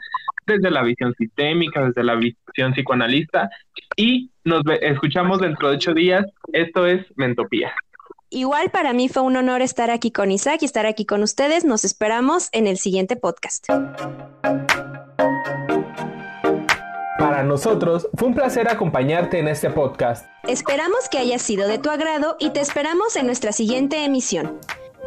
desde 0.47 0.71
la 0.71 0.83
visión 0.83 1.15
sistémica, 1.19 1.87
desde 1.87 2.05
la 2.05 2.15
visión 2.15 2.73
psicoanalista. 2.73 3.51
Y 3.97 4.31
nos 4.45 4.63
escuchamos 4.81 5.41
dentro 5.41 5.69
de 5.69 5.77
ocho 5.77 5.95
días. 5.95 6.25
Esto 6.53 6.87
es 6.87 7.05
Mentopía. 7.17 7.73
Igual 8.31 8.71
para 8.71 8.93
mí 8.93 9.09
fue 9.09 9.23
un 9.23 9.37
honor 9.37 9.61
estar 9.61 9.91
aquí 9.91 10.13
con 10.13 10.31
Isaac 10.31 10.63
y 10.63 10.65
estar 10.65 10.87
aquí 10.87 11.05
con 11.05 11.23
ustedes. 11.23 11.65
Nos 11.65 11.85
esperamos 11.85 12.49
en 12.53 12.69
el 12.69 12.79
siguiente 12.79 13.17
podcast. 13.17 13.67
Para 17.21 17.43
nosotros 17.43 18.09
fue 18.17 18.29
un 18.29 18.35
placer 18.35 18.71
acompañarte 18.71 19.39
en 19.39 19.47
este 19.47 19.69
podcast. 19.69 20.25
Esperamos 20.49 21.07
que 21.11 21.19
haya 21.19 21.39
sido 21.39 21.69
de 21.69 21.77
tu 21.77 21.91
agrado 21.91 22.37
y 22.39 22.49
te 22.49 22.61
esperamos 22.61 23.15
en 23.15 23.27
nuestra 23.27 23.53
siguiente 23.53 24.07
emisión. 24.07 24.59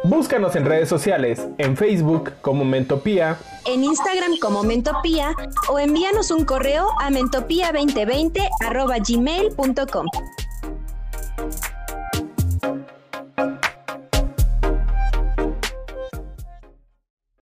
Búscanos 0.04 0.54
en 0.54 0.64
redes 0.64 0.88
sociales, 0.88 1.48
en 1.58 1.76
Facebook 1.76 2.34
como 2.40 2.64
Mentopía, 2.64 3.36
en 3.66 3.82
Instagram 3.82 4.38
como 4.40 4.62
Mentopía 4.62 5.34
o 5.68 5.80
envíanos 5.80 6.30
un 6.30 6.44
correo 6.44 6.86
a 7.00 7.10
mentopía2020 7.10 8.48
gmail.com. 9.08 10.06